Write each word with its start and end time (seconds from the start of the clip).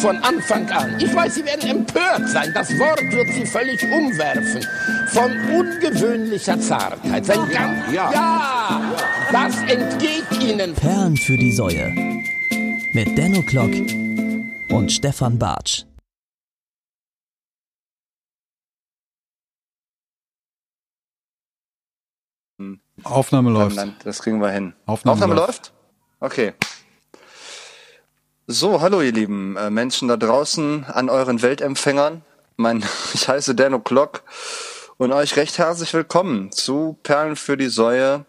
von 0.00 0.16
Anfang 0.18 0.68
an. 0.70 0.98
Ich 0.98 1.14
weiß, 1.14 1.34
Sie 1.34 1.44
werden 1.44 1.68
empört 1.68 2.28
sein. 2.28 2.50
Das 2.54 2.76
Wort 2.78 3.02
wird 3.12 3.28
Sie 3.34 3.44
völlig 3.44 3.82
umwerfen. 3.84 4.66
Von 5.08 5.30
ungewöhnlicher 5.50 6.58
Zartheit. 6.58 7.26
Sein 7.26 7.48
ganz, 7.50 7.92
ja. 7.92 8.10
ja, 8.12 8.96
das 9.30 9.56
entgeht 9.62 10.42
Ihnen. 10.42 10.74
Perlen 10.74 11.16
für 11.16 11.36
die 11.36 11.52
Säue. 11.52 11.92
Mit 12.92 13.16
Denno 13.16 13.42
Klock 13.42 13.72
und 14.70 14.90
Stefan 14.90 15.38
Bartsch. 15.38 15.84
Aufnahme 23.02 23.50
läuft. 23.50 23.78
Das 24.04 24.22
kriegen 24.22 24.40
wir 24.40 24.50
hin. 24.50 24.74
Aufnahme, 24.86 25.14
Aufnahme 25.14 25.34
läuft. 25.34 25.72
läuft? 26.20 26.32
Okay. 26.32 26.52
So, 28.52 28.80
hallo 28.80 29.00
ihr 29.00 29.12
lieben 29.12 29.56
äh, 29.56 29.70
Menschen 29.70 30.08
da 30.08 30.16
draußen 30.16 30.84
an 30.86 31.08
euren 31.08 31.40
Weltempfängern. 31.40 32.22
Mein, 32.56 32.82
ich 33.14 33.28
heiße 33.28 33.54
Dan 33.54 33.74
O'Clock 33.74 34.22
und 34.96 35.12
euch 35.12 35.36
recht 35.36 35.56
herzlich 35.58 35.94
willkommen 35.94 36.50
zu 36.50 36.98
Perlen 37.04 37.36
für 37.36 37.56
die 37.56 37.68
Säue. 37.68 38.24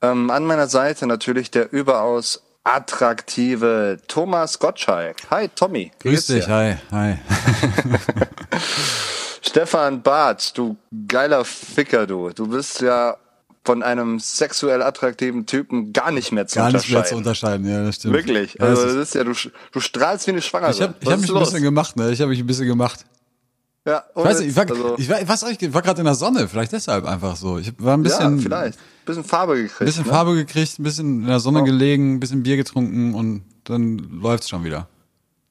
Ähm, 0.00 0.30
an 0.30 0.44
meiner 0.44 0.68
Seite 0.68 1.08
natürlich 1.08 1.50
der 1.50 1.72
überaus 1.72 2.44
attraktive 2.62 3.98
Thomas 4.06 4.60
Gottschalk. 4.60 5.16
Hi 5.32 5.48
Tommy. 5.48 5.90
Grüß 5.98 6.26
dich, 6.28 6.46
hi, 6.46 6.76
hi. 6.92 7.18
Stefan 9.42 10.02
Barth, 10.02 10.56
du 10.56 10.76
geiler 11.08 11.44
Ficker, 11.44 12.06
du. 12.06 12.30
Du 12.30 12.46
bist 12.46 12.80
ja 12.80 13.16
von 13.64 13.82
einem 13.82 14.18
sexuell 14.18 14.82
attraktiven 14.82 15.46
Typen 15.46 15.92
gar 15.92 16.10
nicht 16.10 16.32
mehr 16.32 16.46
zu 16.46 16.56
gar 16.56 16.66
unterscheiden. 16.66 16.92
Gar 16.92 17.00
nicht 17.00 17.10
mehr 17.10 17.10
zu 17.10 17.16
unterscheiden, 17.16 17.68
ja, 17.68 17.84
das 17.84 17.96
stimmt. 17.96 18.14
Wirklich. 18.14 18.54
Ja, 18.54 18.66
also 18.66 18.84
das 18.84 18.94
ist 18.94 19.14
ja, 19.14 19.24
du, 19.24 19.32
du 19.72 19.80
strahlst 19.80 20.26
wie 20.26 20.32
eine 20.32 20.42
Schwangere. 20.42 20.72
Ich 20.72 20.82
habe 20.82 20.94
hab 21.04 21.20
mich 21.20 21.28
los? 21.28 21.38
ein 21.38 21.44
bisschen 21.44 21.62
gemacht, 21.62 21.96
ne? 21.96 22.10
Ich 22.10 22.20
habe 22.20 22.30
mich 22.30 22.40
ein 22.40 22.46
bisschen 22.46 22.66
gemacht. 22.66 23.04
Ja, 23.84 24.04
ich 24.16 24.24
weiß 24.24 24.38
nicht, 24.40 24.50
ich 24.50 24.56
war, 24.56 24.70
also, 24.70 24.96
ich 24.96 25.08
war, 25.08 25.20
ich 25.20 25.74
war 25.74 25.82
gerade 25.82 26.00
in 26.00 26.04
der 26.04 26.14
Sonne, 26.14 26.46
vielleicht 26.46 26.72
deshalb 26.72 27.04
einfach 27.04 27.34
so. 27.34 27.58
Ich 27.58 27.72
war 27.78 27.96
ein 27.96 28.02
bisschen. 28.02 28.36
Ja, 28.36 28.42
vielleicht. 28.42 28.78
Ein 28.78 29.06
bisschen 29.06 29.24
Farbe 29.24 29.56
gekriegt. 29.56 29.80
Ein 29.80 29.86
bisschen 29.86 30.04
ne? 30.04 30.10
Farbe 30.10 30.34
gekriegt, 30.36 30.78
ein 30.78 30.82
bisschen 30.84 31.20
in 31.22 31.26
der 31.26 31.40
Sonne 31.40 31.62
oh. 31.62 31.64
gelegen, 31.64 32.14
ein 32.14 32.20
bisschen 32.20 32.44
Bier 32.44 32.56
getrunken 32.56 33.14
und 33.14 33.42
dann 33.64 33.98
läuft's 33.98 34.48
schon 34.48 34.62
wieder. 34.62 34.88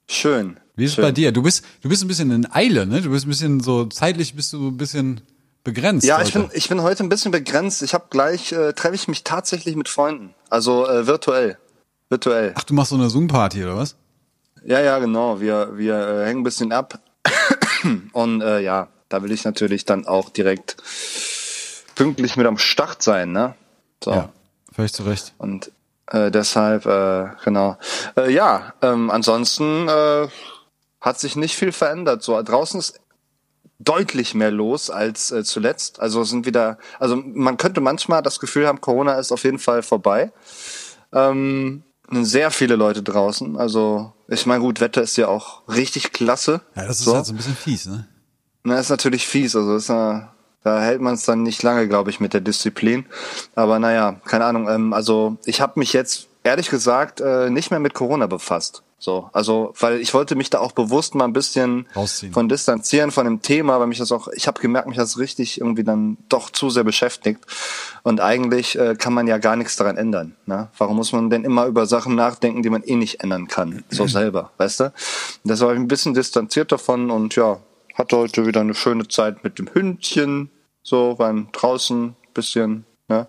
Schön. 0.07 0.57
Wie 0.75 0.85
ist 0.85 0.91
es 0.91 1.03
bei 1.03 1.11
dir? 1.11 1.33
Du 1.33 1.41
bist, 1.41 1.65
du 1.81 1.89
bist 1.89 2.03
ein 2.03 2.07
bisschen 2.07 2.31
in 2.31 2.49
Eile, 2.51 2.85
ne? 2.85 3.01
Du 3.01 3.09
bist 3.11 3.25
ein 3.25 3.29
bisschen 3.29 3.59
so, 3.59 3.85
zeitlich 3.85 4.33
bist 4.33 4.53
du 4.53 4.69
ein 4.69 4.77
bisschen 4.77 5.21
begrenzt. 5.63 6.05
Ja, 6.05 6.17
heute. 6.17 6.27
ich 6.27 6.33
bin, 6.33 6.49
ich 6.53 6.69
bin 6.69 6.81
heute 6.81 7.03
ein 7.03 7.09
bisschen 7.09 7.31
begrenzt. 7.31 7.81
Ich 7.81 7.93
habe 7.93 8.05
gleich, 8.09 8.51
äh, 8.51 8.73
treffe 8.73 8.95
ich 8.95 9.07
mich 9.07 9.23
tatsächlich 9.23 9.75
mit 9.75 9.89
Freunden. 9.89 10.33
Also 10.49 10.87
äh, 10.87 11.07
virtuell. 11.07 11.57
Virtuell. 12.09 12.53
Ach, 12.55 12.63
du 12.63 12.73
machst 12.73 12.89
so 12.89 12.95
eine 12.95 13.09
Zoom-Party 13.09 13.63
oder 13.63 13.77
was? 13.77 13.95
Ja, 14.63 14.79
ja, 14.79 14.99
genau. 14.99 15.39
Wir, 15.39 15.77
wir 15.77 15.95
äh, 15.95 16.25
hängen 16.25 16.41
ein 16.41 16.43
bisschen 16.43 16.71
ab. 16.71 16.99
Und 18.11 18.41
äh, 18.41 18.59
ja, 18.59 18.89
da 19.09 19.23
will 19.23 19.31
ich 19.31 19.43
natürlich 19.43 19.85
dann 19.85 20.05
auch 20.05 20.29
direkt 20.29 20.77
pünktlich 21.95 22.35
mit 22.35 22.47
am 22.47 22.57
Start 22.57 23.01
sein, 23.01 23.31
ne? 23.31 23.55
So. 24.03 24.11
Ja, 24.11 24.29
völlig 24.71 24.93
zu 24.93 25.03
Recht. 25.03 25.33
Und 25.37 25.71
äh, 26.07 26.31
deshalb, 26.31 26.85
äh, 26.85 27.29
genau. 27.43 27.77
Äh, 28.17 28.31
ja, 28.31 28.73
ähm, 28.81 29.09
ansonsten 29.09 29.87
äh, 29.87 30.27
hat 30.99 31.19
sich 31.19 31.35
nicht 31.35 31.55
viel 31.55 31.71
verändert. 31.71 32.23
So 32.23 32.41
draußen 32.41 32.79
ist 32.79 32.99
deutlich 33.83 34.33
mehr 34.33 34.51
los 34.51 34.89
als 34.89 35.31
äh, 35.31 35.43
zuletzt. 35.43 35.99
Also 35.99 36.23
sind 36.23 36.45
wieder, 36.45 36.77
also 36.99 37.15
man 37.15 37.57
könnte 37.57 37.81
manchmal 37.81 38.21
das 38.21 38.39
Gefühl 38.39 38.67
haben, 38.67 38.81
Corona 38.81 39.13
ist 39.13 39.31
auf 39.31 39.43
jeden 39.43 39.59
Fall 39.59 39.83
vorbei. 39.83 40.31
Ähm, 41.13 41.83
sehr 42.09 42.51
viele 42.51 42.75
Leute 42.75 43.03
draußen. 43.03 43.57
Also 43.57 44.13
ich 44.27 44.45
meine, 44.45 44.61
gut, 44.61 44.81
Wetter 44.81 45.01
ist 45.01 45.17
ja 45.17 45.27
auch 45.27 45.67
richtig 45.67 46.11
klasse. 46.11 46.61
Ja, 46.75 46.85
das 46.85 46.99
ist 46.99 47.05
so. 47.05 47.15
halt 47.15 47.25
so 47.25 47.33
ein 47.33 47.37
bisschen 47.37 47.55
fies, 47.55 47.85
ne? 47.85 48.07
Na, 48.63 48.79
ist 48.79 48.89
natürlich 48.89 49.27
fies. 49.27 49.55
Also 49.55 49.75
ist 49.75 49.89
ja, 49.89 50.33
da 50.63 50.81
hält 50.81 51.01
man 51.01 51.15
es 51.15 51.25
dann 51.25 51.43
nicht 51.43 51.63
lange, 51.63 51.87
glaube 51.87 52.09
ich, 52.09 52.19
mit 52.19 52.33
der 52.33 52.41
Disziplin. 52.41 53.05
Aber 53.55 53.79
naja, 53.79 54.19
keine 54.25 54.45
Ahnung. 54.45 54.69
Ähm, 54.69 54.93
also 54.93 55.37
ich 55.45 55.61
habe 55.61 55.79
mich 55.79 55.93
jetzt 55.93 56.27
ehrlich 56.43 56.69
gesagt 56.69 57.21
äh, 57.21 57.49
nicht 57.49 57.71
mehr 57.71 57.79
mit 57.79 57.93
Corona 57.93 58.27
befasst. 58.27 58.83
So, 59.03 59.31
also, 59.33 59.73
weil 59.79 59.99
ich 59.99 60.13
wollte 60.13 60.35
mich 60.35 60.51
da 60.51 60.59
auch 60.59 60.73
bewusst 60.73 61.15
mal 61.15 61.25
ein 61.25 61.33
bisschen 61.33 61.87
Rausziehen. 61.95 62.33
von 62.33 62.47
distanzieren 62.47 63.09
von 63.09 63.25
dem 63.25 63.41
Thema, 63.41 63.79
weil 63.79 63.87
mich 63.87 63.97
das 63.97 64.11
auch, 64.11 64.27
ich 64.27 64.45
habe 64.45 64.61
gemerkt, 64.61 64.87
mich 64.87 64.97
das 64.97 65.17
richtig 65.17 65.59
irgendwie 65.59 65.83
dann 65.83 66.17
doch 66.29 66.51
zu 66.51 66.69
sehr 66.69 66.83
beschäftigt. 66.83 67.39
Und 68.03 68.21
eigentlich 68.21 68.77
äh, 68.77 68.93
kann 68.95 69.15
man 69.15 69.25
ja 69.25 69.39
gar 69.39 69.55
nichts 69.55 69.75
daran 69.75 69.97
ändern. 69.97 70.35
Ne? 70.45 70.69
Warum 70.77 70.97
muss 70.97 71.13
man 71.13 71.31
denn 71.31 71.45
immer 71.45 71.65
über 71.65 71.87
Sachen 71.87 72.13
nachdenken, 72.13 72.61
die 72.61 72.69
man 72.69 72.83
eh 72.83 72.95
nicht 72.95 73.23
ändern 73.23 73.47
kann, 73.47 73.83
so 73.89 74.05
selber, 74.07 74.51
weißt 74.57 74.81
du? 74.81 74.93
Das 75.45 75.61
war 75.61 75.73
ich 75.73 75.79
ein 75.79 75.87
bisschen 75.87 76.13
distanziert 76.13 76.71
davon 76.71 77.09
und 77.09 77.35
ja, 77.35 77.57
hatte 77.95 78.17
heute 78.17 78.45
wieder 78.45 78.61
eine 78.61 78.75
schöne 78.75 79.07
Zeit 79.07 79.43
mit 79.43 79.57
dem 79.57 79.67
Hündchen, 79.73 80.51
so 80.83 81.15
beim 81.17 81.47
draußen 81.53 82.15
bisschen, 82.35 82.85
ne? 83.07 83.25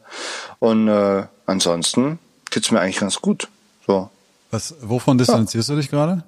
Und 0.59 0.89
äh, 0.89 1.25
ansonsten 1.47 2.19
geht's 2.51 2.71
mir 2.71 2.81
eigentlich 2.81 3.01
ganz 3.01 3.23
gut. 3.23 3.49
So, 3.87 4.11
was, 4.53 4.77
wovon 4.81 5.19
distanzierst 5.19 5.69
ja. 5.69 5.75
du 5.75 5.81
dich 5.81 5.91
gerade? 5.91 6.25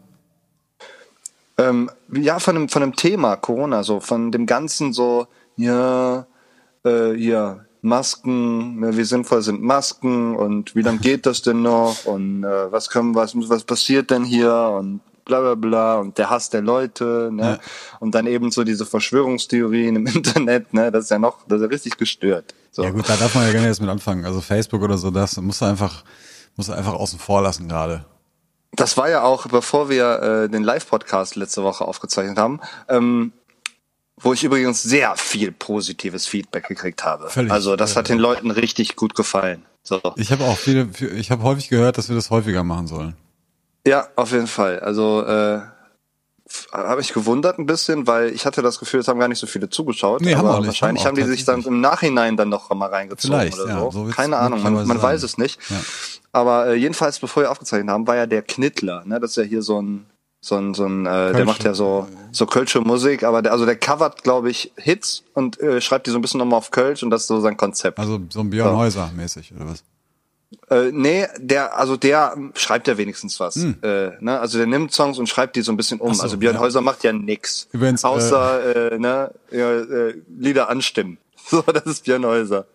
Ähm, 1.57 1.91
ja, 2.13 2.41
von 2.41 2.55
dem, 2.57 2.69
von 2.69 2.83
dem 2.83 2.97
Thema 2.97 3.37
Corona, 3.37 3.85
so 3.85 4.01
von 4.01 4.33
dem 4.33 4.47
Ganzen 4.47 4.93
so, 4.93 5.29
ja, 5.57 6.27
äh, 6.85 7.15
ja, 7.15 7.61
Masken, 7.83 8.81
ne, 8.81 8.97
wie 8.97 9.05
sinnvoll 9.05 9.43
sind 9.43 9.63
Masken 9.63 10.35
und 10.35 10.75
wie 10.75 10.81
lange 10.81 10.99
geht 10.99 11.27
das 11.27 11.43
denn 11.43 11.63
noch 11.63 12.07
und 12.07 12.43
äh, 12.43 12.73
was 12.73 12.89
können, 12.89 13.15
was, 13.15 13.35
was 13.37 13.65
passiert 13.65 14.11
denn 14.11 14.25
hier 14.25 14.53
und 14.53 15.01
bla 15.27 15.41
bla 15.41 15.55
bla 15.55 15.95
und 15.97 16.17
der 16.17 16.31
Hass 16.31 16.49
der 16.49 16.63
Leute, 16.63 17.29
ne? 17.31 17.43
Ja. 17.43 17.59
Und 18.01 18.15
dann 18.15 18.27
eben 18.27 18.51
so 18.51 18.65
diese 18.65 18.87
Verschwörungstheorien 18.87 19.97
im 19.97 20.07
Internet, 20.15 20.73
ne? 20.73 20.91
Das 20.91 21.05
ist 21.05 21.11
ja 21.11 21.19
noch, 21.19 21.47
das 21.47 21.61
ist 21.61 21.65
ja 21.65 21.69
richtig 21.69 21.99
gestört. 21.99 22.55
So. 22.71 22.83
Ja 22.83 22.91
gut, 22.91 23.09
da 23.09 23.17
darf 23.17 23.35
man 23.35 23.47
ja 23.47 23.53
nicht 23.53 23.65
erst 23.65 23.83
mit 23.83 23.91
anfangen. 23.91 24.25
Also 24.25 24.41
Facebook 24.41 24.83
oder 24.83 24.97
so, 24.97 25.11
das 25.11 25.37
muss 25.37 25.63
einfach, 25.63 26.05
muss 26.57 26.71
einfach 26.71 26.95
außen 26.95 27.19
vor 27.19 27.43
lassen 27.43 27.69
gerade. 27.69 28.07
Das 28.77 28.97
war 28.97 29.09
ja 29.09 29.23
auch, 29.23 29.47
bevor 29.47 29.89
wir 29.89 30.45
äh, 30.45 30.49
den 30.49 30.63
Live-Podcast 30.63 31.37
letzte 31.37 31.63
Woche 31.63 31.85
aufgezeichnet 31.85 32.39
haben, 32.39 32.61
ähm, 32.89 33.33
wo 34.17 34.33
ich 34.33 34.45
übrigens 34.45 34.83
sehr 34.83 35.17
viel 35.17 35.53
positives 35.53 36.27
Feedback 36.27 36.69
gekriegt 36.69 37.05
habe. 37.05 37.29
Völlig, 37.29 37.53
also 37.53 37.77
das 37.77 37.97
hat 37.97 38.09
den 38.09 38.19
Leuten 38.19 38.51
richtig 38.51 38.97
gut 38.97 39.15
gefallen. 39.15 39.65
So. 39.83 40.01
Ich 40.17 40.33
habe 40.33 40.45
auch 40.45 40.57
viele, 40.57 40.89
ich 41.15 41.31
habe 41.31 41.43
häufig 41.43 41.69
gehört, 41.69 41.99
dass 41.99 42.09
wir 42.09 42.17
das 42.17 42.31
häufiger 42.31 42.65
machen 42.65 42.87
sollen. 42.87 43.17
Ja, 43.87 44.09
auf 44.17 44.33
jeden 44.33 44.47
Fall. 44.47 44.81
Also 44.81 45.23
äh, 45.27 45.61
habe 46.73 47.01
ich 47.01 47.13
gewundert 47.13 47.59
ein 47.59 47.67
bisschen, 47.67 48.07
weil 48.07 48.31
ich 48.31 48.47
hatte 48.47 48.63
das 48.63 48.79
Gefühl, 48.79 49.01
es 49.01 49.09
haben 49.09 49.19
gar 49.19 49.29
nicht 49.29 49.39
so 49.39 49.47
viele 49.47 49.69
zugeschaut. 49.69 50.21
Nee, 50.21 50.35
aber 50.35 50.55
haben 50.55 50.59
nicht, 50.61 50.69
wahrscheinlich 50.69 51.05
haben, 51.05 51.17
haben 51.17 51.23
die 51.23 51.31
sich 51.31 51.45
dann 51.45 51.63
im 51.63 51.81
Nachhinein 51.81 52.37
dann 52.37 52.49
noch 52.49 52.71
mal 52.71 52.89
reingezogen 52.89 53.37
Vielleicht, 53.37 53.59
oder 53.59 53.91
so. 53.91 54.01
Ja, 54.01 54.07
so 54.07 54.13
Keine 54.13 54.39
Ahnung, 54.39 54.63
man, 54.63 54.87
man 54.87 55.03
weiß 55.03 55.23
es 55.23 55.39
nicht. 55.39 55.61
Ja. 55.71 55.77
Aber 56.35 56.67
äh, 56.67 56.75
jedenfalls, 56.75 57.21
bevor 57.21 57.45
wir 57.45 57.51
aufgezeichnet 57.51 57.91
haben, 57.91 58.07
war 58.07 58.17
ja 58.17 58.27
der 58.27 58.43
Knittler. 58.43 59.05
Ne? 59.05 59.21
Das 59.21 59.31
ist 59.31 59.37
ja 59.37 59.45
hier 59.45 59.63
so 59.63 59.81
ein 59.81 60.07
so 60.41 60.57
ein, 60.57 60.75
so 60.75 60.85
ein 60.85 61.07
äh, 61.07 61.33
der 61.33 61.47
macht 61.47 61.65
ja 61.65 61.73
so 61.73 62.07
so 62.31 62.45
kölsche 62.45 62.81
Musik, 62.81 63.23
aber 63.23 63.41
der, 63.41 63.53
also 63.53 63.65
der 63.65 63.77
covert, 63.77 64.23
glaube 64.25 64.51
ich, 64.51 64.73
Hits 64.77 65.23
und 65.33 65.59
äh, 65.61 65.81
schreibt 65.81 66.07
die 66.07 66.11
so 66.11 66.19
ein 66.19 66.23
bisschen 66.23 66.39
nochmal 66.39 66.59
auf 66.59 66.71
Kölsch 66.71 67.03
und 67.03 67.09
das 67.11 67.23
ist 67.23 67.29
so 67.29 67.41
sein 67.41 67.57
Konzept. 67.57 67.99
Also 67.99 68.21
so 68.29 68.41
ein 68.41 68.51
Björn 68.51 68.77
Häuser 68.77 69.11
mäßig 69.17 69.55
oder 69.57 69.67
was? 69.69 69.85
Äh, 70.71 70.91
nee, 70.93 71.27
der, 71.39 71.79
also 71.79 71.97
der 71.97 72.37
schreibt 72.55 72.89
ja 72.89 72.99
wenigstens 72.99 73.41
was. 73.41 73.55
Hm. 73.55 73.77
Äh, 73.83 74.11
ne? 74.21 74.39
Also 74.39 74.59
der 74.59 74.67
nimmt 74.67 74.93
Songs 74.93 75.19
und 75.19 75.29
schreibt 75.29 75.57
die 75.57 75.63
so 75.63 75.73
ein 75.73 75.77
bisschen 75.77 76.01
um. 76.01 76.13
So, 76.13 76.23
also 76.23 76.37
Björn 76.37 76.57
ja. 76.57 76.61
Häuser 76.61 76.81
macht 76.81 77.05
ja 77.05 77.13
nix. 77.13 77.69
Übrigens, 77.73 78.05
außer 78.05 78.91
äh, 78.91 78.95
äh, 78.95 78.99
ne, 78.99 79.31
ja, 79.51 79.71
äh, 79.71 80.15
Lieder 80.37 80.69
anstimmen. 80.69 81.19
So, 81.47 81.61
das 81.61 81.85
ist 81.85 82.05
Björn 82.05 82.25
Häuser. 82.25 82.67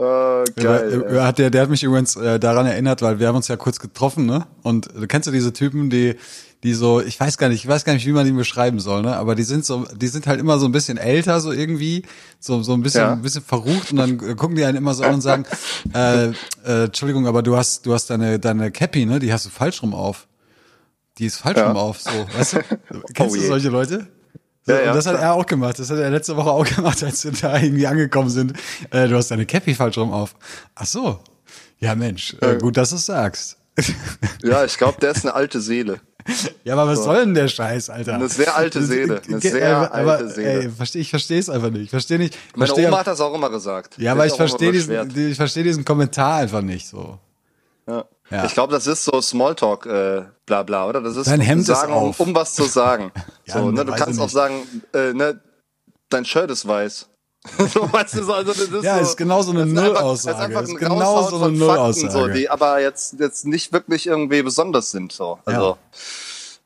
Oh, 0.00 0.44
geil. 0.54 1.04
Der, 1.10 1.24
hat 1.24 1.38
der, 1.38 1.50
der 1.50 1.62
hat 1.62 1.70
mich 1.70 1.82
übrigens 1.82 2.14
äh, 2.14 2.38
daran 2.38 2.66
erinnert, 2.66 3.02
weil 3.02 3.18
wir 3.18 3.26
haben 3.26 3.34
uns 3.34 3.48
ja 3.48 3.56
kurz 3.56 3.80
getroffen, 3.80 4.26
ne? 4.26 4.46
Und 4.62 4.88
du 4.94 5.08
kennst 5.08 5.26
du 5.26 5.32
diese 5.32 5.52
Typen, 5.52 5.90
die 5.90 6.14
die 6.62 6.74
so, 6.74 7.00
ich 7.00 7.18
weiß 7.18 7.36
gar 7.38 7.48
nicht, 7.48 7.64
ich 7.64 7.68
weiß 7.68 7.84
gar 7.84 7.94
nicht, 7.94 8.06
wie 8.06 8.12
man 8.12 8.24
die 8.24 8.30
beschreiben 8.32 8.78
soll, 8.78 9.02
ne? 9.02 9.16
Aber 9.16 9.34
die 9.34 9.42
sind 9.42 9.64
so, 9.64 9.86
die 9.96 10.06
sind 10.06 10.28
halt 10.28 10.38
immer 10.38 10.60
so 10.60 10.66
ein 10.66 10.72
bisschen 10.72 10.98
älter, 10.98 11.40
so 11.40 11.50
irgendwie, 11.50 12.04
so 12.38 12.62
so 12.62 12.74
ein 12.74 12.82
bisschen, 12.82 13.00
ja. 13.00 13.12
ein 13.12 13.22
bisschen 13.22 13.42
verrucht 13.42 13.90
und 13.90 13.96
dann 13.96 14.18
gucken 14.36 14.54
die 14.54 14.64
einen 14.64 14.78
immer 14.78 14.94
so 14.94 15.02
an 15.02 15.14
und 15.14 15.20
sagen, 15.20 15.44
äh, 15.94 16.28
äh, 16.64 16.84
Entschuldigung, 16.84 17.26
aber 17.26 17.42
du 17.42 17.56
hast, 17.56 17.84
du 17.84 17.92
hast 17.92 18.10
deine 18.10 18.38
deine 18.38 18.70
Cappy, 18.70 19.04
ne? 19.04 19.18
Die 19.18 19.32
hast 19.32 19.46
du 19.46 19.50
falsch 19.50 19.82
rum 19.82 19.94
auf. 19.94 20.28
Die 21.18 21.26
ist 21.26 21.38
falsch 21.38 21.58
ja. 21.58 21.66
rum 21.66 21.76
auf, 21.76 22.00
so, 22.00 22.10
weißt 22.36 22.52
du? 22.52 22.58
Kennst 23.14 23.36
oh 23.36 23.40
du 23.40 23.46
solche 23.46 23.68
Leute? 23.68 24.06
Ja, 24.68 24.80
ja, 24.80 24.90
und 24.90 24.96
das 24.96 25.06
hat 25.06 25.20
er 25.20 25.34
auch 25.34 25.46
gemacht. 25.46 25.78
Das 25.78 25.90
hat 25.90 25.98
er 25.98 26.10
letzte 26.10 26.36
Woche 26.36 26.50
auch 26.50 26.66
gemacht, 26.76 27.02
als 27.02 27.24
wir 27.24 27.32
da 27.32 27.58
irgendwie 27.58 27.86
angekommen 27.86 28.30
sind. 28.30 28.52
Äh, 28.90 29.08
du 29.08 29.16
hast 29.16 29.30
deine 29.30 29.46
Cappy 29.46 29.74
falsch 29.74 29.98
rum 29.98 30.12
auf. 30.12 30.34
Ach 30.74 30.86
so. 30.86 31.20
Ja, 31.80 31.94
Mensch, 31.94 32.36
äh, 32.40 32.56
gut, 32.58 32.76
dass 32.76 32.90
du 32.90 32.96
es 32.96 33.06
sagst. 33.06 33.56
Ja, 34.42 34.64
ich 34.64 34.76
glaube, 34.76 34.98
der 35.00 35.12
ist 35.12 35.24
eine 35.24 35.34
alte 35.34 35.60
Seele. 35.60 36.00
Ja, 36.64 36.74
aber 36.74 36.86
was 36.86 36.98
so. 36.98 37.04
soll 37.04 37.20
denn 37.20 37.32
der 37.32 37.48
Scheiß, 37.48 37.88
Alter? 37.88 38.16
Eine 38.16 38.28
sehr 38.28 38.54
alte 38.54 38.84
Seele. 38.84 39.22
Eine 39.26 39.40
sehr 39.40 39.90
aber, 39.94 40.18
alte 40.18 40.28
Seele. 40.28 40.62
Ey, 40.64 40.70
versteh, 40.70 40.98
ich 40.98 41.08
verstehe 41.08 41.38
es 41.38 41.48
einfach 41.48 41.70
nicht. 41.70 41.84
Ich 41.84 41.90
verstehe 41.90 42.18
nicht. 42.18 42.36
Meine 42.54 42.66
versteh, 42.66 42.86
Oma 42.86 42.98
hat 42.98 43.06
das 43.06 43.20
auch 43.22 43.34
immer 43.34 43.48
gesagt. 43.48 43.96
Ja, 43.96 44.12
aber 44.12 44.26
ich 44.26 44.34
verstehe 44.34 44.72
diesen, 44.72 45.16
ich 45.16 45.36
verstehe 45.36 45.62
diesen 45.62 45.86
Kommentar 45.86 46.36
einfach 46.40 46.60
nicht 46.60 46.86
so. 46.86 47.18
Ja. 48.30 48.38
Ja. 48.38 48.44
Ich 48.44 48.54
glaube, 48.54 48.72
das 48.72 48.86
ist 48.86 49.04
so 49.04 49.20
Smalltalk, 49.20 49.86
äh, 49.86 50.24
bla 50.46 50.62
bla, 50.62 50.86
oder? 50.86 51.00
Das 51.00 51.16
ist 51.16 51.28
Dein 51.28 51.40
Hemd 51.40 51.62
ist 51.62 51.66
sagen, 51.68 51.92
um, 51.92 52.10
auf. 52.10 52.20
um 52.20 52.34
was 52.34 52.54
zu 52.54 52.64
sagen. 52.80 53.10
Ja, 53.46 53.54
so, 53.54 53.70
ne? 53.70 53.84
Du 53.84 53.92
kannst 53.92 54.20
auch 54.20 54.28
sagen, 54.28 54.66
äh, 54.92 55.12
ne, 55.12 55.40
dein 56.10 56.24
Shirt 56.24 56.50
ist 56.50 56.66
weiß. 56.66 57.08
so, 57.72 57.92
weißt 57.92 58.16
du, 58.16 58.24
so, 58.24 58.32
also 58.34 58.52
das 58.52 58.60
ist 58.62 58.84
Ja, 58.84 58.96
so, 58.96 59.02
ist 59.02 59.16
genau 59.16 59.42
so 59.42 59.52
eine 59.52 59.62
ist 59.62 59.72
Nullaussage. 59.72 60.52
Ist 60.52 60.68
Ist 60.70 60.76
genau 60.78 61.22
so 61.22 61.36
eine 61.44 61.56
Nullaussage. 61.56 62.10
So, 62.10 62.26
die 62.28 62.50
aber 62.50 62.80
jetzt, 62.80 63.18
jetzt 63.18 63.46
nicht 63.46 63.72
wirklich 63.72 64.06
irgendwie 64.06 64.42
besonders 64.42 64.90
sind. 64.90 65.12
So. 65.12 65.38
Also, 65.44 65.78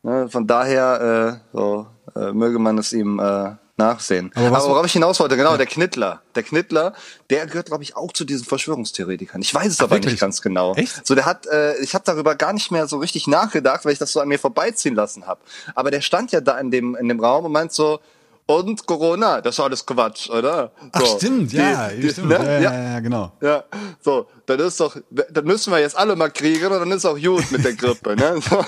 ne, 0.02 0.28
von 0.28 0.46
daher 0.46 1.40
äh, 1.52 1.56
so, 1.56 1.86
äh, 2.16 2.32
möge 2.32 2.58
man 2.58 2.78
es 2.78 2.92
ihm 2.92 3.18
äh, 3.20 3.52
nachsehen. 3.82 4.31
Aber 4.34 4.46
Aber, 4.46 4.69
worauf 4.69 4.87
ich 4.87 4.93
hinaus 4.93 5.19
wollte, 5.20 5.37
genau, 5.37 5.56
der 5.56 5.67
Knittler. 5.67 6.23
Der 6.34 6.43
Knittler, 6.43 6.94
der 7.31 7.46
gehört, 7.46 7.67
glaube 7.67 7.82
ich, 7.82 7.96
auch 7.96 8.12
zu 8.12 8.25
diesen 8.25 8.44
Verschwörungstheoretikern. 8.46 9.40
Ich 9.43 9.55
weiß 9.55 9.67
es 9.73 9.81
aber 9.81 9.96
wirklich? 9.96 10.12
nicht 10.14 10.20
ganz 10.20 10.40
genau. 10.43 10.75
Echt? 10.75 11.06
So, 11.06 11.14
der 11.14 11.26
hat, 11.26 11.46
äh, 11.46 11.76
ich 11.82 11.94
habe 11.94 12.05
darüber 12.05 12.34
gar 12.34 12.52
nicht 12.52 12.70
mehr 12.70 12.87
so 12.87 12.99
richtig 12.99 13.26
nachgedacht, 13.26 13.84
weil 13.84 13.93
ich 13.93 13.99
das 13.99 14.12
so 14.12 14.20
an 14.20 14.29
mir 14.29 14.38
vorbeiziehen 14.38 14.94
lassen 14.94 15.26
habe. 15.26 15.40
Aber 15.75 15.90
der 15.90 16.00
stand 16.00 16.32
ja 16.32 16.40
da 16.40 16.58
in 16.58 16.70
dem, 16.70 16.94
in 16.96 17.08
dem 17.08 17.20
Raum 17.20 17.44
und 17.44 17.52
meint 17.52 17.73
so, 17.73 18.00
und 18.46 18.87
Corona, 18.87 19.40
das 19.40 19.55
ist 19.55 19.61
alles 19.61 19.87
Quatsch, 19.87 20.29
oder? 20.29 20.73
Ach, 20.90 21.00
So, 21.00 21.17
stimmt, 21.17 21.52
die- 21.52 21.56
ja, 21.58 21.88
die- 21.90 22.08
stimmt. 22.11 22.29
ne? 22.29 22.34
Ja, 22.37 22.44
ja, 22.61 22.61
ja, 22.73 22.82
ja, 22.94 23.00
genau. 23.00 23.32
ja, 23.40 23.64
so, 24.00 24.26
dann 24.56 24.66
ist 24.69 24.81
doch, 24.81 24.96
dann 25.10 25.44
müssen 25.44 25.72
wir 25.72 25.78
jetzt 25.81 25.96
alle 25.96 26.16
mal 26.16 26.31
kriegen 26.31 26.66
und 26.66 26.72
dann 26.81 26.90
ist 26.93 27.04
auch 27.04 27.19
gut 27.20 27.50
mit 27.50 27.64
der 27.64 27.75
Grippe, 27.75 28.16
ne? 28.16 28.40
So, 28.49 28.64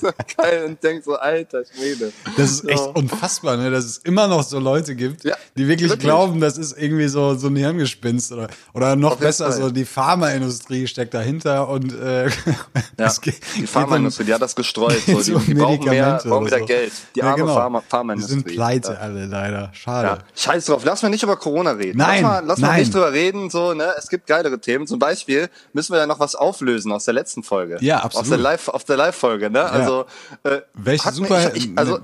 so 0.00 0.10
geil 0.36 0.64
und 0.66 0.82
denkt 0.82 1.04
so, 1.04 1.14
alter 1.16 1.62
Schwede. 1.64 2.12
Das 2.36 2.50
ist 2.50 2.68
echt 2.68 2.78
So. 2.78 2.90
unfassbar, 2.90 3.56
ne? 3.56 3.70
dass 3.70 3.84
es 3.84 3.98
immer 3.98 4.26
noch 4.28 4.42
so 4.42 4.58
Leute 4.58 4.94
gibt, 4.94 5.24
Ja, 5.24 5.36
die 5.56 5.68
wirklich, 5.68 5.90
wirklich. 5.90 6.04
glauben, 6.06 6.40
das 6.40 6.58
ist 6.58 6.76
irgendwie 6.78 7.08
so, 7.08 7.34
so 7.34 7.48
ein 7.48 7.56
Hirngespinst 7.56 8.32
oder, 8.32 8.48
oder 8.72 8.96
noch 8.96 9.12
Auf 9.12 9.18
besser, 9.18 9.50
so 9.52 9.70
die 9.70 9.84
Pharmaindustrie 9.84 10.86
steckt 10.86 11.14
dahinter 11.14 11.68
und 11.68 11.92
äh, 11.98 12.26
Ja, 12.98 13.12
geht- 13.20 13.40
die 13.56 13.66
Pharmaindustrie, 13.66 14.24
die 14.24 14.34
hat 14.34 14.42
das 14.42 14.54
gestreut. 14.56 15.00
So. 15.06 15.20
Die, 15.24 15.32
um 15.34 15.44
die 15.46 15.54
brauchen 15.54 15.84
mehr, 15.84 16.04
Medikamente 16.12 16.28
brauchen 16.28 16.46
wieder 16.46 16.58
so. 16.60 16.64
Geld. 16.66 16.92
Die 17.14 17.20
Ja, 17.20 17.26
arme 17.26 17.36
genau. 17.42 17.54
Pharma, 17.54 17.80
Die 17.80 17.86
Pharmaindustrie. 17.90 18.34
sind 18.34 18.46
pleite 18.46 18.92
Ja. 18.92 18.98
alle 18.98 19.26
leider. 19.26 19.70
Schade. 19.72 20.08
Ja, 20.08 20.18
scheiß 20.36 20.66
drauf. 20.66 20.82
Lass 20.84 21.02
mal 21.02 21.08
nicht 21.08 21.22
über 21.22 21.36
Corona 21.36 21.72
reden. 21.72 21.98
Nein, 21.98 22.22
lass 22.22 22.30
mal, 22.30 22.44
lass 22.46 22.58
mal 22.60 22.66
nein. 22.68 22.80
nicht 22.80 22.94
drüber 22.94 23.12
reden. 23.12 23.50
So, 23.50 23.74
ne? 23.74 23.92
Es 23.98 24.08
gibt 24.08 24.26
geilere 24.26 24.58
Themen. 24.60 24.86
Zum 24.86 24.98
Beispiel 25.08 25.48
müssen 25.72 25.92
wir 25.92 26.00
ja 26.00 26.06
noch 26.06 26.20
was 26.20 26.34
auflösen 26.34 26.92
aus 26.92 27.04
der 27.04 27.14
letzten 27.14 27.42
Folge. 27.42 27.76
Ja, 27.80 27.98
absolut. 27.98 28.22
Aus 28.24 28.28
der 28.30 28.38
Live, 28.38 28.68
auf 28.68 28.84
der 28.84 28.96
Live-Folge, 28.96 29.50
ne? 29.50 29.62
Also, 29.64 30.06
äh, 30.44 30.60
Welche 30.74 31.12
Super 31.12 31.52
ich, 31.54 31.66
ich, 31.66 31.78
also, 31.78 31.98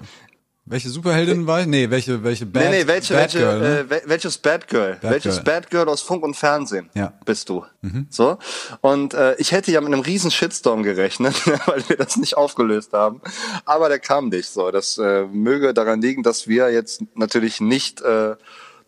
welche 0.66 0.88
Superheldin 0.88 1.46
war 1.48 1.62
ich? 1.62 1.66
Nee, 1.66 1.90
welche 1.90 2.22
welche 2.22 2.46
Bad, 2.46 2.62
nee, 2.62 2.70
nee, 2.70 2.86
welche, 2.86 3.14
Bad 3.14 3.22
welche, 3.34 3.38
Girl, 3.38 3.58
ne? 3.60 3.78
äh, 3.80 3.84
wel- 3.92 4.02
welches 4.06 4.38
Bad 4.38 4.68
Girl? 4.68 4.98
Bad 5.02 5.10
welches 5.10 5.34
Girl. 5.36 5.44
Bad 5.44 5.70
Girl 5.70 5.88
aus 5.88 6.00
Funk 6.02 6.22
und 6.22 6.34
Fernsehen 6.36 6.90
Ja. 6.94 7.06
Mhm. 7.06 7.24
bist 7.24 7.48
du? 7.48 7.64
So. 8.10 8.38
Und 8.80 9.14
äh, 9.14 9.34
ich 9.38 9.50
hätte 9.50 9.72
ja 9.72 9.80
mit 9.80 9.92
einem 9.92 10.02
riesen 10.02 10.30
Shitstorm 10.30 10.82
gerechnet, 10.84 11.34
weil 11.66 11.82
wir 11.88 11.96
das 11.96 12.16
nicht 12.18 12.36
aufgelöst 12.36 12.92
haben. 12.92 13.20
Aber 13.64 13.88
der 13.88 13.98
kam 13.98 14.28
nicht 14.28 14.48
so. 14.50 14.70
Das 14.70 14.96
äh, 14.98 15.24
möge 15.32 15.74
daran 15.74 16.00
liegen, 16.02 16.22
dass 16.22 16.46
wir 16.46 16.70
jetzt 16.70 17.02
natürlich 17.14 17.60
nicht, 17.60 18.00
äh, 18.02 18.36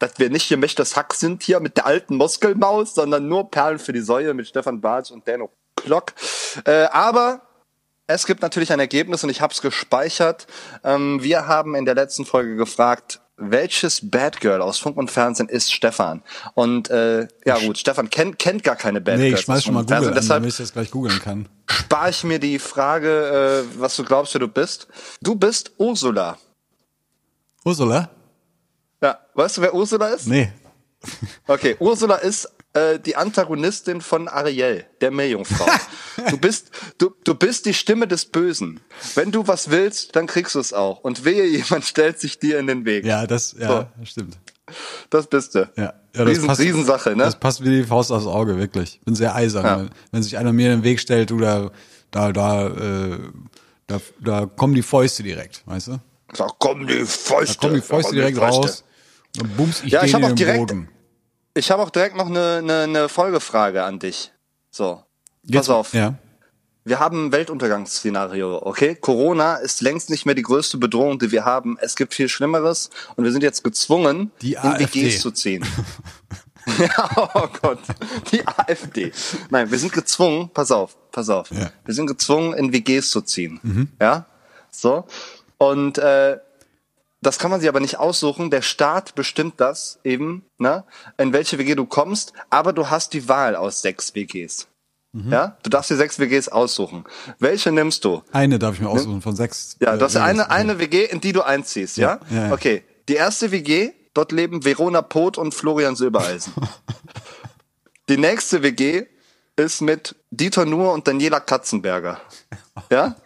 dass 0.02 0.18
wir 0.18 0.30
nicht 0.30 0.42
hier 0.42 0.56
Mächtes 0.56 0.96
Hack 0.96 1.14
sind 1.14 1.42
hier 1.42 1.60
mit 1.60 1.76
der 1.76 1.86
alten 1.86 2.16
Muskelmaus, 2.16 2.94
sondern 2.94 3.28
nur 3.28 3.50
Perlen 3.50 3.78
für 3.78 3.92
die 3.92 4.00
Säue 4.00 4.34
mit 4.34 4.48
Stefan 4.48 4.80
Bartsch 4.80 5.10
und 5.12 5.26
Dano 5.28 5.50
Klock. 5.76 6.12
Äh, 6.64 6.84
aber 6.92 7.42
es 8.08 8.26
gibt 8.26 8.42
natürlich 8.42 8.72
ein 8.72 8.80
Ergebnis 8.80 9.22
und 9.24 9.30
ich 9.30 9.40
habe 9.40 9.52
es 9.54 9.62
gespeichert. 9.62 10.46
Ähm, 10.84 11.22
wir 11.22 11.46
haben 11.46 11.74
in 11.76 11.84
der 11.84 11.94
letzten 11.94 12.24
Folge 12.26 12.56
gefragt, 12.56 13.20
welches 13.36 14.10
Bad 14.10 14.40
Girl 14.40 14.60
aus 14.60 14.78
Funk 14.78 14.96
und 14.96 15.10
Fernsehen 15.10 15.48
ist 15.48 15.72
Stefan? 15.72 16.22
Und 16.54 16.90
äh, 16.90 17.26
ja 17.44 17.58
gut, 17.58 17.78
Stefan 17.78 18.10
kennt, 18.10 18.38
kennt 18.38 18.62
gar 18.64 18.76
keine 18.76 19.00
Bad 19.00 19.18
Nee, 19.18 19.28
Girls. 19.28 19.40
ich 19.40 19.44
schmeiß 19.46 19.64
schon 19.64 19.74
mal 19.74 19.82
Google 19.84 20.08
an, 20.08 20.14
Deshalb 20.14 20.42
damit 20.42 20.50
ich 20.50 20.56
das 20.58 20.72
gleich 20.72 20.90
googeln 20.90 21.18
kann. 21.20 21.48
spare 21.68 22.10
ich 22.10 22.22
mir 22.24 22.38
die 22.38 22.58
Frage, 22.58 23.64
äh, 23.68 23.80
was 23.80 23.96
du 23.96 24.04
glaubst, 24.04 24.34
wer 24.34 24.40
du 24.40 24.48
bist. 24.48 24.88
Du 25.20 25.34
bist 25.36 25.72
Ursula. 25.78 26.36
Ursula? 27.64 28.10
Ja, 29.02 29.18
weißt 29.34 29.58
du, 29.58 29.62
wer 29.62 29.74
Ursula 29.74 30.08
ist? 30.08 30.26
Nee. 30.28 30.52
Okay, 31.48 31.76
Ursula 31.80 32.14
ist 32.14 32.48
äh, 32.72 33.00
die 33.00 33.16
Antagonistin 33.16 34.00
von 34.00 34.28
Ariel, 34.28 34.86
der 35.00 35.10
Meerjungfrau. 35.10 35.66
du 36.30 36.38
bist 36.38 36.70
du, 36.98 37.12
du 37.24 37.34
bist 37.34 37.66
die 37.66 37.74
Stimme 37.74 38.06
des 38.06 38.24
Bösen. 38.24 38.80
Wenn 39.16 39.32
du 39.32 39.46
was 39.48 39.70
willst, 39.70 40.14
dann 40.14 40.28
kriegst 40.28 40.54
du 40.54 40.60
es 40.60 40.72
auch. 40.72 41.00
Und 41.00 41.24
wehe, 41.24 41.44
jemand 41.46 41.84
stellt 41.84 42.20
sich 42.20 42.38
dir 42.38 42.58
in 42.60 42.68
den 42.68 42.84
Weg. 42.84 43.04
Ja, 43.04 43.26
das 43.26 43.56
ja, 43.58 43.90
stimmt. 44.04 44.38
Das 45.10 45.26
bist 45.26 45.56
du. 45.56 45.68
Ja, 45.76 45.82
ja 45.82 45.94
das 46.12 46.28
Riesen, 46.28 46.46
passt, 46.46 46.60
Riesensache, 46.60 47.10
ne? 47.10 47.24
Das 47.24 47.38
passt 47.38 47.64
wie 47.64 47.68
die 47.68 47.84
Faust 47.84 48.12
aufs 48.12 48.26
Auge, 48.26 48.56
wirklich. 48.56 49.00
Bin 49.04 49.14
sehr 49.16 49.34
eisern. 49.34 49.64
Ja. 49.64 49.78
Wenn, 49.78 49.90
wenn 50.12 50.22
sich 50.22 50.38
einer 50.38 50.52
mir 50.52 50.72
in 50.72 50.78
den 50.78 50.84
Weg 50.84 51.00
stellt, 51.00 51.30
du 51.30 51.38
da, 51.38 51.72
da, 52.12 52.32
da, 52.32 52.68
äh, 52.68 53.18
da, 53.88 54.00
da 54.20 54.46
kommen 54.46 54.74
die 54.74 54.82
Fäuste 54.82 55.24
direkt, 55.24 55.62
weißt 55.66 55.88
du? 55.88 56.00
Da 56.34 56.46
kommen 56.58 56.86
die 56.86 57.04
Fäuste. 57.04 57.56
Da 57.56 57.60
kommen 57.60 57.74
die 57.74 57.86
Fäuste 57.86 58.14
direkt 58.14 58.38
raus. 58.38 58.84
Bums 59.56 59.82
ich 59.84 59.92
Ja, 59.92 60.02
ich 60.04 60.12
den 60.12 60.22
hab 60.24 60.30
auch 60.30 60.34
direkt- 60.34 60.58
Boden. 60.58 60.88
Ich 61.54 61.70
habe 61.70 61.82
auch 61.82 61.90
direkt 61.90 62.16
noch 62.16 62.26
eine, 62.26 62.56
eine, 62.58 62.80
eine 62.84 63.08
Folgefrage 63.08 63.82
an 63.84 63.98
dich. 63.98 64.32
So. 64.70 65.02
Geht's- 65.44 65.66
Pass 65.66 65.68
auf. 65.68 65.94
Ja. 65.94 66.14
Wir 66.84 66.98
haben 66.98 67.26
ein 67.26 67.32
Weltuntergangsszenario, 67.32 68.60
okay? 68.66 68.96
Corona 68.96 69.54
ist 69.56 69.82
längst 69.82 70.10
nicht 70.10 70.26
mehr 70.26 70.34
die 70.34 70.42
größte 70.42 70.78
Bedrohung, 70.78 71.18
die 71.20 71.30
wir 71.30 71.44
haben. 71.44 71.76
Es 71.80 71.94
gibt 71.94 72.12
viel 72.12 72.28
Schlimmeres 72.28 72.90
und 73.14 73.22
wir 73.24 73.30
sind 73.30 73.42
jetzt 73.44 73.62
gezwungen, 73.62 74.32
Die 74.42 74.54
in 74.54 74.58
AfD. 74.58 75.02
WGs 75.04 75.20
zu 75.20 75.30
ziehen. 75.30 75.64
ja, 76.78 77.28
oh 77.34 77.46
Gott. 77.60 77.78
Die 78.32 78.46
AfD. 78.46 79.12
Nein, 79.50 79.70
wir 79.70 79.78
sind 79.78 79.92
gezwungen, 79.92 80.50
pass 80.52 80.72
auf, 80.72 80.96
pass 81.12 81.28
auf. 81.28 81.50
Ja. 81.52 81.70
Wir 81.84 81.94
sind 81.94 82.06
gezwungen, 82.08 82.52
in 82.54 82.72
WGs 82.72 83.10
zu 83.10 83.20
ziehen. 83.20 83.88
Ja? 84.00 84.26
So. 84.70 85.04
Und 85.58 85.98
äh, 85.98 86.38
das 87.22 87.38
kann 87.38 87.50
man 87.50 87.60
sich 87.60 87.68
aber 87.68 87.80
nicht 87.80 87.98
aussuchen. 87.98 88.50
Der 88.50 88.62
Staat 88.62 89.14
bestimmt 89.14 89.54
das 89.60 89.98
eben, 90.04 90.44
ne, 90.58 90.84
in 91.16 91.32
welche 91.32 91.58
WG 91.58 91.74
du 91.74 91.86
kommst, 91.86 92.32
aber 92.50 92.72
du 92.72 92.90
hast 92.90 93.14
die 93.14 93.28
Wahl 93.28 93.56
aus 93.56 93.80
sechs 93.80 94.14
WGs. 94.14 94.68
Ja, 95.14 95.58
du 95.62 95.68
darfst 95.68 95.90
dir 95.90 95.96
sechs 95.96 96.18
WGs 96.18 96.48
aussuchen. 96.48 97.04
Welche 97.38 97.70
nimmst 97.70 98.02
du? 98.06 98.22
Eine 98.32 98.58
darf 98.58 98.76
ich 98.76 98.80
mir 98.80 98.88
aussuchen 98.88 99.20
von 99.20 99.36
sechs. 99.36 99.76
Ja, 99.78 99.94
äh, 99.94 99.98
du 99.98 100.06
hast 100.06 100.14
WGs. 100.14 100.24
eine, 100.24 100.50
eine 100.50 100.78
WG, 100.78 101.04
in 101.04 101.20
die 101.20 101.32
du 101.32 101.42
einziehst, 101.42 101.98
ja? 101.98 102.18
Ja, 102.30 102.36
ja, 102.36 102.46
ja. 102.46 102.52
Okay. 102.54 102.82
Die 103.10 103.14
erste 103.14 103.52
WG, 103.52 103.90
dort 104.14 104.32
leben 104.32 104.64
Verona 104.64 105.02
Poth 105.02 105.36
und 105.36 105.54
Florian 105.54 105.96
Silbereisen. 105.96 106.54
die 108.08 108.16
nächste 108.16 108.62
WG 108.62 109.04
ist 109.56 109.82
mit 109.82 110.16
Dieter 110.30 110.64
Nuhr 110.64 110.94
und 110.94 111.06
Daniela 111.06 111.40
Katzenberger. 111.40 112.20
Ja? 112.90 113.16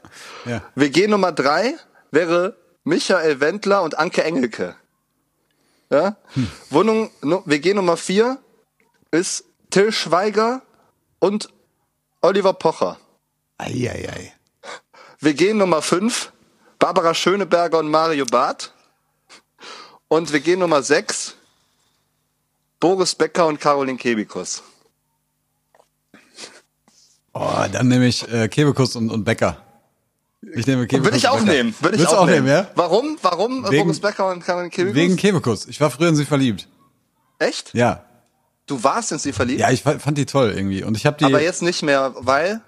Ja. 0.45 0.63
WG 0.75 1.07
Nummer 1.07 1.31
drei 1.31 1.75
wäre 2.11 2.57
Michael 2.91 3.41
Wendler 3.41 3.83
und 3.83 3.99
Anke 3.99 4.23
Engelke. 4.23 4.77
Ja? 5.91 6.17
Hm. 6.35 6.49
Wohnung, 6.71 7.11
nu- 7.21 7.43
WG 7.45 7.75
Nummer 7.75 7.97
vier 7.97 8.39
ist 9.11 9.45
Till 9.71 9.91
Schweiger 9.91 10.63
und 11.19 11.49
Oliver 12.23 12.53
Pocher. 12.53 12.97
Eieiei. 13.59 14.33
WG 15.19 15.53
Nummer 15.53 15.83
5, 15.83 16.33
Barbara 16.79 17.13
Schöneberger 17.13 17.79
und 17.81 17.91
Mario 17.91 18.25
Barth. 18.25 18.73
Und 20.07 20.33
WG 20.33 20.55
Nummer 20.55 20.81
6, 20.83 21.35
Boris 22.79 23.17
Becker 23.17 23.47
und 23.49 23.61
Caroline 23.61 23.99
Kebikus. 23.99 24.63
Oh, 27.33 27.65
dann 27.73 27.89
nehme 27.89 28.07
ich 28.07 28.29
äh, 28.33 28.47
Kebekus 28.49 28.95
und, 28.95 29.11
und 29.11 29.25
Bäcker. 29.25 29.61
Ich 30.55 30.67
nehme 30.67 30.87
Kebekus 30.87 31.07
Würde 31.07 31.17
ich 31.17 31.29
auch 31.29 31.41
nehmen. 31.43 31.75
Würde 31.81 31.97
ich 31.97 32.07
auch, 32.07 32.27
nehmen, 32.27 32.47
ja? 32.47 32.69
Warum? 32.75 33.19
Warum 33.23 33.65
äh, 33.65 33.71
Wegen- 33.71 33.85
Boris 33.85 34.01
Becker 34.01 34.31
und 34.31 34.45
Caroline 34.45 34.71
Kebikus? 34.71 34.95
Wegen 34.97 35.17
Kebekus. 35.17 35.67
Ich 35.67 35.81
war 35.81 35.91
früher 35.91 36.09
in 36.09 36.17
sie 36.17 36.25
verliebt. 36.25 36.69
Echt? 37.39 37.75
Ja. 37.75 38.05
Du 38.67 38.83
warst 38.85 39.13
in 39.13 39.19
sie 39.19 39.33
verliebt? 39.33 39.61
Ja, 39.61 39.71
ich 39.71 39.83
fa- 39.83 39.99
fand 39.99 40.19
die 40.19 40.27
toll 40.27 40.53
irgendwie. 40.55 40.83
Und 40.85 40.97
ich 40.97 41.07
habe 41.07 41.17
die. 41.19 41.25
aber 41.25 41.43
jetzt 41.43 41.63
nicht 41.63 41.83
mehr, 41.83 42.15
weil 42.19 42.61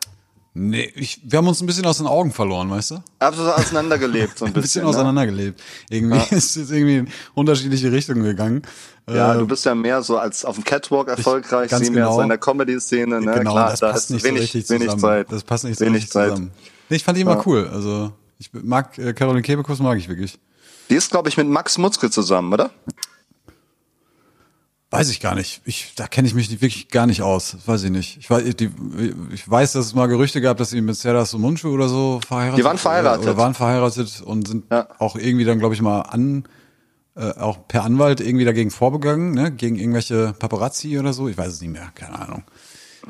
nee, 0.55 0.91
ich, 0.97 1.21
wir 1.25 1.37
haben 1.39 1.47
uns 1.49 1.61
ein 1.61 1.67
bisschen 1.67 1.87
aus 1.87 1.99
den 1.99 2.07
Augen 2.07 2.33
verloren, 2.33 2.71
weißt 2.71 2.93
du? 2.93 3.03
absolut 3.21 3.53
auseinandergelebt 3.55 4.39
so 4.39 4.45
ein 4.45 4.49
Ein 4.51 4.55
bisschen 4.55 4.63
bisschen. 4.63 4.83
ne? 4.83 4.89
auseinandergelebt. 4.89 5.61
Irgendwie 5.91 6.21
ist 6.35 6.57
es 6.57 6.71
irgendwie 6.71 6.97
in 6.99 7.09
unterschiedliche 7.35 7.93
Richtungen 7.93 8.25
gegangen. 8.25 8.63
Ja, 9.09 9.35
Äh, 9.35 9.39
du 9.39 9.47
bist 9.47 9.65
ja 9.65 9.75
mehr 9.75 10.03
so 10.03 10.19
als 10.19 10.45
auf 10.45 10.57
dem 10.57 10.65
Catwalk 10.65 11.09
erfolgreich, 11.09 11.71
ganz 11.71 11.85
sie 11.85 11.91
mehr 11.91 12.05
genau. 12.05 12.17
so 12.17 12.23
in 12.23 12.29
der 12.29 12.39
Comedy-Szene, 12.39 13.21
ne? 13.21 13.33
genau, 13.39 13.53
Klar, 13.53 13.71
das 13.71 13.81
da 13.81 13.93
passt 13.93 14.11
nicht 14.11 14.25
wenig, 14.25 14.39
so 14.41 14.43
richtig 14.59 14.71
wenig 14.71 14.83
zusammen. 14.89 15.01
Zeit. 15.03 15.33
Das 15.33 15.43
passt 15.45 15.65
nicht 15.65 15.79
so 15.79 15.85
wenig 15.85 15.97
richtig 15.97 16.11
Zeit. 16.13 16.31
zusammen. 16.31 16.51
Nee, 16.89 16.97
ich 16.97 17.05
fand 17.05 17.17
die 17.17 17.23
immer 17.23 17.37
Ja. 17.37 17.43
cool. 17.47 17.69
Also 17.73 18.13
ich 18.39 18.51
mag 18.53 18.97
äh, 18.99 19.13
Caroline 19.13 19.43
Kebekus 19.43 19.79
mag 19.81 19.99
ich 19.99 20.09
wirklich. 20.09 20.39
Die 20.91 20.95
ist, 20.95 21.11
glaube 21.11 21.29
ich, 21.29 21.37
mit 21.37 21.47
Max 21.49 21.77
Mutzke 21.79 22.11
zusammen, 22.11 22.53
oder? 22.53 22.71
Weiß 24.91 25.11
ich 25.11 25.21
gar 25.21 25.35
nicht. 25.35 25.61
Ich, 25.67 25.93
da 25.97 26.07
kenne 26.07 26.27
ich 26.29 26.35
mich 26.35 26.49
nicht- 26.49 26.63
wirklich 26.63 26.89
gar 26.89 27.07
nicht 27.07 27.21
aus. 27.21 27.59
Weiß 27.67 27.83
ich 27.83 27.91
nicht. 27.91 28.17
Ich 28.19 28.31
weiß, 28.31 28.57
die, 28.57 28.71
ich 29.35 29.49
weiß, 29.49 29.73
dass 29.73 29.85
es 29.85 29.95
mal 29.95 30.07
Gerüchte 30.07 30.41
gab, 30.41 30.57
dass 30.57 30.71
sie 30.71 30.81
mit 30.81 30.97
Serdar 30.97 31.27
Sumuncu 31.27 31.69
oder 31.69 31.91
so 31.91 32.21
verheiratet 32.27 32.59
Die 32.59 32.65
waren 32.65 32.79
verheiratet. 32.79 33.23
Oder, 33.25 33.33
oder 33.33 33.39
waren 33.43 33.53
verheiratet 33.55 34.23
und 34.25 34.49
sind 34.49 34.65
Ja. 34.71 34.89
auch 34.99 35.17
irgendwie 35.17 35.45
dann, 35.45 35.59
glaube 35.59 35.75
ich, 35.75 35.83
mal 35.83 36.01
an, 36.01 36.45
äh, 37.17 37.33
auch 37.33 37.69
per 37.69 37.85
Anwalt 37.85 38.21
irgendwie 38.21 38.47
dagegen 38.47 38.71
vorbegangen, 38.71 39.33
ne? 39.33 39.53
Gegen 39.53 39.77
irgendwelche 39.77 40.33
Paparazzi 40.39 40.99
oder 40.99 41.13
so. 41.13 41.29
Ich 41.29 41.37
weiß 41.37 41.49
es 41.53 41.61
nicht 41.61 41.73
mehr. 41.73 41.91
Keine 41.95 42.19
Ahnung. 42.19 42.45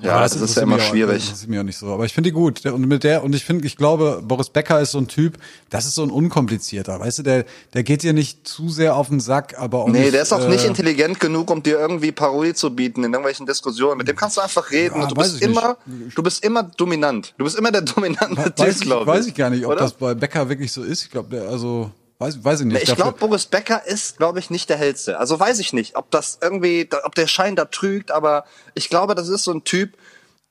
Ja, 0.03 0.13
Aber 0.15 0.23
das, 0.23 0.33
ist 0.33 0.39
ja 0.39 0.41
interessiert 0.43 0.63
immer 0.65 0.77
mich 0.77 0.85
auch- 0.85 0.89
schwierig. 0.91 1.29
Das 1.31 1.41
ist 1.41 1.49
mir 1.49 1.61
auch 1.61 1.65
nicht 1.65 1.77
so. 1.79 1.87
Aber 1.89 2.05
ich 2.05 2.13
finde 2.15 2.29
die 2.31 2.35
gut. 2.35 2.65
Und 2.67 2.87
mit 2.87 3.05
der, 3.05 3.25
und 3.25 3.35
ich 3.35 3.45
finde, 3.45 3.67
ich 3.67 3.77
glaube, 3.77 4.23
Boris 4.25 4.51
Becker 4.51 4.81
ist 4.81 4.93
so 4.93 4.99
ein 4.99 5.09
Typ, 5.09 5.39
das 5.71 5.87
ist 5.87 5.95
so 5.95 6.03
ein 6.03 6.11
unkomplizierter. 6.11 7.01
Weißt 7.01 7.19
du, 7.19 7.23
der, 7.23 7.45
der 7.75 7.83
geht 7.83 8.03
dir 8.03 8.13
nicht 8.13 8.47
zu 8.47 8.69
sehr 8.69 8.95
auf 8.97 9.09
den 9.09 9.21
Sack, 9.21 9.59
aber 9.59 9.79
auch 9.85 9.89
Nee, 9.89 10.01
nicht, 10.01 10.15
der 10.15 10.23
ist 10.23 10.33
auch 10.33 10.45
äh, 10.45 10.49
nicht 10.49 10.65
intelligent 10.65 11.21
genug, 11.21 11.51
um 11.51 11.63
dir 11.63 11.79
irgendwie 11.79 12.13
Parodie 12.13 12.55
zu 12.55 12.75
bieten 12.75 13.05
in 13.05 13.13
irgendwelchen 13.13 13.47
Diskussionen. 13.47 13.99
Mit 13.99 14.09
dem 14.09 14.17
kannst 14.17 14.37
du 14.37 14.41
einfach 14.41 14.71
reden 14.71 14.97
Ja, 14.97 15.03
und 15.03 15.11
du 15.11 15.15
bist 15.15 15.35
ich 15.37 15.47
nicht. 15.49 15.57
immer, 15.57 15.77
du 16.15 16.23
bist 16.23 16.45
immer 16.45 16.63
dominant. 16.63 17.35
Du 17.39 17.45
bist 17.45 17.57
immer 17.59 17.73
der 17.73 17.83
dominante 17.83 18.37
Weiß 18.37 18.55
Typ, 18.55 18.69
ich, 18.69 18.81
glaube 18.83 19.03
ich. 19.03 19.09
weiß 19.19 19.27
ich 19.27 19.35
gar 19.35 19.51
nicht, 19.51 19.65
ob 19.65 19.73
Oder? 19.73 19.81
das 19.81 19.93
bei 19.95 20.15
Becker 20.15 20.49
wirklich 20.49 20.71
so 20.73 20.83
ist. 20.83 21.03
Ich 21.05 21.11
glaube, 21.11 21.29
der, 21.37 21.49
also, 21.49 21.91
weiß, 22.19 22.45
weiß 22.45 22.61
ich 22.61 22.67
nicht. 22.67 22.83
Ich 22.83 22.95
glaube, 22.95 23.19
Boris 23.19 23.47
Becker 23.47 23.87
ist, 23.87 24.17
glaube 24.17 24.39
ich, 24.39 24.51
nicht 24.51 24.69
der 24.69 24.77
hellste. 24.77 25.19
Also 25.19 25.39
weiß 25.39 25.59
ich 25.59 25.73
nicht, 25.73 25.97
ob 25.97 26.11
das 26.11 26.39
irgendwie, 26.41 26.89
ob 27.05 27.15
der 27.15 27.27
Schein 27.27 27.57
da 27.57 27.65
trügt, 27.67 28.11
aber 28.11 28.45
ich 28.75 28.89
glaube, 28.89 29.15
das 29.15 29.29
ist 29.29 29.45
so 29.45 29.53
ein 29.53 29.65
Typ, 29.65 29.97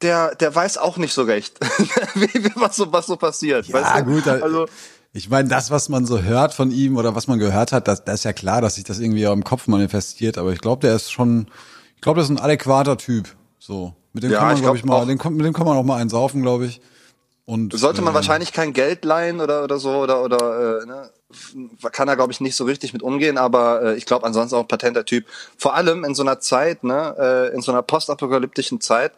der, 0.02 0.36
der 0.36 0.54
weiß 0.54 0.78
auch 0.78 0.98
nicht 0.98 1.14
so 1.14 1.24
recht, 1.24 1.60
wie, 2.16 2.34
wie, 2.34 2.52
was, 2.56 2.76
so, 2.76 2.92
was 2.94 3.08
so 3.08 3.18
passiert. 3.18 3.68
Ja, 3.68 3.74
weißt 3.74 4.00
du? 4.00 4.12
gut, 4.12 4.28
Also, 4.28 4.68
ich 5.14 5.30
meine, 5.30 5.50
das, 5.50 5.72
was 5.72 5.90
man 5.90 6.06
so 6.06 6.22
hört 6.22 6.54
von 6.54 6.72
ihm 6.72 6.98
oder 6.98 7.16
was 7.16 7.28
man 7.28 7.40
gehört 7.40 7.72
hat, 7.72 7.88
das, 7.88 8.04
das 8.04 8.16
ist 8.20 8.24
ja 8.24 8.34
klar, 8.34 8.62
dass 8.62 8.76
sich 8.76 8.84
das 8.84 9.00
irgendwie 9.00 9.28
auch 9.28 9.34
im 9.34 9.44
Kopf 9.44 9.68
manifestiert. 9.68 10.38
Aber 10.38 10.52
ich 10.52 10.60
glaube, 10.60 10.82
der 10.86 10.96
ist 10.96 11.12
schon, 11.12 11.48
ich 11.96 12.02
glaube, 12.02 12.20
das 12.20 12.30
ist 12.30 12.38
ein 12.38 12.44
adäquater 12.44 12.98
Typ. 12.98 13.36
So, 13.58 13.96
mit 14.14 14.24
dem 14.24 14.32
Ja, 14.32 14.40
kann 14.40 14.48
man, 14.50 14.56
ich 14.58 14.62
glaube 14.62 14.80
glaub 14.80 15.00
ich 15.00 15.08
mal, 15.08 15.32
den, 15.32 15.38
mit 15.38 15.46
dem 15.46 15.54
kann 15.54 15.66
man 15.66 15.76
auch 15.76 15.84
mal 15.84 16.00
einen 16.00 16.10
saufen, 16.10 16.44
glaube 16.44 16.68
ich. 16.68 16.82
Und 17.46 17.74
sollte 17.74 18.02
man 18.02 18.14
äh, 18.14 18.16
wahrscheinlich 18.16 18.54
kein 18.54 18.74
Geld 18.74 19.06
leihen 19.06 19.40
oder, 19.40 19.64
oder 19.64 19.80
so 19.80 19.92
oder, 19.92 20.22
oder 20.22 20.82
äh, 20.82 20.86
ne? 20.86 21.10
Kann 21.92 22.08
er, 22.08 22.16
glaube 22.16 22.32
ich, 22.32 22.40
nicht 22.40 22.56
so 22.56 22.64
richtig 22.64 22.94
mit 22.94 23.04
umgehen, 23.04 23.38
aber 23.38 23.82
äh, 23.84 23.96
ich 23.96 24.06
glaube 24.06 24.26
ansonsten 24.26 24.56
auch 24.56 24.62
ein 24.62 24.68
patenter 24.68 25.06
Typ. 25.06 25.26
Vor 25.58 25.76
allem 25.76 26.04
in 26.04 26.16
so 26.16 26.24
einer 26.24 26.40
Zeit, 26.40 26.84
ne, 26.84 27.16
äh, 27.20 27.56
in 27.56 27.62
so 27.62 27.72
einer 27.72 27.82
postapokalyptischen 27.82 28.80
Zeit, 28.80 29.12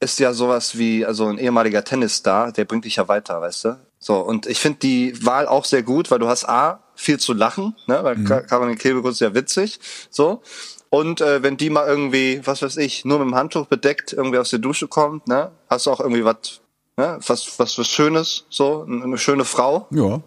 ist 0.00 0.18
ja 0.20 0.32
sowas 0.32 0.78
wie, 0.78 1.04
also 1.04 1.26
ein 1.26 1.38
ehemaliger 1.38 1.82
Tennisstar, 1.82 2.52
der 2.52 2.64
bringt 2.64 2.84
dich 2.84 2.96
ja 2.96 3.08
weiter, 3.08 3.40
weißt 3.40 3.64
du? 3.64 3.80
So, 3.98 4.18
und 4.20 4.46
ich 4.46 4.60
finde 4.60 4.78
die 4.80 5.26
Wahl 5.26 5.48
auch 5.48 5.64
sehr 5.64 5.82
gut, 5.82 6.10
weil 6.10 6.20
du 6.20 6.28
hast 6.28 6.48
A, 6.48 6.84
viel 6.94 7.18
zu 7.18 7.32
lachen, 7.32 7.74
ne, 7.86 8.00
weil 8.02 8.16
mhm. 8.16 8.26
Caroline 8.26 8.76
Kebekus 8.76 9.14
ist 9.14 9.20
ja 9.20 9.34
witzig, 9.34 9.80
so. 10.10 10.42
Und 10.90 11.20
äh, 11.20 11.42
wenn 11.42 11.56
die 11.56 11.68
mal 11.68 11.86
irgendwie, 11.86 12.40
was 12.44 12.62
weiß 12.62 12.76
ich, 12.78 13.04
nur 13.04 13.18
mit 13.18 13.28
dem 13.28 13.34
Handtuch 13.34 13.66
bedeckt 13.66 14.12
irgendwie 14.12 14.38
aus 14.38 14.50
der 14.50 14.58
Dusche 14.58 14.88
kommt, 14.88 15.26
ne, 15.26 15.50
hast 15.68 15.86
du 15.86 15.90
auch 15.90 16.00
irgendwie 16.00 16.24
was, 16.24 16.60
ne, 16.96 17.18
was, 17.26 17.58
was, 17.58 17.78
was 17.78 17.88
Schönes, 17.88 18.44
so, 18.50 18.84
eine 18.84 19.18
schöne 19.18 19.44
Frau 19.44 19.86
Ja. 19.90 20.20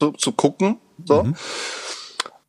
Zu, 0.00 0.12
zu 0.12 0.32
gucken, 0.32 0.78
so. 1.04 1.22
Mhm. 1.24 1.34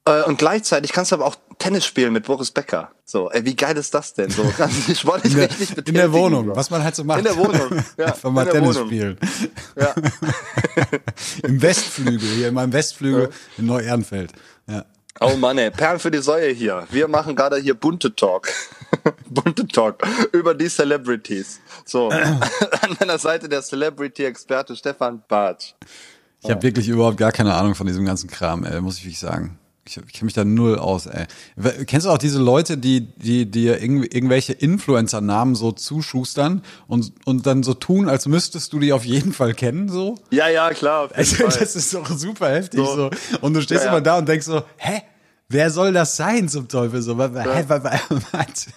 Äh, 0.06 0.24
und 0.24 0.38
gleichzeitig 0.38 0.92
kannst 0.94 1.12
du 1.12 1.16
aber 1.16 1.25
auch 1.25 1.36
Tennis 1.58 1.86
spielen 1.86 2.14
mit 2.14 2.25
Boris 2.25 2.52
Becker. 2.52 2.92
So, 3.06 3.32
ey, 3.32 3.44
wie 3.46 3.56
geil 3.56 3.75
ist 3.78 3.94
das 3.94 4.14
denn? 4.14 4.30
So, 4.30 4.44
kannst 4.58 4.88
dich 4.88 5.00
sportlich 5.00 5.34
In 5.34 5.40
der, 5.40 5.50
richtig 5.50 5.70
in 5.70 5.75
betätigen. 5.75 5.98
der 5.98 6.14
Wohnung, 6.14 6.56
was 6.56 6.70
man 6.70 6.84
halt 6.84 6.96
so 6.96 7.04
macht. 7.04 7.20
In 7.20 7.24
der 7.25 7.38
Wohnung, 7.38 7.84
ja, 7.98 8.08
Einfach 8.08 8.30
mal 8.32 8.42
in 8.42 8.46
der 8.52 8.54
Tennis 8.62 8.75
Wohnung. 8.75 8.88
spielen. 8.88 9.20
Ja. 9.80 9.96
Im 11.44 11.62
Westflügel, 11.62 12.30
hier 12.30 12.48
in 12.50 12.54
meinem 12.54 12.74
Westflügel 12.74 13.30
in 13.58 13.66
Neu-Ehrenfeld. 13.66 14.32
Ja. 14.68 14.86
Oh 15.22 15.36
Mann, 15.38 15.58
ey, 15.58 15.72
Perlen 15.72 16.00
für 16.00 16.12
die 16.12 16.20
Säue 16.20 16.52
hier. 16.52 16.86
Wir 16.92 17.08
machen 17.08 17.36
gerade 17.36 17.58
hier 17.58 17.74
bunte 17.74 18.14
Talk. 18.16 18.50
bunte 19.30 19.66
Talk 19.68 20.04
über 20.34 20.54
die 20.54 20.68
Celebrities. 20.68 21.62
So, 21.86 22.10
an 22.10 22.40
meiner 23.00 23.18
Seite 23.18 23.48
der 23.48 23.62
Celebrity-Experte 23.62 24.75
Stefan 24.75 25.24
Bartsch. 25.28 25.74
Ich 26.46 26.52
habe 26.52 26.64
wirklich 26.64 26.88
überhaupt 26.88 27.18
gar 27.18 27.32
keine 27.32 27.54
Ahnung 27.54 27.75
von 27.75 27.88
diesem 27.88 28.06
ganzen 28.06 28.30
Kram, 28.30 28.64
ey, 28.64 28.82
muss 28.82 28.98
ich 28.98 29.04
wirklich 29.04 29.20
sagen. 29.20 29.58
Ich, 29.88 29.98
ich 29.98 30.14
kenne 30.14 30.25
mich 30.25 30.34
da 30.34 30.44
null 30.44 30.80
aus, 30.80 31.06
ey. 31.06 31.25
Kennst 31.86 32.08
du 32.08 32.10
auch 32.10 32.18
diese 32.18 32.40
Leute, 32.40 32.75
die 32.78 33.02
die 33.02 33.46
dir 33.50 33.80
irgendw 33.80 34.08
irgendwelche 34.10 34.54
Influencer-Namen 34.54 35.54
so 35.54 35.72
zuschustern 35.72 36.64
und 36.88 37.14
und 37.25 37.46
dann 37.46 37.62
so 37.62 37.75
tun, 37.75 38.10
als 38.10 38.25
müsstest 38.25 38.74
du 38.74 38.80
die 38.80 38.94
auf 38.94 39.06
jeden 39.06 39.32
Fall 39.32 39.54
kennen, 39.54 39.88
so? 39.88 40.16
Ja, 40.32 40.48
ja, 40.50 40.72
klar. 40.72 41.10
Also, 41.14 41.44
das 41.46 41.75
ist 41.75 41.94
doch 41.94 42.10
super 42.10 42.50
heftig 42.50 42.80
so. 42.80 42.96
So. 42.96 43.10
Und 43.42 43.54
du 43.54 43.62
stehst 43.62 43.82
Ja, 43.82 43.92
ja. 43.92 43.92
immer 43.98 44.02
da 44.02 44.18
und 44.18 44.28
denkst 44.28 44.48
so, 44.48 44.64
hä? 44.78 45.04
Wer 45.50 45.70
soll 45.70 45.94
das 45.94 46.18
sein 46.18 46.50
zum 46.50 46.68
Teufel 46.68 47.04
so? 47.04 47.14
Hä, 47.20 47.66
was, 47.68 47.84
was? 47.84 48.68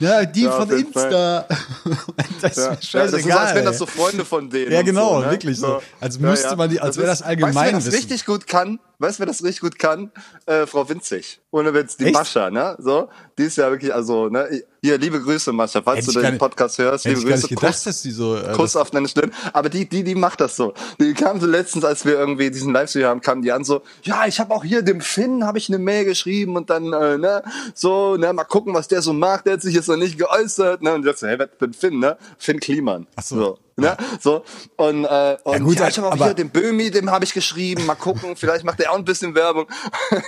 Ja, 0.00 0.24
die 0.24 0.42
Ja, 0.42 0.52
von 0.52 0.70
Insta. 0.70 1.46
das 2.40 2.56
ist 2.56 2.56
mir 2.58 2.64
ja, 2.72 2.82
scheißegal. 2.82 3.08
das 3.10 3.12
ist, 3.14 3.30
als 3.30 3.54
wären 3.54 3.64
das 3.64 3.78
so 3.78 3.86
Freunde 3.86 4.24
von 4.24 4.50
denen. 4.50 4.72
Ja, 4.72 4.82
genau, 4.82 5.20
so, 5.20 5.20
ne? 5.26 5.30
wirklich 5.30 5.58
so. 5.58 5.80
Als 6.00 6.18
müsste 6.18 6.56
man 6.56 6.68
die- 6.68 6.80
als 6.80 6.96
wäre 6.96 7.06
das 7.06 7.22
allgemein 7.22 7.54
Weißt 7.54 7.62
du, 7.64 7.66
wer 7.66 7.72
das 7.74 7.86
wissen. 7.86 7.96
richtig 7.96 8.26
gut 8.26 8.46
kann? 8.48 8.80
Weißt 9.04 9.18
du, 9.18 9.20
wer 9.20 9.26
das 9.26 9.44
richtig 9.44 9.60
gut 9.60 9.78
kann? 9.78 10.10
Äh, 10.46 10.66
Frau 10.66 10.88
Winzig. 10.88 11.38
Ohne 11.50 11.74
Witz, 11.74 11.98
die 11.98 12.06
Echt? 12.06 12.14
Mascha, 12.14 12.50
ne? 12.50 12.74
So, 12.78 13.10
die 13.36 13.42
ist 13.42 13.58
ja 13.58 13.70
wirklich, 13.70 13.92
also, 13.92 14.30
ne? 14.30 14.62
Hier, 14.80 14.96
liebe 14.96 15.20
Grüße, 15.20 15.52
Mascha, 15.52 15.82
falls 15.82 16.06
Hätte 16.06 16.12
du 16.14 16.20
den 16.22 16.38
Podcast 16.38 16.78
hörst, 16.78 17.04
liebe 17.04 17.20
Grüße, 17.20 17.48
gedacht, 17.48 17.66
Kuss, 17.66 17.84
dass 17.84 18.00
die 18.00 18.10
so. 18.10 18.36
Äh, 18.36 18.54
Kuss 18.54 18.76
auf 18.76 18.90
deine 18.90 19.06
Stirn. 19.06 19.30
Aber 19.52 19.68
die, 19.68 19.86
die, 19.86 20.04
die 20.04 20.14
macht 20.14 20.40
das 20.40 20.56
so. 20.56 20.72
Die 20.98 21.12
kam 21.12 21.38
so 21.38 21.46
letztens, 21.46 21.84
als 21.84 22.06
wir 22.06 22.14
irgendwie 22.14 22.50
diesen 22.50 22.72
Livestream 22.72 23.04
haben, 23.04 23.20
kamen 23.20 23.42
die 23.42 23.52
an 23.52 23.62
so, 23.62 23.82
ja, 24.04 24.26
ich 24.26 24.40
habe 24.40 24.54
auch 24.54 24.64
hier 24.64 24.80
dem 24.80 25.02
Finn, 25.02 25.44
habe 25.44 25.58
ich 25.58 25.68
eine 25.68 25.78
Mail 25.78 26.06
geschrieben 26.06 26.56
und 26.56 26.70
dann, 26.70 26.94
äh, 26.94 27.18
ne, 27.18 27.42
so, 27.74 28.16
ne, 28.16 28.32
mal 28.32 28.44
gucken, 28.44 28.72
was 28.72 28.88
der 28.88 29.02
so 29.02 29.12
macht. 29.12 29.44
Der 29.44 29.54
hat 29.54 29.62
sich 29.62 29.74
jetzt 29.74 29.88
noch 29.88 29.98
nicht 29.98 30.16
geäußert, 30.16 30.80
ne? 30.80 30.94
Und 30.94 31.00
ich 31.00 31.06
dachte 31.06 31.18
so, 31.18 31.26
hey, 31.26 31.38
wer 31.38 31.46
bin 31.46 31.74
Finn, 31.74 31.98
ne? 31.98 32.16
Finn 32.38 32.58
Kliman. 32.58 33.06
Ach 33.16 33.22
so. 33.22 33.58
Ne? 33.76 33.96
So. 34.20 34.44
Und, 34.76 35.04
äh, 35.04 35.36
und 35.42 35.52
ja, 35.52 35.58
gut, 35.58 35.74
ich 35.80 35.98
habe 35.98 36.06
auch 36.08 36.12
aber- 36.12 36.26
hier 36.26 36.34
den 36.34 36.50
Böhmi, 36.50 36.90
dem 36.92 37.10
habe 37.10 37.24
ich 37.24 37.34
geschrieben. 37.34 37.86
Mal 37.86 37.96
gucken, 37.96 38.36
vielleicht 38.36 38.64
macht 38.64 38.78
er 38.80 38.92
auch 38.92 38.96
ein 38.98 39.04
bisschen 39.04 39.34
Werbung. 39.34 39.66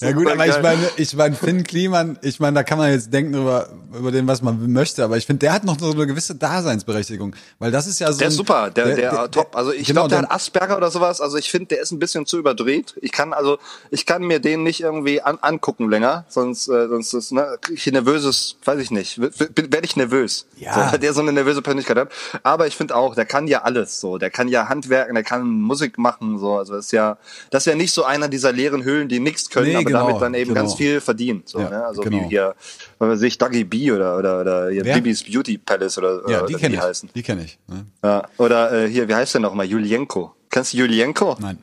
Ja 0.00 0.12
gut, 0.12 0.26
aber 0.28 0.46
ich 0.46 0.52
geil. 0.52 0.62
meine, 0.62 0.90
ich 0.96 1.14
meine 1.14 1.34
Finn 1.34 1.62
Kliman, 1.64 2.18
ich 2.22 2.40
meine, 2.40 2.54
da 2.56 2.62
kann 2.64 2.78
man 2.78 2.90
jetzt 2.90 3.12
denken 3.12 3.34
über 3.34 3.68
über 3.96 4.10
den, 4.12 4.26
was 4.26 4.42
man 4.42 4.70
möchte, 4.72 5.02
aber 5.04 5.16
ich 5.16 5.24
finde, 5.26 5.40
der 5.40 5.52
hat 5.54 5.64
noch 5.64 5.78
so 5.78 5.90
eine 5.90 6.06
gewisse 6.06 6.34
Daseinsberechtigung, 6.34 7.34
weil 7.58 7.70
das 7.70 7.86
ist 7.86 7.98
ja 7.98 8.12
so. 8.12 8.18
Der 8.18 8.28
ist 8.28 8.36
super, 8.36 8.70
der, 8.70 8.94
der, 8.94 9.30
top. 9.30 9.56
Also 9.56 9.72
ich 9.72 9.86
genau, 9.86 10.02
glaube, 10.02 10.10
der 10.10 10.18
der- 10.20 10.28
hat 10.28 10.34
Asperger 10.36 10.76
oder 10.76 10.90
sowas. 10.90 11.20
Also 11.20 11.36
ich 11.38 11.50
finde, 11.50 11.66
der 11.68 11.80
ist 11.80 11.92
ein 11.92 11.98
bisschen 11.98 12.26
zu 12.26 12.36
überdreht. 12.38 12.94
Ich 13.00 13.12
kann 13.12 13.32
also, 13.32 13.58
ich 13.90 14.04
kann 14.04 14.22
mir 14.22 14.40
den 14.40 14.62
nicht 14.64 14.80
irgendwie 14.80 15.22
an, 15.22 15.38
angucken 15.40 15.88
länger, 15.88 16.26
sonst, 16.28 16.68
äh, 16.68 16.88
sonst 16.88 17.12
ist, 17.14 17.32
ne, 17.32 17.56
krieg 17.60 17.76
ich 17.78 17.86
ein 17.86 17.92
nervöses, 17.94 18.56
weiß 18.64 18.80
ich 18.80 18.90
nicht, 18.90 19.18
werde 19.20 19.84
ich 19.84 19.96
nervös. 19.96 20.46
Ja. 20.58 20.74
So, 20.74 20.92
weil 20.92 20.98
der 20.98 21.12
so 21.14 21.20
eine 21.22 21.32
nervöse 21.32 21.62
Persönlichkeit 21.62 21.96
hat. 21.96 22.08
Aber 22.42 22.55
ich 22.64 22.76
finde 22.76 22.94
auch, 22.94 23.16
der 23.16 23.26
kann 23.26 23.48
ja 23.48 23.62
alles 23.62 24.00
so. 24.00 24.18
Der 24.18 24.30
kann 24.30 24.46
ja 24.46 24.68
Handwerken, 24.68 25.14
der 25.14 25.24
kann 25.24 25.46
Musik 25.60 25.98
machen, 25.98 26.38
so. 26.38 26.54
Also 26.56 26.74
das 26.76 26.86
ist 26.86 26.92
ja, 26.92 27.18
das 27.50 27.66
ist 27.66 27.70
ja 27.72 27.76
nicht 27.76 27.92
so 27.92 28.04
einer 28.04 28.28
dieser 28.28 28.52
leeren 28.52 28.84
Höhlen, 28.84 29.08
die 29.08 29.18
nichts 29.18 29.50
können, 29.50 29.66
Nee, 29.66 29.74
aber 29.76 29.84
genau, 29.84 30.06
damit 30.06 30.22
dann 30.22 30.34
eben 30.34 30.54
genau. 30.54 30.60
ganz 30.62 30.74
viel 30.74 31.00
verdienen. 31.00 31.42
So, 31.44 31.58
Ja, 31.58 31.68
ne? 31.70 31.84
Also 31.84 32.02
genau. 32.02 32.22
wie 32.22 32.28
hier, 32.28 32.54
was 32.98 33.08
weiß 33.10 33.22
ich, 33.22 33.36
Dougie 33.36 33.64
B 33.64 33.90
oder, 33.92 34.16
oder, 34.16 34.40
oder 34.40 34.70
hier 34.70 34.84
Wer? 34.84 34.94
Bibis 34.94 35.24
Beauty 35.24 35.58
Palace 35.58 35.98
oder, 35.98 36.22
ja, 36.30 36.38
oder 36.38 36.46
die 36.46 36.54
kenne 36.54 36.76
ich. 36.76 36.80
heißen. 36.80 37.10
Die 37.14 37.22
kenne 37.22 37.44
ich. 37.44 37.58
Ne? 37.66 37.84
Ja, 38.04 38.28
oder 38.38 38.72
äh, 38.84 38.88
hier, 38.88 39.08
wie 39.08 39.14
heißt 39.14 39.34
der 39.34 39.40
nochmal? 39.40 39.66
Julienko. 39.66 40.34
Kennst 40.48 40.72
du 40.72 40.78
Julienko? 40.78 41.36
Nein. 41.40 41.58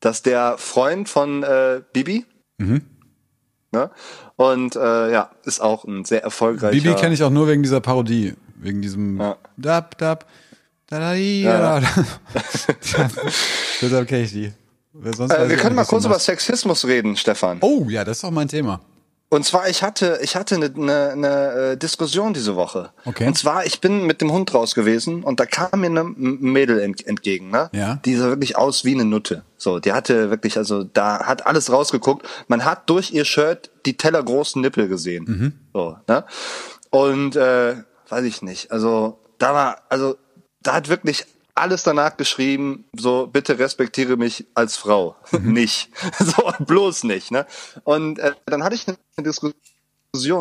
Das 0.00 0.16
ist 0.16 0.26
der 0.26 0.56
Freund 0.58 1.08
von 1.08 1.42
äh, 1.42 1.80
Bibi. 1.92 2.24
Mhm. 2.58 2.82
Ne? 3.72 3.90
Und 4.36 4.74
äh, 4.74 5.12
ja, 5.12 5.30
ist 5.44 5.60
auch 5.60 5.84
ein 5.84 6.04
sehr 6.04 6.22
erfolgreicher. 6.24 6.72
Bibi 6.72 6.94
kenne 6.94 7.14
ich 7.14 7.22
auch 7.22 7.30
nur 7.30 7.46
wegen 7.46 7.62
dieser 7.62 7.80
Parodie, 7.80 8.34
wegen 8.62 8.82
diesem 8.82 9.20
Ja. 9.20 9.36
Dab 9.56 9.98
Dab. 9.98 10.26
Da, 10.86 10.98
da, 10.98 11.14
Ja, 11.14 11.78
ja. 11.78 11.88
Deshalb 13.80 14.08
kenne 14.08 14.22
ich 14.22 14.32
die. 14.32 14.46
Äh, 14.46 15.48
wir 15.48 15.56
können 15.56 15.76
mal 15.76 15.84
kurz 15.84 16.04
über. 16.04 16.18
Sexismus 16.18 16.84
reden, 16.84 17.16
Stefan. 17.16 17.58
Oh, 17.60 17.86
ja, 17.88 18.04
das 18.04 18.18
ist 18.18 18.24
auch 18.24 18.32
mein 18.32 18.48
Thema. 18.48 18.80
Und 19.32 19.44
zwar, 19.44 19.68
ich 19.68 19.84
hatte, 19.84 20.18
ich 20.22 20.34
hatte 20.34 20.56
eine, 20.56 20.66
eine, 20.74 21.10
eine 21.10 21.52
äh, 21.52 21.76
Diskussion 21.76 22.34
diese 22.34 22.56
Woche. 22.56 22.90
Okay. 23.04 23.28
Und 23.28 23.38
zwar, 23.38 23.64
ich 23.64 23.80
bin 23.80 24.04
mit 24.04 24.20
dem 24.20 24.32
Hund 24.32 24.52
raus 24.52 24.74
gewesen 24.74 25.22
und 25.22 25.38
da 25.38 25.46
kam 25.46 25.82
mir 25.82 25.86
eine 25.86 26.02
Mädel 26.02 26.80
ent, 26.80 27.06
entgegen, 27.06 27.48
ne? 27.48 27.70
Ja. 27.72 28.00
Die 28.04 28.16
sah 28.16 28.26
wirklich 28.26 28.56
aus 28.56 28.84
wie 28.84 28.92
eine 28.92 29.04
Nutte. 29.04 29.44
So, 29.56 29.78
die 29.78 29.92
hatte 29.92 30.30
wirklich, 30.30 30.56
also 30.56 30.82
da 30.82 31.26
hat 31.26 31.46
alles 31.46 31.70
rausgeguckt. 31.70 32.26
Man 32.48 32.64
hat 32.64 32.90
durch 32.90 33.12
ihr 33.12 33.24
Shirt 33.24 33.70
die 33.86 33.96
tellergroßen 33.96 34.60
Nippel 34.60 34.88
gesehen. 34.88 35.24
Mhm. 35.28 35.52
So, 35.72 35.96
ne? 36.08 36.24
Und 36.90 37.36
äh, 37.36 37.76
weiß 38.10 38.24
ich 38.24 38.42
nicht. 38.42 38.70
Also 38.70 39.18
da 39.38 39.54
war, 39.54 39.82
also 39.88 40.16
da 40.62 40.74
hat 40.74 40.88
wirklich 40.88 41.24
alles 41.54 41.82
danach 41.82 42.16
geschrieben, 42.16 42.84
so 42.96 43.26
bitte 43.26 43.58
respektiere 43.58 44.16
mich 44.16 44.46
als 44.54 44.76
Frau, 44.76 45.16
Mhm. 45.32 45.52
nicht, 45.52 45.90
so 46.18 46.52
bloß 46.64 47.04
nicht, 47.04 47.30
ne? 47.30 47.46
Und 47.84 48.18
äh, 48.18 48.32
dann 48.46 48.62
hatte 48.64 48.74
ich 48.74 48.86
eine 48.88 48.96
Diskussion 49.18 49.54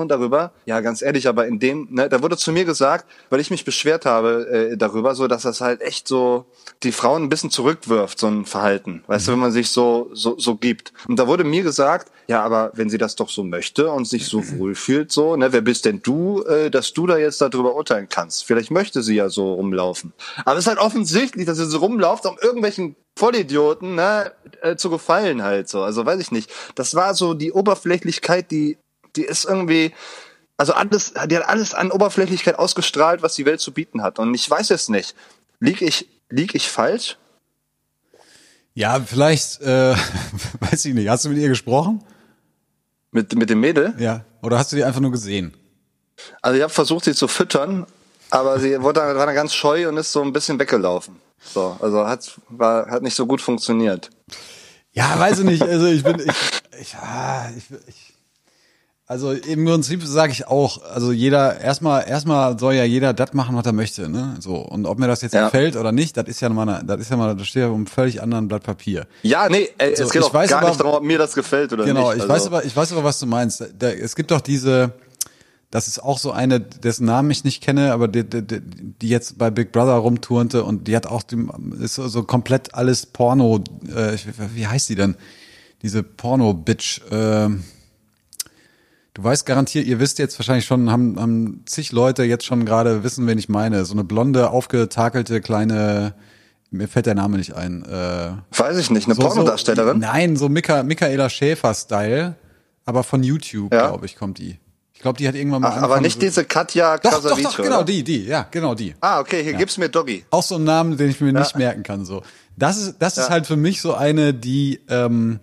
darüber, 0.07 0.51
ja 0.65 0.81
ganz 0.81 1.01
ehrlich, 1.01 1.27
aber 1.27 1.45
in 1.47 1.59
dem, 1.59 1.87
ne, 1.91 2.09
da 2.09 2.21
wurde 2.23 2.37
zu 2.37 2.51
mir 2.51 2.65
gesagt, 2.65 3.05
weil 3.29 3.39
ich 3.39 3.51
mich 3.51 3.65
beschwert 3.65 4.05
habe 4.05 4.47
äh, 4.71 4.77
darüber, 4.77 5.13
so 5.13 5.27
dass 5.27 5.43
das 5.43 5.61
halt 5.61 5.81
echt 5.81 6.07
so 6.07 6.45
die 6.83 6.91
Frauen 6.91 7.23
ein 7.23 7.29
bisschen 7.29 7.51
zurückwirft, 7.51 8.17
so 8.19 8.27
ein 8.27 8.45
Verhalten, 8.45 9.03
weißt 9.07 9.27
du, 9.27 9.31
wenn 9.33 9.39
man 9.39 9.51
sich 9.51 9.69
so 9.69 10.09
so 10.13 10.39
so 10.39 10.55
gibt. 10.55 10.93
Und 11.07 11.17
da 11.17 11.27
wurde 11.27 11.43
mir 11.43 11.63
gesagt, 11.63 12.11
ja, 12.29 12.43
aber 12.43 12.71
wenn 12.75 12.89
sie 12.89 12.97
das 12.97 13.15
doch 13.15 13.29
so 13.29 13.43
möchte 13.43 13.89
und 13.89 14.05
sich 14.05 14.27
so 14.27 14.41
wohlfühlt, 14.57 15.11
so, 15.11 15.35
ne, 15.35 15.51
wer 15.51 15.61
bist 15.61 15.85
denn 15.85 16.01
du, 16.01 16.43
äh, 16.43 16.69
dass 16.69 16.93
du 16.93 17.07
da 17.07 17.17
jetzt 17.17 17.41
darüber 17.41 17.75
urteilen 17.75 18.07
kannst? 18.07 18.45
Vielleicht 18.45 18.71
möchte 18.71 19.01
sie 19.01 19.15
ja 19.15 19.29
so 19.29 19.53
rumlaufen. 19.53 20.13
Aber 20.45 20.53
es 20.53 20.65
ist 20.65 20.67
halt 20.67 20.79
offensichtlich, 20.79 21.45
dass 21.45 21.57
sie 21.57 21.65
so 21.65 21.79
rumläuft, 21.79 22.25
um 22.25 22.37
irgendwelchen 22.41 22.95
Vollidioten 23.15 23.95
ne, 23.95 24.31
äh, 24.61 24.75
zu 24.75 24.89
gefallen 24.89 25.43
halt 25.43 25.67
so. 25.69 25.81
Also 25.81 26.05
weiß 26.05 26.21
ich 26.21 26.31
nicht. 26.31 26.51
Das 26.75 26.95
war 26.95 27.15
so 27.15 27.33
die 27.33 27.51
Oberflächlichkeit, 27.51 28.51
die 28.51 28.77
die 29.15 29.23
ist 29.23 29.45
irgendwie 29.45 29.91
also 30.57 30.73
alles, 30.73 31.13
die 31.29 31.37
hat 31.37 31.47
alles 31.47 31.73
an 31.73 31.89
Oberflächlichkeit 31.89 32.59
ausgestrahlt, 32.59 33.21
was 33.21 33.35
die 33.35 33.45
Welt 33.45 33.61
zu 33.61 33.71
bieten 33.71 34.01
hat. 34.01 34.19
Und 34.19 34.33
ich 34.33 34.49
weiß 34.49 34.71
es 34.71 34.89
nicht. 34.89 35.15
Lieg 35.61 35.81
ich, 35.81 36.09
lieg 36.29 36.53
ich 36.53 36.69
falsch? 36.69 37.17
Ja, 38.73 38.99
vielleicht, 38.99 39.61
äh, 39.61 39.95
weiß 40.59 40.83
ich 40.85 40.93
nicht. 40.93 41.07
Hast 41.07 41.23
du 41.23 41.29
mit 41.29 41.37
ihr 41.37 41.47
gesprochen? 41.47 42.03
Mit, 43.11 43.35
mit 43.35 43.49
dem 43.49 43.59
Mädel? 43.59 43.93
Ja. 43.97 44.25
Oder 44.41 44.57
hast 44.57 44.71
du 44.71 44.75
die 44.75 44.83
einfach 44.83 45.01
nur 45.01 45.11
gesehen? 45.11 45.53
Also 46.41 46.57
ich 46.57 46.63
habe 46.63 46.73
versucht, 46.73 47.05
sie 47.05 47.13
zu 47.13 47.27
füttern, 47.27 47.85
aber 48.29 48.59
sie 48.59 48.81
wurde, 48.81 49.01
war 49.01 49.25
dann 49.25 49.35
ganz 49.35 49.53
scheu 49.53 49.87
und 49.87 49.97
ist 49.97 50.11
so 50.11 50.21
ein 50.21 50.33
bisschen 50.33 50.59
weggelaufen. 50.59 51.15
So, 51.41 51.77
also 51.81 52.05
hat, 52.05 52.39
war, 52.49 52.87
hat 52.89 53.01
nicht 53.01 53.15
so 53.15 53.25
gut 53.25 53.41
funktioniert. 53.41 54.09
Ja, 54.91 55.17
weiß 55.19 55.39
ich 55.39 55.45
nicht. 55.45 55.61
Also 55.63 55.87
ich 55.87 56.03
bin, 56.03 56.19
ich, 56.19 56.35
ich, 56.79 56.95
ah, 56.95 57.49
ich, 57.55 57.65
ich 57.87 58.13
also 59.09 59.31
im 59.31 59.65
Prinzip 59.65 60.03
sage 60.05 60.31
ich 60.31 60.47
auch, 60.47 60.83
also 60.83 61.11
jeder 61.11 61.59
erstmal 61.59 62.07
erstmal 62.07 62.57
soll 62.59 62.75
ja 62.75 62.83
jeder 62.83 63.11
das 63.11 63.33
machen, 63.33 63.55
was 63.55 63.65
er 63.65 63.73
möchte, 63.73 64.07
ne? 64.07 64.35
So 64.39 64.55
und 64.57 64.85
ob 64.85 64.99
mir 64.99 65.07
das 65.07 65.21
jetzt 65.23 65.33
Ja. 65.33 65.45
gefällt 65.45 65.75
oder 65.75 65.91
nicht, 65.91 66.15
das 66.15 66.27
ist 66.27 66.39
ja 66.41 66.47
mal, 66.49 66.69
eine- 66.69 66.85
das 66.85 67.01
ist 67.01 67.09
ja 67.09 67.17
mal, 67.17 67.35
das 67.35 67.47
steht 67.47 67.63
ja 67.63 67.69
auf 67.69 67.75
einem 67.75 67.87
völlig 67.87 68.21
anderen 68.21 68.47
Blatt 68.47 68.61
Papier. 68.63 69.07
Ja, 69.23 69.49
nee, 69.49 69.67
ey, 69.79 69.95
So, 69.95 70.03
es 70.03 70.11
geht 70.11 70.21
auch 70.21 70.31
gar 70.31 70.43
aber- 70.59 70.67
nicht 70.69 70.79
darum, 70.79 70.93
ob 70.93 71.03
mir 71.03 71.17
das 71.17 71.33
gefällt 71.33 71.73
oder 71.73 71.85
Genau, 71.85 72.09
nicht. 72.13 72.17
ich 72.17 72.21
also, 72.21 72.33
weiß 72.33 72.45
aber, 72.45 72.65
ich 72.65 72.75
weiß 72.77 72.91
aber, 72.93 73.03
was 73.03 73.17
du 73.19 73.25
meinst. 73.25 73.63
Da, 73.79 73.89
es 73.89 74.15
gibt 74.15 74.29
doch 74.29 74.41
diese, 74.41 74.91
das 75.71 75.87
ist 75.87 76.03
auch 76.03 76.19
so 76.19 76.31
eine, 76.31 76.59
dessen 76.59 77.05
Namen 77.07 77.31
ich 77.31 77.43
nicht 77.43 77.63
kenne, 77.63 77.93
aber 77.93 78.07
die, 78.09 78.23
die, 78.23 78.61
die 78.61 79.09
jetzt 79.09 79.39
bei 79.39 79.49
Big 79.49 79.71
Brother 79.71 79.93
rumturnte 79.95 80.63
und 80.63 80.87
die 80.87 80.95
hat 80.95 81.07
auch, 81.07 81.23
die, 81.23 81.47
ist 81.81 81.95
so, 81.95 82.07
so 82.07 82.21
komplett 82.21 82.75
alles 82.75 83.07
Porno, 83.07 83.63
äh, 83.87 84.17
wie 84.53 84.67
heißt 84.67 84.87
die 84.89 84.95
denn? 84.95 85.15
Diese 85.81 86.03
Porno-Bitch, 86.03 87.01
ähm, 87.09 87.63
Du 89.19 89.25
weißt 89.25 89.45
garantiert, 89.45 89.85
ihr 89.85 89.99
wisst 89.99 90.17
jetzt 90.17 90.39
wahrscheinlich 90.39 90.63
schon, 90.65 90.89
haben, 90.89 91.19
haben 91.19 91.63
zig 91.65 91.91
Leute 91.91 92.23
jetzt 92.23 92.45
schon 92.45 92.63
gerade 92.63 93.03
wissen, 93.03 93.27
wen 93.27 93.37
ich 93.37 93.49
meine. 93.49 93.83
So 93.83 93.91
eine 93.91 94.05
blonde, 94.05 94.49
aufgetakelte 94.49 95.41
kleine, 95.41 96.13
mir 96.71 96.87
fällt 96.87 97.05
der 97.05 97.15
Name 97.15 97.35
nicht 97.35 97.53
ein. 97.53 97.83
Äh, 97.83 98.31
Weiß 98.57 98.77
ich 98.77 98.89
nicht, 98.91 99.07
eine 99.07 99.15
so, 99.15 99.21
Pornodarstellerin? 99.21 99.95
So, 100.01 100.07
nein, 100.07 100.37
so 100.37 100.47
Mika, 100.47 100.83
Michaela 100.83 101.29
Schäfer-Style, 101.29 102.35
aber 102.85 103.03
von 103.03 103.21
YouTube, 103.21 103.73
Ja. 103.73 103.89
glaube 103.89 104.05
ich, 104.05 104.15
kommt 104.15 104.37
die. 104.37 104.57
Ich 104.93 105.01
glaube, 105.01 105.17
die 105.17 105.27
hat 105.27 105.35
irgendwann 105.35 105.63
mal 105.63 105.73
Ach, 105.75 105.81
aber 105.81 105.99
nicht 105.99 106.13
so- 106.13 106.19
diese 106.21 106.45
Katja 106.45 106.97
Doch, 106.99 107.21
doch, 107.21 107.37
doch, 107.41 107.57
genau 107.57 107.75
oder? 107.79 107.83
die, 107.83 108.05
die, 108.05 108.23
ja, 108.23 108.47
genau 108.49 108.73
die. 108.73 108.95
Ah, 109.01 109.19
okay, 109.19 109.43
hier 109.43 109.53
gib's 109.55 109.77
mir 109.77 109.89
Doggy. 109.89 110.23
Auch 110.31 110.43
so 110.43 110.55
ein 110.55 110.63
Namen, 110.63 110.95
den 110.95 111.09
ich 111.09 111.19
mir 111.19 111.33
nicht 111.33 111.57
merken 111.57 111.83
kann. 111.83 112.05
So, 112.05 112.21
das 112.55 112.77
ist, 112.77 112.95
das 112.99 113.17
ist 113.17 113.25
Ja. 113.25 113.31
halt 113.31 113.47
für 113.47 113.57
mich 113.57 113.81
so 113.81 113.95
eine, 113.95 114.33
die, 114.33 114.79
ähm, 114.87 115.41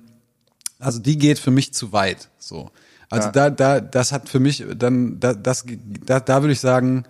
also 0.79 0.99
die 0.99 1.19
geht 1.19 1.39
für 1.39 1.51
mich 1.51 1.75
zu 1.75 1.93
weit. 1.93 2.31
So, 2.39 2.71
also 3.11 3.27
Ja. 3.29 3.33
da, 3.33 3.51
da, 3.51 3.81
das 3.81 4.13
hat 4.13 4.29
für 4.29 4.41
mich 4.41 4.65
dann, 4.77 5.19
da, 5.21 5.33
das, 5.35 5.65
da, 6.05 6.21
da 6.21 6.43
würde 6.43 6.53
ich 6.53 6.61
sagen, 6.61 7.05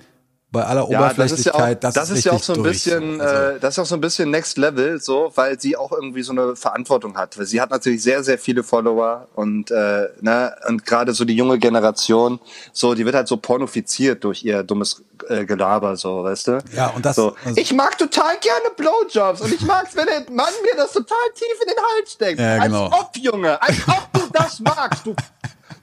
bei 0.52 0.62
aller 0.64 0.88
Ja, 0.88 1.12
das 1.12 1.32
ist 1.32 1.44
ja 1.44 1.52
auch, 1.52 1.56
Oberflächlichkeit, 1.58 1.84
das 1.84 1.94
das, 1.94 2.10
ist 2.10 2.24
ja 2.24 2.32
auch 2.32 2.42
so 2.42 2.52
ein 2.54 2.62
durch, 2.62 2.84
bisschen, 2.84 3.16
so. 3.18 3.22
Also, 3.24 3.34
äh, 3.56 3.60
das 3.60 3.74
ist 3.74 3.78
auch 3.80 3.86
so 3.86 3.94
ein 3.96 4.00
bisschen 4.00 4.30
Next 4.30 4.56
Level, 4.56 5.00
so, 5.00 5.30
weil 5.34 5.60
sie 5.60 5.76
auch 5.76 5.92
irgendwie 5.92 6.22
so 6.22 6.32
eine 6.32 6.54
Verantwortung 6.56 7.18
hat. 7.18 7.36
Weil 7.36 7.44
sie 7.46 7.60
hat 7.60 7.70
natürlich 7.70 8.02
sehr, 8.02 8.22
sehr 8.22 8.38
viele 8.38 8.62
Follower 8.62 9.26
und 9.34 9.70
äh, 9.72 10.08
ne, 10.20 10.54
und 10.68 10.86
gerade 10.86 11.12
so 11.12 11.24
die 11.26 11.34
junge 11.36 11.58
Generation, 11.58 12.38
so, 12.72 12.94
die 12.94 13.04
wird 13.04 13.16
halt 13.16 13.28
so 13.28 13.36
pornofiziert 13.36 14.22
durch 14.24 14.44
ihr 14.44 14.62
dummes 14.62 15.02
äh, 15.28 15.44
Gelaber, 15.44 15.96
so, 15.96 16.22
weißt 16.22 16.46
du? 16.46 16.58
Ja, 16.74 16.88
und 16.90 17.04
das- 17.04 17.16
So, 17.16 17.34
also- 17.44 17.60
ich 17.60 17.74
mag 17.74 17.98
total 17.98 18.36
gerne 18.40 18.70
Blowjobs 18.76 19.40
und 19.42 19.52
ich 19.52 19.60
mag's, 19.62 19.94
wenn 19.96 20.06
der 20.06 20.20
Mann 20.30 20.52
mir 20.62 20.76
das 20.76 20.92
total 20.92 21.18
tief 21.34 21.60
in 21.60 21.68
den 21.74 21.84
Hals 21.98 22.12
steckt. 22.12 22.40
Ja, 22.40 22.58
genau. 22.64 22.84
Als 22.86 22.94
ob, 23.00 23.16
Junge, 23.18 23.60
als 23.60 23.76
ob 23.88 24.08
du 24.12 24.20
das 24.32 24.60
magst, 24.60 25.04
du. 25.06 25.14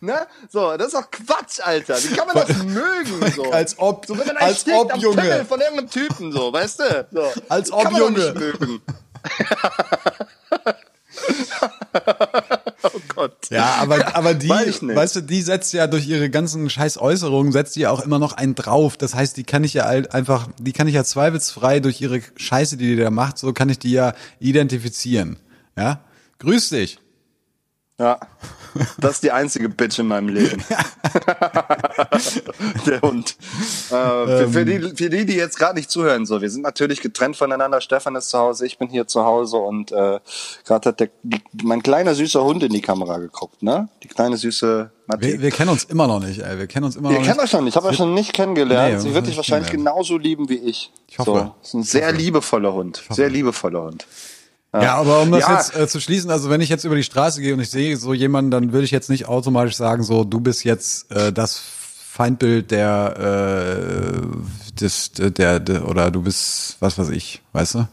Ne? 0.03 0.27
So, 0.49 0.75
das 0.75 0.87
ist 0.87 0.95
doch 0.95 1.09
Quatsch, 1.09 1.61
Alter. 1.63 1.95
Wie 2.03 2.13
kann 2.13 2.27
man 2.27 2.35
das 2.35 2.57
mögen? 2.63 3.31
So? 3.33 3.49
Als 3.51 3.79
ob- 3.79 4.05
so, 4.05 4.17
wenn 4.17 4.27
man 4.27 4.35
als 4.35 4.65
ob, 4.67 4.93
am 4.93 4.99
Junge. 4.99 5.21
Pimmel 5.21 5.45
von 5.45 5.61
irgendeinem 5.61 5.89
Typen, 5.89 6.31
so, 6.33 6.51
weißt 6.51 6.79
du? 6.79 7.07
So. 7.11 7.23
Als 7.47 7.69
Kann 7.69 7.79
ob, 7.79 7.83
man 7.85 7.93
doch 7.93 7.99
Junge. 8.09 8.19
Nicht 8.19 8.35
mögen. 8.59 8.81
oh 12.83 12.89
Gott. 13.15 13.49
Ja, 13.49 13.75
aber, 13.79 14.13
aber 14.15 14.33
die, 14.33 14.49
Weiß 14.49 14.81
weißt 14.83 15.15
du, 15.17 15.21
die 15.21 15.41
setzt 15.41 15.71
ja 15.71 15.87
durch 15.87 16.05
ihre 16.07 16.29
ganzen 16.29 16.69
scheiß 16.69 16.97
Äußerungen, 16.97 17.53
setzt 17.53 17.77
die 17.77 17.81
ja 17.81 17.91
auch 17.91 18.01
immer 18.01 18.19
noch 18.19 18.33
einen 18.33 18.55
drauf. 18.55 18.97
Das 18.97 19.15
heißt, 19.15 19.37
die 19.37 19.45
kann 19.45 19.63
ich 19.63 19.73
ja 19.73 19.85
halt 19.85 20.13
einfach, 20.13 20.49
die 20.59 20.73
kann 20.73 20.87
ich 20.89 20.95
ja 20.95 21.05
zweifelsfrei 21.05 21.79
durch 21.79 22.01
ihre 22.01 22.19
Scheiße, 22.35 22.75
die 22.75 22.95
die 22.95 23.01
da 23.01 23.09
macht, 23.09 23.37
so 23.37 23.53
kann 23.53 23.69
ich 23.69 23.79
die 23.79 23.91
ja 23.91 24.13
identifizieren. 24.39 25.37
Ja? 25.77 26.01
Grüß 26.39 26.69
dich. 26.69 26.99
Ja. 27.99 28.19
Das 28.97 29.15
ist 29.15 29.23
die 29.23 29.31
einzige 29.31 29.69
Bitch 29.69 29.99
in 29.99 30.07
meinem 30.07 30.29
Leben. 30.29 30.63
Der 32.87 33.01
Hund. 33.01 33.35
Äh, 33.89 33.91
für, 33.91 34.49
für, 34.51 34.65
die, 34.65 34.79
für 34.95 35.09
die, 35.11 35.25
die 35.25 35.35
jetzt 35.35 35.59
gerade 35.59 35.75
nicht 35.75 35.91
zuhören, 35.91 36.25
so, 36.25 36.41
wir 36.41 36.49
sind 36.49 36.63
natürlich 36.63 37.01
getrennt 37.01 37.37
voneinander. 37.37 37.81
Stefan 37.81 38.15
ist 38.15 38.29
zu 38.29 38.39
Hause, 38.39 38.65
ich 38.65 38.79
bin 38.79 38.89
hier 38.89 39.05
zu 39.05 39.23
Hause 39.23 39.57
und 39.57 39.91
äh, 39.91 40.19
gerade 40.65 40.89
hat 40.89 40.99
der, 40.99 41.09
die, 41.21 41.39
mein 41.61 41.83
kleiner 41.83 42.15
süßer 42.15 42.43
Hund 42.43 42.63
in 42.63 42.73
die 42.73 42.81
Kamera 42.81 43.19
geguckt, 43.19 43.61
ne? 43.61 43.89
Die 44.01 44.07
kleine 44.07 44.37
süße 44.37 44.89
Matti. 45.05 45.21
Wir, 45.21 45.41
wir 45.41 45.51
kennen 45.51 45.69
uns 45.69 45.83
immer 45.83 46.07
noch 46.07 46.19
nicht, 46.19 46.39
ey. 46.39 46.57
Wir 46.57 46.67
kennen 46.67 46.85
uns 46.85 46.95
immer 46.95 47.11
Ihr 47.11 47.19
noch 47.19 47.25
kennt 47.25 47.37
nicht. 47.37 47.45
euch 47.45 47.53
noch 47.53 47.61
nicht, 47.61 47.73
ich 47.73 47.75
habe 47.75 47.87
euch 47.89 47.99
noch 47.99 48.07
nicht 48.07 48.33
kennengelernt. 48.33 48.95
Nee, 48.95 48.99
Sie 49.01 49.09
wir 49.09 49.15
wird 49.15 49.27
dich 49.27 49.37
wahrscheinlich 49.37 49.71
genauso 49.71 50.17
lieben 50.17 50.49
wie 50.49 50.57
ich. 50.57 50.91
Ich 51.07 51.19
hoffe. 51.19 51.51
So, 51.61 51.61
ist 51.61 51.73
ein 51.75 51.83
sehr 51.83 52.11
liebevoller 52.11 52.73
Hund. 52.73 53.03
Sehr 53.11 53.29
liebevoller 53.29 53.83
Hund. 53.83 54.07
Ja, 54.73 54.95
aber 54.95 55.21
um 55.21 55.31
das 55.31 55.41
Ja. 55.41 55.55
jetzt 55.55 55.75
äh, 55.75 55.87
zu 55.87 55.99
schließen, 55.99 56.31
also 56.31 56.49
wenn 56.49 56.59
ich 56.61 56.69
jetzt 56.69 56.83
über 56.83 56.95
die 56.95 57.03
Straße 57.03 57.41
gehe 57.41 57.53
und 57.53 57.59
ich 57.59 57.69
sehe 57.69 57.95
so 57.95 58.13
jemanden, 58.13 58.49
dann 58.49 58.73
würde 58.73 58.85
ich 58.85 58.91
jetzt 58.91 59.09
nicht 59.09 59.27
automatisch 59.27 59.75
sagen, 59.75 60.01
so 60.03 60.23
du 60.23 60.39
bist 60.39 60.63
jetzt 60.63 61.11
äh, 61.11 61.31
das 61.31 61.59
Feindbild 61.59 62.71
der, 62.71 63.15
äh, 64.23 64.79
des, 64.79 65.11
der, 65.11 65.59
der, 65.59 65.87
oder 65.87 66.09
du 66.11 66.23
bist, 66.23 66.77
was 66.79 66.97
weiß 66.97 67.09
ich, 67.09 67.41
weißt 67.53 67.75
du? 67.75 67.87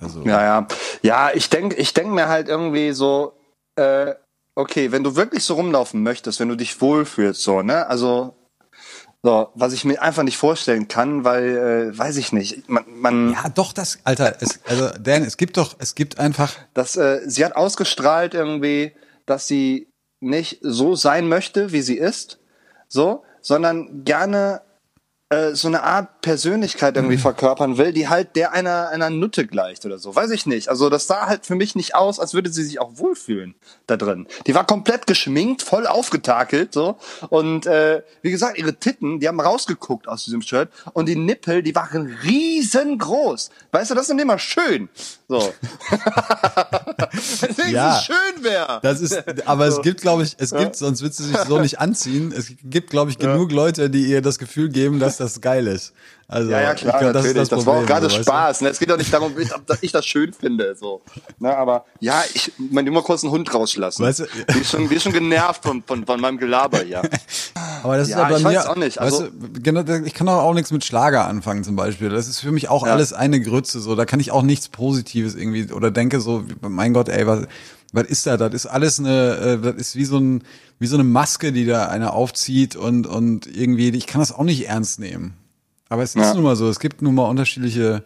Also, 0.00 0.22
Ja, 0.24 0.42
ja. 0.42 0.66
Ja, 1.02 1.30
ich 1.32 1.48
denk, 1.48 1.74
ich 1.78 1.94
denk 1.94 2.10
mir 2.10 2.28
halt 2.28 2.48
irgendwie 2.48 2.92
so, 2.92 3.34
äh, 3.76 4.14
okay, 4.54 4.90
wenn 4.92 5.04
du 5.04 5.16
wirklich 5.16 5.44
so 5.44 5.54
rumlaufen 5.54 6.02
möchtest, 6.02 6.40
wenn 6.40 6.48
du 6.48 6.56
dich 6.56 6.80
wohlfühlst, 6.80 7.42
so, 7.42 7.62
ne? 7.62 7.86
Also, 7.86 8.34
so, 9.22 9.48
was 9.54 9.72
ich 9.72 9.84
mir 9.84 10.02
einfach 10.02 10.24
nicht 10.24 10.36
vorstellen 10.36 10.88
kann, 10.88 11.24
weil, 11.24 11.92
äh, 11.92 11.98
weiß 11.98 12.16
ich 12.16 12.32
nicht, 12.32 12.68
man, 12.68 12.84
man 13.02 13.32
ja, 13.32 13.48
doch, 13.48 13.72
das, 13.72 13.98
Alter, 14.04 14.36
es, 14.40 14.60
also 14.66 14.90
Dan, 14.98 15.22
es 15.24 15.36
gibt 15.36 15.56
doch, 15.56 15.76
es 15.78 15.94
gibt 15.94 16.18
einfach, 16.18 16.54
das, 16.74 16.96
äh, 16.96 17.20
sie 17.26 17.44
hat 17.44 17.56
ausgestrahlt 17.56 18.34
irgendwie, 18.34 18.92
dass 19.26 19.46
sie 19.46 19.88
nicht 20.20 20.58
so 20.62 20.94
sein 20.94 21.28
möchte, 21.28 21.72
wie 21.72 21.82
sie 21.82 21.98
ist, 21.98 22.38
so, 22.88 23.24
sondern 23.40 24.04
gerne 24.04 24.62
äh, 25.32 25.54
so 25.54 25.68
eine 25.68 25.82
Art 25.82 26.20
Persönlichkeit 26.20 26.96
irgendwie 26.96 27.16
verkörpern 27.16 27.78
will, 27.78 27.92
die 27.92 28.08
halt 28.08 28.36
der 28.36 28.52
einer, 28.52 28.90
einer 28.90 29.08
Nutte 29.08 29.46
gleicht 29.46 29.86
oder 29.86 29.98
so. 29.98 30.14
Weiß 30.14 30.30
ich 30.30 30.44
nicht. 30.44 30.68
Also 30.68 30.90
das 30.90 31.06
sah 31.06 31.26
halt 31.26 31.46
für 31.46 31.54
mich 31.54 31.74
nicht 31.74 31.94
aus, 31.94 32.20
als 32.20 32.34
würde 32.34 32.50
sie 32.50 32.62
sich 32.62 32.78
auch 32.80 32.90
wohlfühlen 32.94 33.54
da 33.86 33.96
drin. 33.96 34.26
Die 34.46 34.54
war 34.54 34.66
komplett 34.66 35.06
geschminkt, 35.06 35.62
voll 35.62 35.86
aufgetakelt 35.86 36.74
so. 36.74 36.98
Und 37.30 37.66
äh, 37.66 38.02
wie 38.20 38.30
gesagt, 38.30 38.58
ihre 38.58 38.74
Titten, 38.74 39.20
die 39.20 39.28
haben 39.28 39.40
rausgeguckt 39.40 40.06
aus 40.06 40.24
diesem 40.24 40.42
Shirt 40.42 40.68
und 40.92 41.06
die 41.08 41.16
Nippel, 41.16 41.62
die 41.62 41.74
waren 41.74 42.14
riesengroß. 42.24 43.50
Weißt 43.70 43.90
du, 43.90 43.94
das 43.94 44.10
ist 44.10 44.24
mal 44.24 44.38
schön. 44.38 44.90
So. 45.28 45.52
Deswegen 47.12 47.70
Ja. 47.70 47.98
es 47.98 48.04
schön 48.04 48.44
wäre. 48.44 48.80
das 48.82 49.00
ist, 49.00 49.24
aber 49.46 49.66
es 49.66 49.80
gibt, 49.80 50.02
glaube 50.02 50.24
ich, 50.24 50.36
es 50.38 50.50
gibt, 50.52 50.76
sonst 50.76 51.00
würdest 51.00 51.20
du 51.20 51.24
sich 51.24 51.38
so 51.38 51.58
nicht 51.58 51.80
anziehen. 51.80 52.34
Es 52.36 52.52
gibt, 52.62 52.90
glaube 52.90 53.10
ich, 53.10 53.18
genug 53.18 53.50
Leute, 53.50 53.88
die 53.88 54.04
ihr 54.04 54.20
das 54.20 54.38
Gefühl 54.38 54.68
geben, 54.68 55.00
dass 55.00 55.21
das 55.22 55.40
geil 55.40 55.66
ist. 55.66 55.92
Also, 56.28 56.50
Ja, 56.50 56.62
ja, 56.62 56.74
klar, 56.74 56.98
glaub, 57.00 57.12
natürlich. 57.14 57.36
Das, 57.36 57.48
das, 57.50 57.66
war 57.66 57.76
auch 57.78 57.86
gerade 57.86 58.08
so? 58.08 58.22
Spaß. 58.22 58.62
Ne? 58.62 58.70
Es 58.70 58.78
geht 58.78 58.88
doch 58.88 58.96
nicht 58.96 59.12
darum, 59.12 59.32
ob 59.34 59.78
ich 59.82 59.92
das 59.92 60.06
schön 60.06 60.32
finde. 60.32 60.74
So. 60.74 61.02
Ne? 61.38 61.54
Aber 61.54 61.84
ja, 62.00 62.22
ich 62.32 62.52
meine, 62.56 62.88
immer 62.88 63.02
kurz 63.02 63.22
einen 63.22 63.32
Hund 63.32 63.52
rauslassen. 63.52 64.02
Weißt 64.04 64.20
du- 64.20 64.24
ist 64.58 64.70
schon, 64.70 64.88
schon 64.98 65.12
genervt 65.12 65.62
von, 65.62 65.82
von, 65.86 66.06
von 66.06 66.20
meinem 66.20 66.38
Gelaber, 66.38 66.84
ja. 66.86 67.02
Aber 67.82 67.98
das 67.98 68.08
Ja, 68.08 68.16
ist 68.16 68.22
ja 68.22 68.28
bei 68.30 68.36
ich 68.38 68.44
mir, 68.44 68.48
weiß 68.58 68.66
auch 68.66 68.76
nicht, 68.76 68.98
also- 68.98 69.24
weißt 69.24 69.32
du, 69.56 69.60
genau, 69.62 69.82
ich 70.04 70.14
kann 70.14 70.26
auch, 70.28 70.42
auch 70.42 70.54
nichts 70.54 70.70
mit 70.70 70.84
Schlager 70.86 71.26
anfangen 71.26 71.64
zum 71.64 71.76
Beispiel. 71.76 72.08
Das 72.08 72.28
ist 72.28 72.40
für 72.40 72.52
mich 72.52 72.70
auch 72.70 72.86
Ja. 72.86 72.92
alles 72.94 73.12
eine 73.12 73.38
Grütze, 73.40 73.80
so. 73.80 73.94
Da 73.94 74.06
kann 74.06 74.18
ich 74.20 74.30
auch 74.30 74.42
nichts 74.42 74.68
Positives 74.68 75.34
irgendwie, 75.34 75.70
oder 75.70 75.90
denke 75.90 76.20
so, 76.20 76.44
mein 76.62 76.94
Gott, 76.94 77.10
ey, 77.10 77.26
was, 77.26 77.46
was 77.92 78.06
ist 78.06 78.26
da? 78.26 78.36
Das 78.36 78.52
ist 78.54 78.66
alles 78.66 78.98
eine, 78.98 79.36
äh, 79.36 79.58
das 79.58 79.76
ist 79.76 79.96
wie 79.96 80.04
so 80.04 80.18
ein, 80.18 80.42
wie 80.78 80.86
so 80.86 80.96
eine 80.96 81.04
Maske, 81.04 81.52
die 81.52 81.66
da 81.66 81.86
einer 81.88 82.14
aufzieht 82.14 82.74
und, 82.74 83.06
und 83.06 83.46
irgendwie, 83.46 83.90
ich 83.90 84.06
kann 84.06 84.20
das 84.20 84.32
auch 84.32 84.44
nicht 84.44 84.66
ernst 84.66 84.98
nehmen. 84.98 85.34
Aber 85.88 86.02
es 86.02 86.14
ist 86.14 86.22
Ja. 86.22 86.34
nun 86.34 86.44
mal 86.44 86.56
so, 86.56 86.68
es 86.68 86.80
gibt 86.80 87.02
nun 87.02 87.14
mal 87.14 87.28
unterschiedliche, 87.28 88.02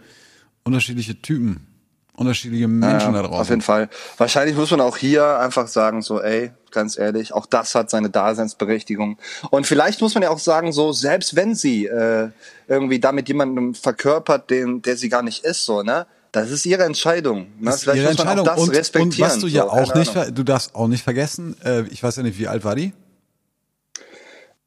unterschiedliche 0.64 1.22
Typen, 1.22 1.68
unterschiedliche 2.14 2.66
Menschen 2.66 3.14
ja, 3.14 3.22
da 3.22 3.28
draußen. 3.28 3.40
Auf 3.40 3.48
jeden 3.48 3.62
Fall. 3.62 3.88
Wahrscheinlich 4.16 4.56
muss 4.56 4.72
man 4.72 4.80
auch 4.80 4.96
hier 4.96 5.38
einfach 5.38 5.68
sagen, 5.68 6.02
so, 6.02 6.20
ey, 6.20 6.50
ganz 6.72 6.98
ehrlich, 6.98 7.32
auch 7.32 7.46
das 7.46 7.76
hat 7.76 7.88
seine 7.88 8.10
Daseinsberechtigung. 8.10 9.18
Und 9.50 9.66
vielleicht 9.66 10.00
muss 10.00 10.14
man 10.14 10.24
ja 10.24 10.30
auch 10.30 10.40
sagen, 10.40 10.72
so, 10.72 10.92
selbst 10.92 11.36
wenn 11.36 11.54
sie 11.54 11.86
äh, 11.86 12.30
irgendwie 12.66 12.98
damit 12.98 13.28
jemandem 13.28 13.74
verkörpert, 13.74 14.50
den, 14.50 14.82
der 14.82 14.96
sie 14.96 15.08
gar 15.08 15.22
nicht 15.22 15.44
ist, 15.44 15.64
so, 15.64 15.82
ne? 15.82 16.06
Das 16.32 16.50
ist 16.50 16.66
ihre 16.66 16.84
Entscheidung. 16.84 17.46
Ne? 17.58 17.70
Das 17.70 17.76
ist 17.76 17.86
ihre 17.86 17.96
muss 17.96 18.18
man 18.18 18.28
Entscheidung. 18.28 18.40
auch 18.40 18.44
das 18.44 18.60
und, 18.60 18.68
und 18.68 18.76
respektieren. 18.76 19.30
was 19.30 19.38
du 19.38 19.46
ja 19.46 19.62
so, 19.62 19.70
auch 19.70 19.94
nicht, 19.94 20.16
Ahnung. 20.16 20.34
du 20.34 20.42
darfst 20.42 20.74
auch 20.74 20.88
nicht 20.88 21.02
vergessen, 21.02 21.56
äh, 21.64 21.82
ich 21.88 22.02
weiß 22.02 22.16
ja 22.16 22.22
nicht, 22.22 22.38
wie 22.38 22.48
alt 22.48 22.64
war 22.64 22.74
die? 22.74 22.92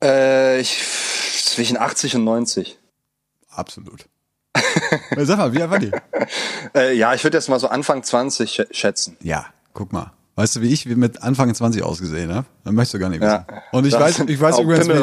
Äh, 0.04 0.60
ich, 0.60 0.82
zwischen 1.44 1.78
80 1.78 2.16
und 2.16 2.24
90. 2.24 2.78
Absolut. 3.50 4.06
Sag 5.18 5.38
mal, 5.38 5.54
wie 5.54 5.62
alt 5.62 5.72
war 5.72 5.80
die? 5.80 5.92
Äh, 6.76 6.96
ja, 6.96 7.16
ich 7.16 7.24
würde 7.24 7.36
jetzt 7.36 7.50
mal 7.50 7.60
so 7.60 7.68
Anfang 7.68 8.04
20 8.04 8.52
sch 8.52 8.62
schätzen. 8.70 9.18
Ja, 9.22 9.48
guck 9.74 9.92
mal. 9.92 10.12
Weißt 10.36 10.56
du, 10.56 10.62
wie 10.62 10.72
ich 10.72 10.86
mit 10.86 11.24
Anfang 11.24 11.54
20 11.54 11.82
ausgesehen 11.82 12.34
habe? 12.34 12.46
Dann 12.64 12.76
möchtest 12.76 12.94
du 12.94 13.00
gar 13.00 13.10
nicht 13.10 13.22
wissen. 13.22 13.46
Ja. 13.50 13.64
Und 13.72 13.86
ich 13.88 13.94
weiß, 13.94 14.20
ich 14.20 14.40
weiß 14.40 14.60
übrigens, 14.60 14.88
wie, 14.88 14.94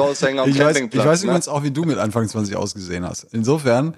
ich 0.50 0.58
weiß, 0.58 0.76
ich 0.76 1.04
weiß 1.04 1.24
übrigens 1.24 1.48
auch, 1.48 1.62
wie 1.62 1.72
du 1.72 1.84
mit 1.84 1.98
Anfang 1.98 2.28
20 2.28 2.54
ausgesehen 2.56 3.04
hast. 3.04 3.26
Insofern, 3.32 3.94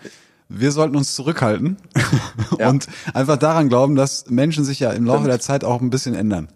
wir 0.49 0.73
sollten 0.73 0.97
uns 0.97 1.15
zurückhalten 1.15 1.77
Ja. 2.59 2.69
und 2.71 2.87
einfach 3.15 3.37
daran 3.37 3.69
glauben, 3.69 3.97
dass 3.97 4.29
Menschen 4.31 4.65
sich 4.65 4.81
ja 4.81 4.91
im 4.93 5.05
Laufe 5.05 5.27
der 5.29 5.41
Zeit 5.41 5.65
auch 5.65 5.81
ein 5.81 5.91
bisschen 5.91 6.15
ändern. 6.15 6.49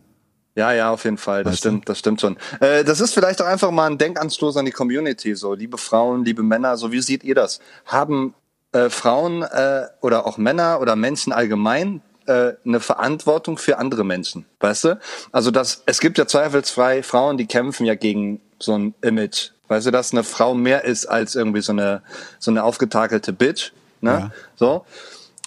Ja, 0.55 0.73
ja, 0.73 0.91
auf 0.91 1.05
jeden 1.05 1.17
Fall. 1.19 1.45
Das 1.45 1.53
Weißt 1.55 1.65
du? 1.65 1.69
stimmt, 1.69 1.89
das 1.89 1.99
stimmt 1.99 2.21
schon. 2.21 2.37
Äh, 2.61 2.85
das 2.85 3.01
ist 3.01 3.15
vielleicht 3.15 3.41
auch 3.41 3.47
einfach 3.47 3.71
mal 3.71 3.91
ein 3.91 3.97
Denkanstoß 3.99 4.59
an 4.59 4.67
die 4.67 4.71
Community. 4.71 5.35
So, 5.35 5.55
liebe 5.55 5.79
Frauen, 5.79 6.25
liebe 6.25 6.43
Männer, 6.43 6.77
so 6.77 6.93
wie 6.93 7.01
seht 7.01 7.25
ihr 7.25 7.35
das? 7.35 7.61
Haben 7.87 8.35
äh, 8.73 8.91
Frauen 8.91 9.43
äh, 9.43 9.85
oder 10.03 10.27
auch 10.27 10.37
Männer 10.37 10.81
oder 10.81 10.95
Menschen 10.95 11.33
allgemein 11.33 12.03
äh, 12.27 12.53
eine 12.67 12.81
Verantwortung 12.81 13.57
für 13.57 13.79
andere 13.79 14.05
Menschen? 14.05 14.45
Weißt 14.61 14.85
du? 14.85 14.99
Also 15.33 15.51
das, 15.51 15.83
es 15.87 16.01
gibt 16.01 16.19
ja 16.19 16.27
zweifelsfrei 16.27 17.03
Frauen, 17.03 17.39
die 17.39 17.47
kämpfen 17.47 17.87
ja 17.87 17.95
gegen 17.95 18.41
so 18.59 18.77
ein 18.77 18.95
Image. 19.01 19.53
Weißt 19.69 19.87
du, 19.87 19.91
dass 19.91 20.13
eine 20.13 20.23
Frau 20.23 20.53
mehr 20.55 20.85
ist 20.85 21.07
als 21.07 21.35
irgendwie 21.35 21.63
so 21.63 21.73
eine 21.73 22.03
so 22.39 22.51
eine 22.51 22.63
aufgetakelte 22.65 23.33
Bitch. 23.33 23.73
Ne? 24.03 24.11
Ja. 24.11 24.31
So. 24.57 24.85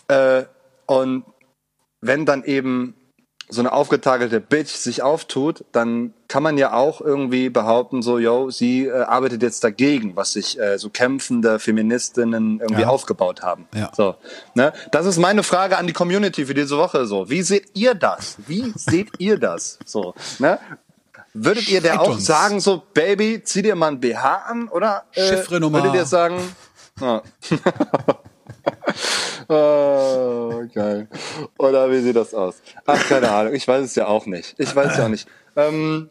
Äh, 0.08 0.46
und 0.88 1.24
wenn 2.02 2.26
dann 2.26 2.44
eben 2.44 2.96
so 3.48 3.62
eine 3.62 3.74
aufgetakelte 3.74 4.40
Bitch 4.42 4.70
sich 4.72 5.04
auftut, 5.04 5.66
dann 5.72 6.16
kann 6.28 6.42
man 6.42 6.58
ja 6.58 6.74
auch 6.74 7.00
irgendwie 7.00 7.50
behaupten, 7.50 8.02
so, 8.02 8.18
yo, 8.18 8.50
sie 8.50 8.88
äh, 8.88 9.02
arbeitet 9.04 9.44
jetzt 9.44 9.64
dagegen, 9.64 10.16
was 10.16 10.34
sich 10.34 10.60
äh, 10.60 10.80
so 10.80 10.90
kämpfende 10.90 11.60
Feministinnen 11.60 12.60
irgendwie 12.60 12.82
Ja. 12.82 12.88
aufgebaut 12.88 13.44
haben. 13.44 13.68
Ja. 13.76 13.92
So, 13.96 14.16
ne? 14.56 14.74
Das 14.92 15.06
ist 15.06 15.20
meine 15.20 15.44
Frage 15.44 15.78
an 15.78 15.86
die 15.86 15.94
Community 15.94 16.48
für 16.48 16.56
diese 16.56 16.76
Woche. 16.78 17.06
So, 17.06 17.30
wie 17.30 17.44
seht 17.44 17.70
ihr 17.76 17.94
das? 17.94 18.38
Wie 18.48 18.74
seht 18.76 19.12
ihr 19.20 19.38
das? 19.38 19.78
So, 19.86 20.16
ne? 20.40 20.58
Würdet 21.36 21.68
ihr 21.70 21.82
der 21.82 21.96
Schreibt 21.96 22.08
auch 22.08 22.14
uns. 22.16 22.26
sagen, 22.26 22.60
so, 22.60 22.82
Baby, 22.96 23.44
zieh 23.44 23.62
dir 23.62 23.76
mal 23.76 23.90
ein 23.90 24.00
BH 24.00 24.36
an? 24.48 24.70
Oder 24.70 25.04
äh, 25.14 25.32
würdet 25.50 25.94
ihr 25.94 26.06
sagen, 26.06 26.38
ja. 27.00 27.22
Oh, 29.48 30.64
geil. 30.74 31.08
Oder 31.60 31.92
wie 31.92 32.00
sieht 32.00 32.16
das 32.16 32.34
aus? 32.34 32.56
Ach, 32.88 33.08
keine 33.08 33.30
Ahnung. 33.30 33.54
Ich 33.54 33.68
weiß 33.68 33.86
es 33.86 33.94
ja 33.94 34.08
auch 34.08 34.26
nicht. 34.26 34.56
Ich 34.58 34.76
weiß 34.76 34.94
es 34.94 34.98
ja 34.98 35.06
auch 35.06 35.10
nicht. 35.10 35.28
Ähm, 35.56 36.10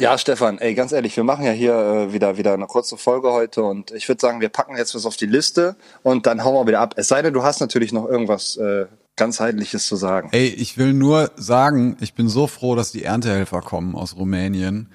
ja, 0.00 0.16
Stefan, 0.16 0.58
ey, 0.58 0.74
ganz 0.74 0.92
ehrlich, 0.92 1.16
wir 1.16 1.24
machen 1.24 1.44
ja 1.44 1.52
hier 1.52 1.74
äh, 1.74 2.12
wieder 2.12 2.38
wieder 2.38 2.54
eine 2.54 2.66
kurze 2.66 2.96
Folge 2.96 3.30
heute 3.30 3.62
und 3.62 3.90
ich 3.90 4.08
würde 4.08 4.20
sagen, 4.20 4.40
wir 4.40 4.48
packen 4.48 4.76
jetzt 4.76 4.94
was 4.94 5.04
auf 5.04 5.16
die 5.16 5.26
Liste 5.26 5.76
und 6.02 6.26
dann 6.26 6.44
hauen 6.44 6.54
wir 6.54 6.66
wieder 6.66 6.80
ab. 6.80 6.94
Es 6.96 7.08
sei 7.08 7.20
denn, 7.20 7.34
du 7.34 7.42
hast 7.42 7.60
natürlich 7.60 7.92
noch 7.92 8.08
irgendwas 8.08 8.56
äh, 8.56 8.86
ganzheitliches 9.16 9.86
zu 9.86 9.96
sagen. 9.96 10.30
Ey, 10.32 10.48
ich 10.48 10.78
will 10.78 10.94
nur 10.94 11.30
sagen, 11.36 11.98
ich 12.00 12.14
bin 12.14 12.28
so 12.28 12.46
froh, 12.46 12.74
dass 12.74 12.90
die 12.90 13.04
Erntehelfer 13.04 13.60
kommen 13.60 13.94
aus 13.94 14.16
Rumänien. 14.16 14.90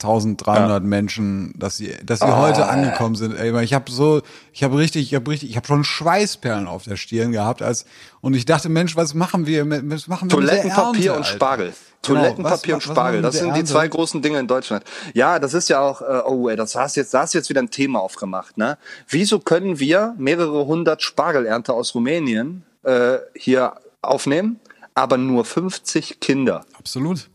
1300 0.00 0.82
Menschen, 0.84 1.52
dass 1.56 1.76
sie, 1.76 1.92
dass 2.04 2.20
sie 2.20 2.26
Ah. 2.26 2.38
heute 2.38 2.66
angekommen 2.68 3.16
sind. 3.16 3.36
Ey, 3.36 3.60
ich 3.64 3.74
habe 3.74 3.90
so, 3.90 4.22
ich 4.52 4.62
habe 4.62 4.78
richtig, 4.78 5.02
ich 5.08 5.14
habe 5.16 5.28
richtig, 5.30 5.50
ich 5.50 5.56
habe 5.56 5.66
schon 5.66 5.82
Schweißperlen 5.82 6.68
auf 6.68 6.84
der 6.84 6.96
Stirn 6.96 7.32
gehabt, 7.32 7.62
als 7.62 7.84
und 8.20 8.34
ich 8.34 8.44
dachte, 8.44 8.68
Mensch, 8.68 8.94
was 8.96 9.14
machen 9.14 9.46
wir, 9.46 9.64
mit, 9.64 9.90
was 9.90 10.06
machen 10.06 10.30
wir 10.30 10.36
Toilettenpapier 10.36 11.12
Ernte, 11.12 11.16
und? 11.16 11.26
Spargel. 11.26 11.72
Genau, 12.02 12.20
Toilettenpapier 12.20 12.76
was- 12.76 12.86
und 12.86 12.92
Spargel. 12.92 13.22
Das 13.22 13.34
sind 13.38 13.48
die 13.54 13.58
Ernte? 13.60 13.72
zwei 13.72 13.88
großen 13.88 14.22
Dinge 14.22 14.38
in 14.38 14.46
Deutschland. 14.46 14.84
Ja, 15.14 15.40
das 15.40 15.52
ist 15.52 15.68
ja 15.68 15.80
auch, 15.80 16.00
äh, 16.00 16.22
oh 16.24 16.48
ey, 16.48 16.54
das 16.54 16.76
hast 16.76 16.94
jetzt, 16.94 17.12
da 17.12 17.22
hast 17.22 17.34
jetzt 17.34 17.48
wieder 17.50 17.60
ein 17.60 17.70
Thema 17.70 17.98
aufgemacht, 18.00 18.56
ne? 18.56 18.78
Wieso 19.08 19.40
können 19.40 19.80
wir 19.80 20.14
mehrere 20.16 20.64
hundert 20.66 21.02
Spargelernte 21.02 21.72
aus 21.72 21.94
Rumänien 21.96 22.62
äh, 22.84 23.18
hier 23.34 23.72
aufnehmen, 24.00 24.60
aber 24.94 25.16
nur 25.18 25.44
50 25.44 26.20
Kinder? 26.20 26.64
Absolut. 26.78 27.28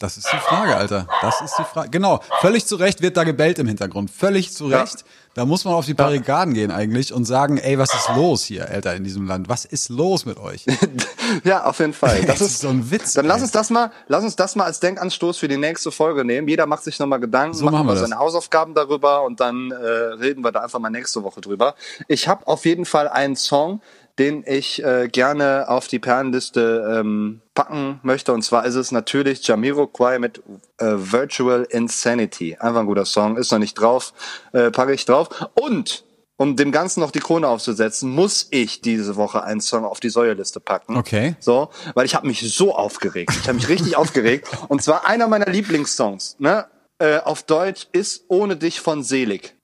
Das 0.00 0.16
ist 0.16 0.26
die 0.32 0.38
Frage, 0.38 0.74
Alter. 0.76 1.06
Das 1.20 1.40
ist 1.42 1.54
die 1.58 1.64
Frage. 1.64 1.90
Genau. 1.90 2.20
Völlig 2.40 2.66
zu 2.66 2.76
Recht 2.76 3.02
wird 3.02 3.16
da 3.18 3.24
gebellt 3.24 3.58
im 3.58 3.68
Hintergrund. 3.68 4.10
Völlig 4.10 4.52
zu 4.52 4.68
Ja. 4.68 4.80
Recht. 4.80 5.04
Da 5.34 5.44
muss 5.44 5.64
man 5.64 5.74
auf 5.74 5.86
die 5.86 5.94
Barrikaden 5.94 6.54
gehen 6.54 6.72
eigentlich 6.72 7.12
und 7.12 7.24
sagen, 7.24 7.56
ey, 7.58 7.78
was 7.78 7.94
ist 7.94 8.08
los 8.16 8.42
hier, 8.42 8.68
Alter, 8.68 8.96
in 8.96 9.04
diesem 9.04 9.28
Land? 9.28 9.48
Was 9.48 9.64
ist 9.64 9.88
los 9.88 10.26
mit 10.26 10.38
euch? 10.38 10.66
ja, 11.44 11.64
auf 11.64 11.78
jeden 11.78 11.92
Fall. 11.92 12.16
Das 12.22 12.38
Das 12.38 12.40
ist 12.40 12.50
ist 12.54 12.60
so 12.62 12.68
ein 12.68 12.90
Witz. 12.90 13.12
Dann 13.14 13.26
lass 13.26 13.36
ey. 13.36 13.42
uns 13.44 13.52
das 13.52 13.70
mal, 13.70 13.92
lass 14.08 14.24
uns 14.24 14.34
das 14.34 14.56
mal 14.56 14.64
als 14.64 14.80
Denkanstoß 14.80 15.38
für 15.38 15.46
die 15.46 15.56
nächste 15.56 15.92
Folge 15.92 16.24
nehmen. 16.24 16.48
Jeder 16.48 16.66
macht 16.66 16.82
sich 16.82 16.98
nochmal 16.98 17.20
Gedanken, 17.20 17.54
So 17.54 17.64
machen 17.66 17.86
wir 17.86 17.94
seine 17.96 18.18
Hausaufgaben 18.18 18.74
darüber 18.74 19.22
und 19.22 19.38
dann 19.38 19.70
äh, 19.70 19.76
reden 19.76 20.42
wir 20.42 20.50
da 20.50 20.60
einfach 20.62 20.80
mal 20.80 20.90
nächste 20.90 21.22
Woche 21.22 21.40
drüber. 21.40 21.76
Ich 22.08 22.26
habe 22.26 22.48
auf 22.48 22.64
jeden 22.64 22.84
Fall 22.84 23.06
einen 23.06 23.36
Song, 23.36 23.80
den 24.20 24.44
ich 24.46 24.84
äh, 24.84 25.08
gerne 25.08 25.64
auf 25.68 25.88
die 25.88 25.98
Perlenliste 25.98 26.98
ähm, 27.00 27.40
packen 27.54 28.00
möchte. 28.02 28.34
Und 28.34 28.42
zwar 28.42 28.66
ist 28.66 28.74
es 28.74 28.92
natürlich 28.92 29.46
Jamiroquai 29.48 30.18
mit 30.18 30.42
äh, 30.76 30.84
Virtual 30.84 31.66
Insanity. 31.70 32.54
Einfach 32.60 32.80
ein 32.80 32.86
guter 32.86 33.06
Song, 33.06 33.38
ist 33.38 33.50
noch 33.50 33.58
nicht 33.58 33.80
drauf, 33.80 34.12
äh, 34.52 34.70
packe 34.70 34.92
ich 34.92 35.06
drauf. 35.06 35.48
Und 35.54 36.04
um 36.36 36.54
dem 36.54 36.70
Ganzen 36.70 37.00
noch 37.00 37.12
die 37.12 37.20
Krone 37.20 37.48
aufzusetzen, 37.48 38.10
muss 38.10 38.48
ich 38.50 38.82
diese 38.82 39.16
Woche 39.16 39.42
einen 39.42 39.62
Song 39.62 39.86
auf 39.86 40.00
die 40.00 40.10
Säuerliste 40.10 40.60
packen. 40.60 40.98
Okay. 40.98 41.36
So, 41.40 41.70
weil 41.94 42.04
ich 42.04 42.14
habe 42.14 42.26
mich 42.26 42.40
so 42.54 42.74
aufgeregt. 42.74 43.32
Ich 43.40 43.48
habe 43.48 43.54
mich 43.54 43.70
richtig 43.70 43.96
aufgeregt. 43.96 44.48
Und 44.68 44.82
zwar 44.82 45.06
einer 45.06 45.28
meiner 45.28 45.48
Lieblingssongs, 45.48 46.36
ne? 46.38 46.66
Äh, 46.98 47.20
auf 47.20 47.42
Deutsch 47.44 47.88
ist 47.92 48.24
Ohne 48.28 48.58
dich 48.58 48.82
von 48.82 49.02
Selig. 49.02 49.56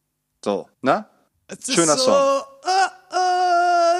So, 0.42 0.66
ne? 0.80 1.04
Schöner 1.68 1.98
so, 1.98 2.04
Song. 2.04 2.42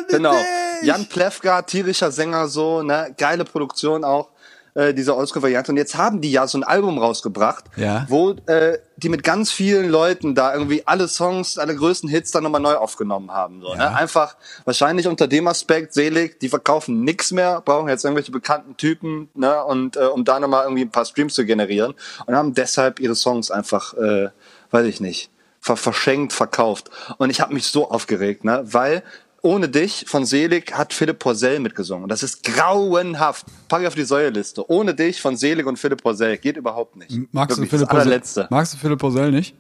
Äh, 0.09 0.13
Genau. 0.13 0.33
dich. 0.33 0.89
Jan 0.89 1.07
Plewka, 1.07 1.63
tierischer 1.63 2.11
Sänger, 2.11 2.49
so, 2.49 2.83
ne? 2.83 3.15
Geile 3.17 3.45
Produktion 3.45 4.05
auch, 4.05 4.29
äh, 4.75 4.93
diese 4.93 5.17
Oldschool-Variante. 5.17 5.73
Und 5.73 5.79
jetzt 5.79 5.97
haben 5.97 6.21
die 6.21 6.31
ja 6.31 6.47
so 6.47 6.59
ein 6.59 6.65
Album 6.65 6.99
rausgebracht, 6.99 7.65
Ja. 7.77 8.05
wo 8.11 8.33
äh, 8.47 8.79
die 8.99 9.09
mit 9.09 9.23
ganz 9.23 9.51
vielen 9.51 9.89
Leuten 9.89 10.35
da 10.35 10.53
irgendwie 10.53 10.87
alle 10.87 11.09
Songs, 11.09 11.57
alle 11.57 11.75
größten 11.75 12.11
Hits 12.11 12.31
dann 12.31 12.43
nochmal 12.43 12.61
neu 12.61 12.75
aufgenommen 12.75 13.31
haben. 13.31 13.63
So, 13.63 13.69
Ja. 13.71 13.77
ne? 13.77 13.95
Einfach 13.97 14.37
wahrscheinlich 14.67 15.07
unter 15.09 15.29
dem 15.29 15.47
Aspekt, 15.49 15.95
selig, 15.95 16.39
die 16.41 16.51
verkaufen 16.51 17.03
nix 17.05 17.31
mehr, 17.33 17.63
brauchen 17.63 17.89
jetzt 17.89 18.05
irgendwelche 18.05 18.33
bekannten 18.33 18.77
Typen, 18.77 19.31
ne? 19.35 19.65
Und 19.65 19.97
äh, 19.97 20.01
um 20.01 20.27
da 20.27 20.39
nochmal 20.39 20.65
irgendwie 20.65 20.83
ein 20.83 20.91
paar 20.91 21.07
Streams 21.07 21.33
zu 21.35 21.47
generieren. 21.47 21.95
Und 22.27 22.37
haben 22.37 22.53
deshalb 22.53 23.01
ihre 23.01 23.15
Songs 23.15 23.51
einfach, 23.51 23.95
äh, 23.95 24.29
weiß 24.73 24.85
ich 24.85 25.01
nicht, 25.01 25.31
ver 25.59 25.77
verschenkt, 25.79 26.35
verkauft. 26.35 26.91
Und 27.17 27.31
ich 27.31 27.41
habe 27.41 27.55
mich 27.55 27.67
so 27.67 27.91
aufgeregt, 27.91 28.45
ne? 28.45 28.61
Weil 28.67 29.03
ohne 29.47 29.69
dich 29.69 30.05
von 30.09 30.25
Selig 30.27 30.73
hat 30.73 30.93
Philipp 30.93 31.19
Porzell 31.21 31.61
mitgesungen. 31.61 32.09
Das 32.09 32.23
ist 32.23 32.43
grauenhaft. 32.43 33.47
Pack 33.69 33.83
ich 33.83 33.87
auf 33.89 33.95
die 33.95 34.05
Säuerliste. 34.05 34.69
Ohne 34.71 34.95
dich 34.95 35.21
von 35.23 35.37
Selig 35.37 35.67
und 35.67 35.79
Philipp 35.79 36.03
Porzell 36.03 36.37
geht 36.39 36.57
überhaupt 36.57 36.97
nicht. 36.97 37.11
Magst 37.33 37.57
du 37.57 37.63
Wirklich, 37.63 37.71
Philipp 37.71 37.89
das 37.89 37.89
Posel? 37.89 38.01
allerletzte. 38.03 38.47
Magst 38.51 38.75
du 38.75 38.79
Philipp 38.79 38.99
Posel 38.99 39.31
nicht? 39.33 39.55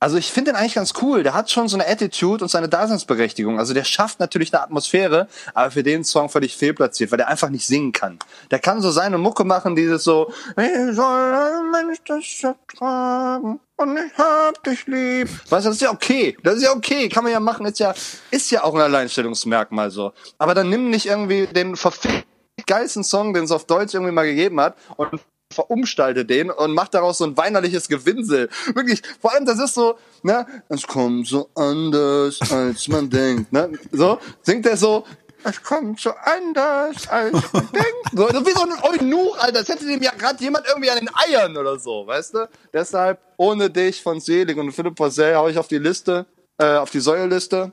Also 0.00 0.16
ich 0.16 0.30
finde 0.30 0.52
den 0.52 0.56
eigentlich 0.56 0.74
ganz 0.74 0.92
cool. 1.02 1.22
Der 1.24 1.34
hat 1.34 1.50
schon 1.50 1.66
so 1.68 1.76
eine 1.76 1.88
Attitude 1.88 2.44
und 2.44 2.48
seine 2.48 2.68
Daseinsberechtigung. 2.68 3.58
Also 3.58 3.74
der 3.74 3.84
schafft 3.84 4.20
natürlich 4.20 4.52
eine 4.52 4.62
Atmosphäre, 4.62 5.26
aber 5.54 5.70
für 5.72 5.82
den 5.82 6.04
Song 6.04 6.28
völlig 6.28 6.56
fehlplatziert, 6.56 7.10
weil 7.10 7.18
der 7.18 7.28
einfach 7.28 7.48
nicht 7.48 7.66
singen 7.66 7.92
kann. 7.92 8.18
Der 8.50 8.60
kann 8.60 8.80
so 8.80 8.90
seine 8.90 9.18
Mucke 9.18 9.44
machen, 9.44 9.74
dieses 9.74 10.04
so, 10.04 10.32
wie 10.56 10.92
soll 10.92 11.34
ein 11.34 11.70
Mensch 11.72 11.98
das 12.06 12.24
ertragen? 12.42 13.60
Und 13.76 13.96
ich 13.96 14.18
hab 14.18 14.62
dich 14.62 14.86
lieb. 14.86 15.28
Weißt 15.50 15.66
du, 15.66 15.70
das 15.70 15.76
ist 15.76 15.82
ja 15.82 15.90
okay. 15.90 16.36
Das 16.42 16.56
ist 16.56 16.62
ja 16.62 16.72
okay. 16.72 17.08
Kann 17.08 17.24
man 17.24 17.32
ja 17.32 17.40
machen. 17.40 17.66
Ist 17.66 17.78
ja, 17.78 17.94
ist 18.30 18.50
ja 18.50 18.64
auch 18.64 18.74
ein 18.74 18.80
Alleinstellungsmerkmal 18.80 19.90
so. 19.90 20.12
Aber 20.38 20.54
dann 20.54 20.68
nimm 20.68 20.90
nicht 20.90 21.06
irgendwie 21.06 21.46
den 21.46 21.76
verfickt 21.76 22.26
geilsten 22.68 23.02
Song, 23.02 23.34
den 23.34 23.44
es 23.44 23.50
auf 23.50 23.66
Deutsch 23.66 23.94
irgendwie 23.94 24.12
mal 24.12 24.26
gegeben 24.26 24.60
hat 24.60 24.76
und 24.96 25.20
verumstalte 25.52 26.24
den 26.24 26.50
und 26.50 26.74
macht 26.74 26.94
daraus 26.94 27.18
so 27.18 27.24
ein 27.24 27.36
weinerliches 27.36 27.88
Gewinsel. 27.88 28.48
Wirklich, 28.74 29.02
vor 29.20 29.32
allem 29.32 29.46
das 29.46 29.58
ist 29.58 29.74
so, 29.74 29.98
ne, 30.22 30.46
es 30.68 30.86
kommt 30.86 31.26
so 31.26 31.48
anders, 31.54 32.38
als 32.50 32.88
man 32.88 33.08
denkt, 33.10 33.52
ne, 33.52 33.70
so, 33.92 34.18
singt 34.42 34.66
er 34.66 34.76
so, 34.76 35.04
es 35.44 35.62
kommt 35.62 36.00
so 36.00 36.10
anders, 36.10 37.08
als 37.08 37.52
man 37.52 37.68
denkt. 37.72 37.88
So, 38.12 38.26
ist 38.26 38.46
wie 38.46 38.52
so 38.52 38.62
ein 38.62 39.00
Eunuch, 39.00 39.38
Alter, 39.38 39.60
das 39.60 39.68
hätte 39.68 39.86
dem 39.86 40.02
ja 40.02 40.10
gerade 40.12 40.42
jemand 40.42 40.66
irgendwie 40.66 40.90
an 40.90 40.98
den 40.98 41.10
Eiern 41.14 41.56
oder 41.56 41.78
so, 41.78 42.06
weißt 42.06 42.34
du? 42.34 42.48
Deshalb, 42.72 43.20
ohne 43.36 43.70
dich 43.70 44.02
von 44.02 44.20
Selig 44.20 44.56
und 44.56 44.72
Philipp 44.72 44.96
Porzell 44.96 45.36
hau 45.36 45.48
ich 45.48 45.58
auf 45.58 45.68
die 45.68 45.78
Liste, 45.78 46.26
äh, 46.58 46.76
auf 46.76 46.90
die 46.90 47.00
Säuerliste. 47.00 47.72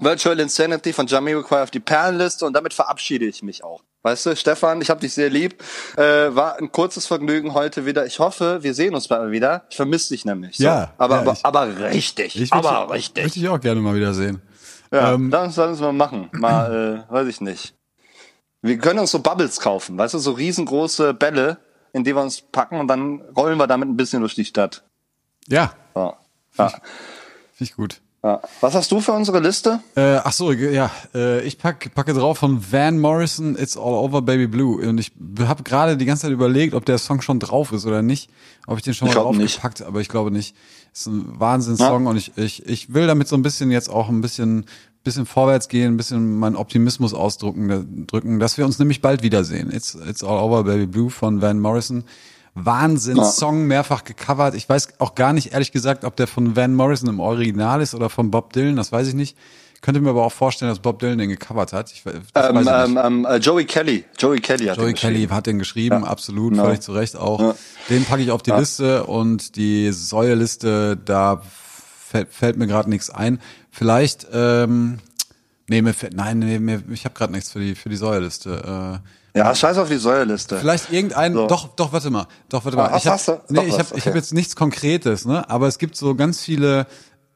Virtual 0.00 0.38
Insanity 0.38 0.92
von 0.92 1.08
Jamiroquai 1.08 1.62
auf 1.62 1.72
die 1.72 1.80
Perlenliste 1.80 2.46
und 2.46 2.52
damit 2.52 2.72
verabschiede 2.72 3.26
ich 3.26 3.42
mich 3.42 3.64
auch. 3.64 3.82
Weißt 4.02 4.26
du, 4.26 4.36
Stefan, 4.36 4.80
ich 4.80 4.90
habe 4.90 5.00
dich 5.00 5.12
sehr 5.12 5.28
lieb. 5.28 5.62
Äh, 5.96 6.02
war 6.34 6.56
ein 6.58 6.70
kurzes 6.70 7.06
Vergnügen 7.06 7.52
heute 7.54 7.84
wieder. 7.84 8.06
Ich 8.06 8.20
hoffe, 8.20 8.62
wir 8.62 8.72
sehen 8.72 8.94
uns 8.94 9.08
bald 9.08 9.22
mal 9.22 9.30
wieder. 9.32 9.64
Ich 9.70 9.76
vermisse 9.76 10.10
dich 10.14 10.24
nämlich. 10.24 10.56
So. 10.56 10.64
Ja, 10.64 10.92
aber, 10.98 11.16
ja, 11.16 11.20
aber, 11.22 11.32
ich- 11.32 11.44
aber 11.44 11.78
richtig. 11.90 12.40
Ich 12.40 12.52
aber 12.52 12.80
möchte- 12.86 12.94
richtig. 12.94 13.24
Möchte 13.24 13.38
ich 13.40 13.48
auch 13.48 13.60
gerne 13.60 13.80
mal 13.80 13.94
wieder 13.96 14.14
sehen. 14.14 14.40
Ja, 14.92 15.12
Ähm, 15.14 15.30
das 15.30 15.54
sollen 15.56 15.76
wir 15.78 15.86
mal 15.86 15.92
machen. 15.92 16.28
Mal, 16.32 17.06
äh, 17.08 17.12
weiß 17.12 17.26
ich 17.28 17.40
nicht. 17.40 17.74
Wir 18.62 18.78
können 18.78 19.00
uns 19.00 19.10
so 19.10 19.18
Bubbles 19.20 19.60
kaufen, 19.60 19.98
weißt 19.98 20.14
du, 20.14 20.18
so 20.18 20.32
riesengroße 20.32 21.12
Bälle, 21.14 21.58
in 21.92 22.04
die 22.04 22.14
wir 22.14 22.22
uns 22.22 22.40
packen 22.40 22.80
und 22.80 22.88
dann 22.88 23.20
rollen 23.36 23.58
wir 23.58 23.66
damit 23.66 23.88
ein 23.88 23.96
bisschen 23.96 24.20
durch 24.20 24.34
die 24.34 24.44
Stadt. 24.44 24.82
Ja, 25.48 25.72
Ja. 25.94 26.16
ja. 26.56 26.68
Finde 26.68 26.80
ich 27.60 27.74
gut. 27.74 28.00
Ja. 28.24 28.40
Was 28.60 28.74
hast 28.74 28.90
du 28.90 29.00
für 29.00 29.12
unsere 29.12 29.38
Liste? 29.38 29.78
Äh, 29.94 30.16
ach 30.16 30.32
so, 30.32 30.50
ja, 30.50 30.90
äh, 31.14 31.40
ich 31.46 31.56
pack, 31.56 31.94
packe 31.94 32.12
drauf 32.14 32.38
von 32.38 32.60
Van 32.72 32.98
Morrison, 32.98 33.56
It's 33.56 33.76
All 33.76 33.94
Over 33.94 34.22
Baby 34.22 34.48
Blue. 34.48 34.88
Und 34.88 34.98
ich 34.98 35.12
habe 35.40 35.62
gerade 35.62 35.96
die 35.96 36.04
ganze 36.04 36.22
Zeit 36.22 36.32
überlegt, 36.32 36.74
ob 36.74 36.84
der 36.84 36.98
Song 36.98 37.20
schon 37.20 37.38
drauf 37.38 37.70
ist 37.70 37.86
oder 37.86 38.02
nicht. 38.02 38.28
Ob 38.66 38.76
ich 38.76 38.82
den 38.82 38.92
schon 38.94 39.08
Ich 39.08 39.14
mal 39.14 39.22
draufgepackt, 39.22 39.82
aber 39.82 40.00
ich 40.00 40.08
glaube 40.08 40.32
nicht. 40.32 40.56
Ist 40.92 41.06
ein 41.06 41.38
Wahnsinnssong 41.38 42.04
Ja. 42.04 42.10
und 42.10 42.16
ich, 42.16 42.36
ich, 42.36 42.66
ich 42.66 42.92
will 42.92 43.06
damit 43.06 43.28
so 43.28 43.36
ein 43.36 43.42
bisschen 43.42 43.70
jetzt 43.70 43.88
auch 43.88 44.08
ein 44.08 44.20
bisschen, 44.20 44.66
bisschen 45.04 45.24
vorwärts 45.24 45.68
gehen, 45.68 45.94
ein 45.94 45.96
bisschen 45.96 46.38
meinen 46.40 46.56
Optimismus 46.56 47.14
ausdrücken, 47.14 48.06
drücken, 48.08 48.40
dass 48.40 48.58
wir 48.58 48.64
uns 48.64 48.80
nämlich 48.80 49.00
bald 49.00 49.22
wiedersehen. 49.22 49.70
It's, 49.72 49.94
It's 49.94 50.24
All 50.24 50.38
Over 50.42 50.64
Baby 50.64 50.86
Blue 50.86 51.08
von 51.10 51.40
Van 51.40 51.60
Morrison. 51.60 52.02
Wahnsinns-Song, 52.64 53.66
mehrfach 53.66 54.04
gecovert. 54.04 54.54
Ich 54.54 54.68
weiß 54.68 54.88
auch 54.98 55.14
gar 55.14 55.32
nicht, 55.32 55.52
ehrlich 55.52 55.72
gesagt, 55.72 56.04
ob 56.04 56.16
der 56.16 56.26
von 56.26 56.56
Van 56.56 56.74
Morrison 56.74 57.08
im 57.08 57.20
Original 57.20 57.80
ist 57.82 57.94
oder 57.94 58.10
von 58.10 58.30
Bob 58.30 58.52
Dylan, 58.52 58.76
das 58.76 58.92
weiß 58.92 59.08
ich 59.08 59.14
nicht. 59.14 59.36
Könnte 59.80 60.00
mir 60.00 60.10
aber 60.10 60.24
auch 60.24 60.32
vorstellen, 60.32 60.70
dass 60.70 60.80
Bob 60.80 60.98
Dylan 60.98 61.18
den 61.18 61.28
gecovert 61.28 61.72
hat. 61.72 61.92
Ich, 61.92 62.02
Ähm, 62.04 62.66
ähm, 62.68 62.98
ähm, 63.00 63.24
äh, 63.24 63.36
Joey 63.36 63.64
Kelly. 63.64 64.04
Joey 64.18 64.40
Kelly 64.40 64.66
hat 64.66 64.76
Joey 64.76 64.86
den 64.88 64.94
Kelly 64.96 65.14
geschrieben. 65.14 65.34
hat 65.34 65.46
den 65.46 65.58
geschrieben, 65.60 66.04
absolut, 66.04 66.50
Genau. 66.52 66.64
völlig 66.64 66.80
zu 66.80 66.92
Recht 66.92 67.16
auch. 67.16 67.40
Ja. 67.40 67.54
Den 67.88 68.04
packe 68.04 68.22
ich 68.22 68.32
auf 68.32 68.42
die 68.42 68.50
Liste 68.50 69.04
und 69.04 69.54
die 69.54 69.92
Säuerliste, 69.92 70.96
da 70.96 71.42
fällt, 72.08 72.28
fällt 72.32 72.56
mir 72.56 72.66
gerade 72.66 72.90
nichts 72.90 73.08
ein. 73.08 73.38
Vielleicht, 73.70 74.26
ähm, 74.32 74.98
nee, 75.68 75.80
mir 75.80 75.94
fällt, 75.94 76.14
nein, 76.14 76.40
nee, 76.40 76.58
mir, 76.58 76.82
ich 76.92 77.04
habe 77.04 77.14
gerade 77.14 77.32
nichts 77.32 77.52
für 77.52 77.60
die 77.60 77.76
für 77.76 77.88
die 77.88 77.96
Säuerliste. 77.96 79.00
Äh, 79.04 79.08
Ja, 79.34 79.54
scheiß 79.54 79.78
auf 79.78 79.88
die 79.88 79.96
Säuerliste. 79.98 80.58
Vielleicht 80.58 80.92
irgendein, 80.92 81.34
So. 81.34 81.46
doch, 81.46 81.68
doch, 81.76 81.92
warte 81.92 82.10
mal, 82.10 82.26
doch, 82.48 82.64
warte 82.64 82.78
Ah, 82.78 82.82
mal. 82.84 82.92
was 82.92 83.02
Ich 83.02 83.06
hab, 83.06 83.14
hast 83.14 83.28
du? 83.28 83.40
nee, 83.50 83.60
ich 83.66 83.72
was, 83.72 83.78
habe 83.78 83.88
ich 83.98 84.02
okay. 84.02 84.08
hab 84.10 84.16
jetzt 84.16 84.32
nichts 84.32 84.56
Konkretes, 84.56 85.24
ne? 85.26 85.48
Aber 85.50 85.66
es 85.68 85.78
gibt 85.78 85.96
so 85.96 86.14
ganz 86.14 86.40
viele, 86.40 86.86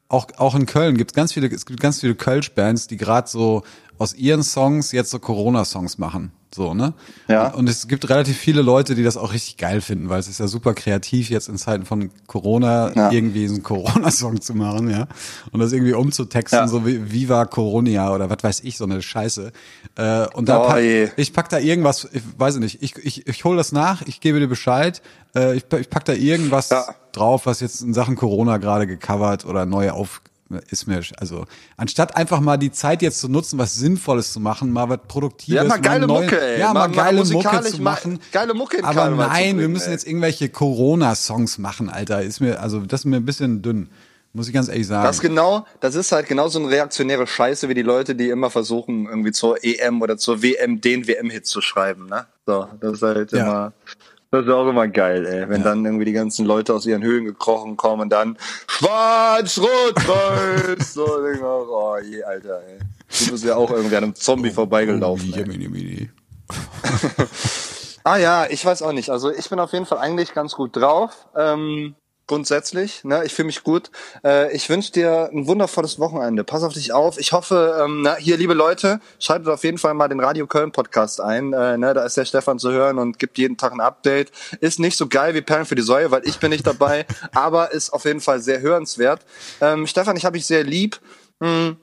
auch 0.09 0.27
auch 0.39 0.55
in 0.55 0.67
Köln 0.67 0.97
gibt 0.97 1.13
es 1.13 1.15
ganz 1.15 1.33
viele, 1.33 1.49
es 1.49 1.65
gibt 1.67 1.81
ganz 1.81 2.01
viele 2.01 2.15
Kölsch-Bands, 2.15 2.87
die 2.87 2.97
gerade 2.97 3.29
so 3.29 3.63
aus 3.99 4.15
ihren 4.15 4.43
Songs 4.43 4.93
jetzt 4.93 5.11
so 5.11 5.19
Corona-Songs 5.19 5.99
machen, 5.99 6.33
so 6.55 6.75
ne? 6.75 6.93
Ja. 7.29 7.49
Und, 7.55 7.69
es 7.69 7.89
gibt 7.89 8.09
relativ 8.11 8.37
viele 8.37 8.63
Leute, 8.63 8.95
die 8.95 9.03
das 9.03 9.17
auch 9.17 9.33
richtig 9.33 9.57
geil 9.57 9.81
finden, 9.81 10.09
weil 10.09 10.21
es 10.21 10.29
ist 10.29 10.39
ja 10.41 10.47
super 10.49 10.75
kreativ 10.75 11.31
jetzt 11.31 11.49
in 11.49 11.57
Zeiten 11.57 11.85
von 11.87 12.11
Corona 12.27 12.93
Ja. 12.95 13.11
irgendwie 13.11 13.47
einen 13.47 13.63
Corona-Song 13.63 14.41
zu 14.41 14.55
machen, 14.55 14.91
ja, 14.91 15.07
und 15.51 15.61
das 15.61 15.73
irgendwie 15.73 15.95
umzutexten, 15.95 16.59
Ja. 16.61 16.69
so 16.69 16.87
wie 16.87 17.11
Viva 17.13 17.45
Coronia 17.47 18.13
oder 18.15 18.29
was 18.31 18.43
weiß 18.43 18.61
ich, 18.65 18.77
so 18.77 18.85
eine 18.85 19.01
Scheiße. 19.03 19.53
Äh, 19.97 20.27
und 20.35 20.49
da 20.49 20.63
Oh 20.63 20.67
pack, 20.69 21.13
ich 21.17 21.33
pack 21.33 21.49
da 21.49 21.59
irgendwas, 21.59 22.09
ich 22.13 22.23
weiß 22.37 22.57
nicht, 22.59 22.83
ich, 22.83 22.97
ich, 22.97 23.27
ich 23.27 23.45
hole 23.45 23.57
das 23.57 23.73
nach, 23.73 24.03
ich 24.03 24.21
gebe 24.21 24.39
dir 24.41 24.49
Bescheid, 24.49 25.01
äh, 25.35 25.57
ich, 25.57 25.65
ich 25.81 25.89
pack 25.91 26.05
da 26.05 26.13
irgendwas 26.13 26.69
Ja. 26.71 26.85
drauf, 27.13 27.47
was 27.47 27.61
jetzt 27.61 27.81
in 27.83 27.95
Sachen 27.95 28.17
Corona 28.17 28.59
gerade 28.59 28.87
gecovert 28.87 29.45
oder 29.47 29.65
neu 29.67 29.91
auf 29.91 30.21
ist 30.71 30.87
mir, 30.87 31.01
also 31.19 31.47
anstatt 31.77 32.17
einfach 32.17 32.41
mal 32.41 32.57
die 32.57 32.71
Zeit 32.73 33.03
jetzt 33.03 33.21
zu 33.21 33.29
nutzen, 33.29 33.59
was 33.59 33.75
Sinnvolles 33.75 34.33
zu 34.33 34.41
machen, 34.41 34.73
mal 34.73 34.89
was 34.89 35.01
Produktives, 35.09 35.55
Ja, 35.57 35.65
mal 35.65 35.81
geile 35.81 36.07
neu- 36.07 36.23
Mucke, 36.23 36.41
ey. 36.41 36.61
ja, 36.61 36.69
mal, 36.73 36.75
Mal- 36.75 36.89
mal 36.89 36.95
geile 36.97 37.25
Mucke 37.25 37.63
zu 37.63 37.83
mal 37.83 37.93
machen, 37.93 38.19
geile 38.33 38.55
Mucke 38.55 38.77
in 38.79 38.85
aber 38.85 38.95
Karneval 39.03 39.29
nein, 39.29 39.59
wir 39.59 39.69
müssen 39.69 39.87
ey. 39.89 39.93
jetzt 39.93 40.07
irgendwelche 40.07 40.49
Corona-Songs 40.49 41.59
machen, 41.59 41.89
Alter, 41.89 42.23
ist 42.23 42.41
mir, 42.41 42.61
also 42.61 42.81
das 42.81 43.01
ist 43.01 43.05
mir 43.07 43.17
ein 43.17 43.25
bisschen 43.25 43.63
dünn, 43.63 43.89
muss 44.33 44.49
ich 44.49 44.55
ganz 44.55 44.69
ehrlich 44.69 44.87
sagen. 44.87 45.05
Das 45.05 45.21
genau, 45.21 45.67
das 45.81 45.95
ist 45.95 46.11
halt 46.13 46.27
genau 46.27 46.49
so 46.49 46.59
eine 46.59 46.69
reaktionäre 46.71 47.27
Scheiße 47.27 47.69
wie 47.69 47.75
die 47.75 47.83
Leute, 47.83 48.15
die 48.15 48.29
immer 48.31 48.51
versuchen, 48.51 49.07
irgendwie 49.07 49.33
zur 49.33 49.63
EM 49.65 50.01
oder 50.03 50.17
zur 50.17 50.43
WM 50.43 50.81
den 50.81 51.07
WM-Hit 51.07 51.47
zu 51.47 51.61
schreiben, 51.61 52.07
ne? 52.07 52.27
So, 52.47 52.67
das 52.81 52.93
ist 52.95 53.03
halt 53.03 53.33
Ja. 53.33 53.39
immer, 53.43 53.73
das 54.33 54.47
ist 54.47 54.51
auch 54.51 54.67
immer 54.69 54.89
geil, 54.89 55.27
ey. 55.27 55.49
Wenn 55.49 55.59
Ja. 55.61 55.69
dann 55.69 55.85
irgendwie 55.85 56.07
die 56.07 56.13
ganzen 56.13 56.47
Leute 56.47 56.75
aus 56.75 56.87
ihren 56.87 57.03
Höhlen 57.03 57.25
gekrochen 57.27 57.77
kommen 57.77 58.03
und 58.03 58.11
dann 58.11 58.37
schwarz, 58.67 59.59
rot, 59.59 59.95
weiß, 59.97 60.95
so, 60.95 61.07
oh 61.07 61.97
je, 62.03 62.23
Alter, 62.25 62.61
ey. 62.67 62.79
Du 63.27 63.31
bist 63.31 63.45
ja 63.45 63.55
auch 63.57 63.71
irgendwie 63.71 63.97
an 63.97 64.05
einem 64.05 64.15
Zombie 64.15 64.51
vorbeigelaufen, 64.51 65.31
Oh, 65.33 65.37
ey. 65.37 65.43
Jemini, 65.45 65.69
Mini. 65.69 66.11
Ah 68.05 68.17
ja, 68.17 68.47
ich 68.51 68.65
weiß 68.67 68.83
auch 68.83 68.91
nicht. 68.91 69.11
Also 69.11 69.31
ich 69.31 69.49
bin 69.49 69.61
auf 69.61 69.73
jeden 69.73 69.87
Fall 69.87 69.99
eigentlich 69.99 70.35
ganz 70.35 70.55
gut 70.55 70.75
drauf. 70.75 71.29
Ähm, 71.37 71.95
grundsätzlich, 72.33 73.05
ne, 73.05 73.25
ich 73.27 73.35
fühle 73.35 73.45
mich 73.45 73.63
gut. 73.63 73.91
Äh, 74.25 74.57
ich 74.57 74.67
wünsche 74.71 74.91
dir 74.91 75.29
ein 75.31 75.47
wundervolles 75.47 75.99
Wochenende. 75.99 76.45
Pass 76.45 76.63
auf 76.63 76.73
dich 76.73 76.91
auf. 76.91 77.19
Ich 77.19 77.33
hoffe, 77.33 77.79
ähm, 77.85 78.01
na, 78.01 78.17
hier, 78.17 78.39
liebe 78.39 78.55
Leute, 78.55 79.01
schaltet 79.19 79.49
auf 79.49 79.65
jeden 79.65 79.77
Fall 79.77 79.93
mal 79.93 80.09
den 80.09 80.19
Radio 80.19 80.47
Köln 80.47 80.73
Podcast 80.73 81.21
ein. 81.21 81.53
Äh, 81.53 81.77
ne, 81.77 81.93
da 81.93 82.07
ist 82.07 82.17
der 82.17 82.25
Stefan 82.25 82.59
zu 82.59 82.73
hören 82.73 82.99
und 82.99 83.19
gibt 83.19 83.37
jeden 83.37 83.59
Tag 83.59 83.73
ein 83.73 83.83
Update. 83.83 84.33
Ist 84.61 84.81
nicht 84.81 84.97
so 84.97 85.09
geil 85.09 85.35
wie 85.35 85.43
Perlen 85.43 85.67
für 85.67 85.75
die 85.75 85.83
Säue, 85.83 86.11
weil 86.11 86.27
ich 86.27 86.39
bin 86.39 86.49
nicht 86.49 86.67
dabei, 86.67 87.05
aber 87.35 87.73
ist 87.73 87.93
auf 87.93 88.07
jeden 88.07 88.23
Fall 88.23 88.41
sehr 88.41 88.63
hörenswert. 88.63 89.21
Ähm, 89.61 89.87
Stefan, 89.87 90.17
ich 90.17 90.25
habe 90.25 90.39
dich 90.39 90.47
sehr 90.47 90.65
lieb. 90.65 91.01
Hm, 91.45 91.77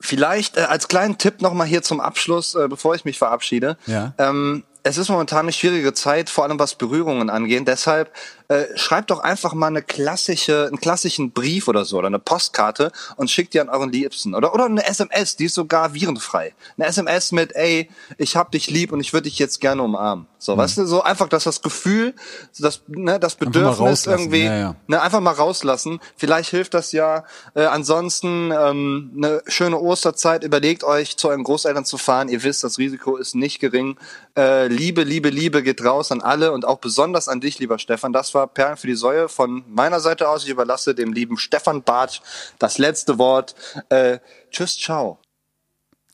Vielleicht 0.00 0.56
äh, 0.56 0.60
als 0.60 0.86
kleinen 0.86 1.18
Tipp 1.18 1.42
nochmal 1.42 1.66
hier 1.66 1.82
zum 1.82 2.00
Abschluss, 2.00 2.54
äh, 2.54 2.68
bevor 2.68 2.94
ich 2.94 3.04
mich 3.04 3.18
verabschiede. 3.18 3.76
Ja. 3.86 4.14
Ähm, 4.18 4.62
es 4.84 4.98
ist 4.98 5.08
momentan 5.08 5.40
eine 5.40 5.52
schwierige 5.52 5.92
Zeit, 5.94 6.30
vor 6.30 6.44
allem 6.44 6.58
was 6.58 6.74
Berührungen 6.74 7.30
angeht. 7.30 7.66
Deshalb 7.66 8.12
äh, 8.52 8.76
schreibt 8.76 9.10
doch 9.10 9.20
einfach 9.20 9.54
mal 9.54 9.68
eine 9.68 9.82
klassische, 9.82 10.66
einen 10.66 10.80
klassischen 10.80 11.32
Brief 11.32 11.68
oder 11.68 11.84
so 11.84 11.98
oder 11.98 12.08
eine 12.08 12.18
Postkarte 12.18 12.92
und 13.16 13.30
schickt 13.30 13.54
die 13.54 13.60
an 13.60 13.68
euren 13.68 13.90
Liebsten 13.90 14.34
oder 14.34 14.54
oder 14.54 14.66
eine 14.66 14.84
SMS, 14.84 15.36
die 15.36 15.46
ist 15.46 15.54
sogar 15.54 15.94
virenfrei. 15.94 16.54
Eine 16.76 16.86
SMS 16.86 17.32
mit, 17.32 17.54
ey, 17.54 17.88
ich 18.18 18.36
hab 18.36 18.52
dich 18.52 18.68
lieb 18.70 18.92
und 18.92 19.00
ich 19.00 19.12
würde 19.12 19.28
dich 19.28 19.38
jetzt 19.38 19.60
gerne 19.60 19.82
umarmen. 19.82 20.26
So, 20.42 20.56
weißt 20.56 20.78
du, 20.78 20.86
so 20.86 21.02
einfach, 21.02 21.28
dass 21.28 21.44
das 21.44 21.62
Gefühl, 21.62 22.14
das, 22.58 22.82
ne, 22.88 23.20
das 23.20 23.36
Bedürfnis 23.36 24.06
irgendwie, 24.06 24.42
ja, 24.42 24.58
ja. 24.58 24.76
ne, 24.88 25.00
einfach 25.00 25.20
mal 25.20 25.30
rauslassen. 25.30 26.00
Vielleicht 26.16 26.50
hilft 26.50 26.74
das 26.74 26.90
ja. 26.90 27.22
Äh, 27.54 27.66
ansonsten 27.66 28.50
ähm, 28.50 29.12
eine 29.16 29.42
schöne 29.46 29.78
Osterzeit. 29.78 30.42
Überlegt 30.42 30.82
euch, 30.82 31.16
zu 31.16 31.28
euren 31.28 31.44
Großeltern 31.44 31.84
zu 31.84 31.96
fahren. 31.96 32.28
Ihr 32.28 32.42
wisst, 32.42 32.64
das 32.64 32.78
Risiko 32.78 33.16
ist 33.16 33.36
nicht 33.36 33.60
gering. 33.60 33.96
Äh, 34.36 34.66
Liebe, 34.66 35.04
Liebe, 35.04 35.28
Liebe 35.28 35.62
geht 35.62 35.84
raus 35.84 36.10
an 36.10 36.20
alle 36.20 36.50
und 36.50 36.64
auch 36.64 36.78
besonders 36.78 37.28
an 37.28 37.40
dich, 37.40 37.60
lieber 37.60 37.78
Stefan. 37.78 38.12
Das 38.12 38.34
war 38.34 38.41
Perlen 38.46 38.76
für 38.76 38.86
die 38.86 38.94
Säue 38.94 39.28
von 39.28 39.64
meiner 39.68 40.00
Seite 40.00 40.28
aus. 40.28 40.44
Ich 40.44 40.50
überlasse 40.50 40.94
dem 40.94 41.12
lieben 41.12 41.38
Stefan 41.38 41.82
Bartsch 41.82 42.20
das 42.58 42.78
letzte 42.78 43.18
Wort. 43.18 43.54
Äh, 43.88 44.18
tschüss, 44.50 44.78
ciao. 44.78 45.18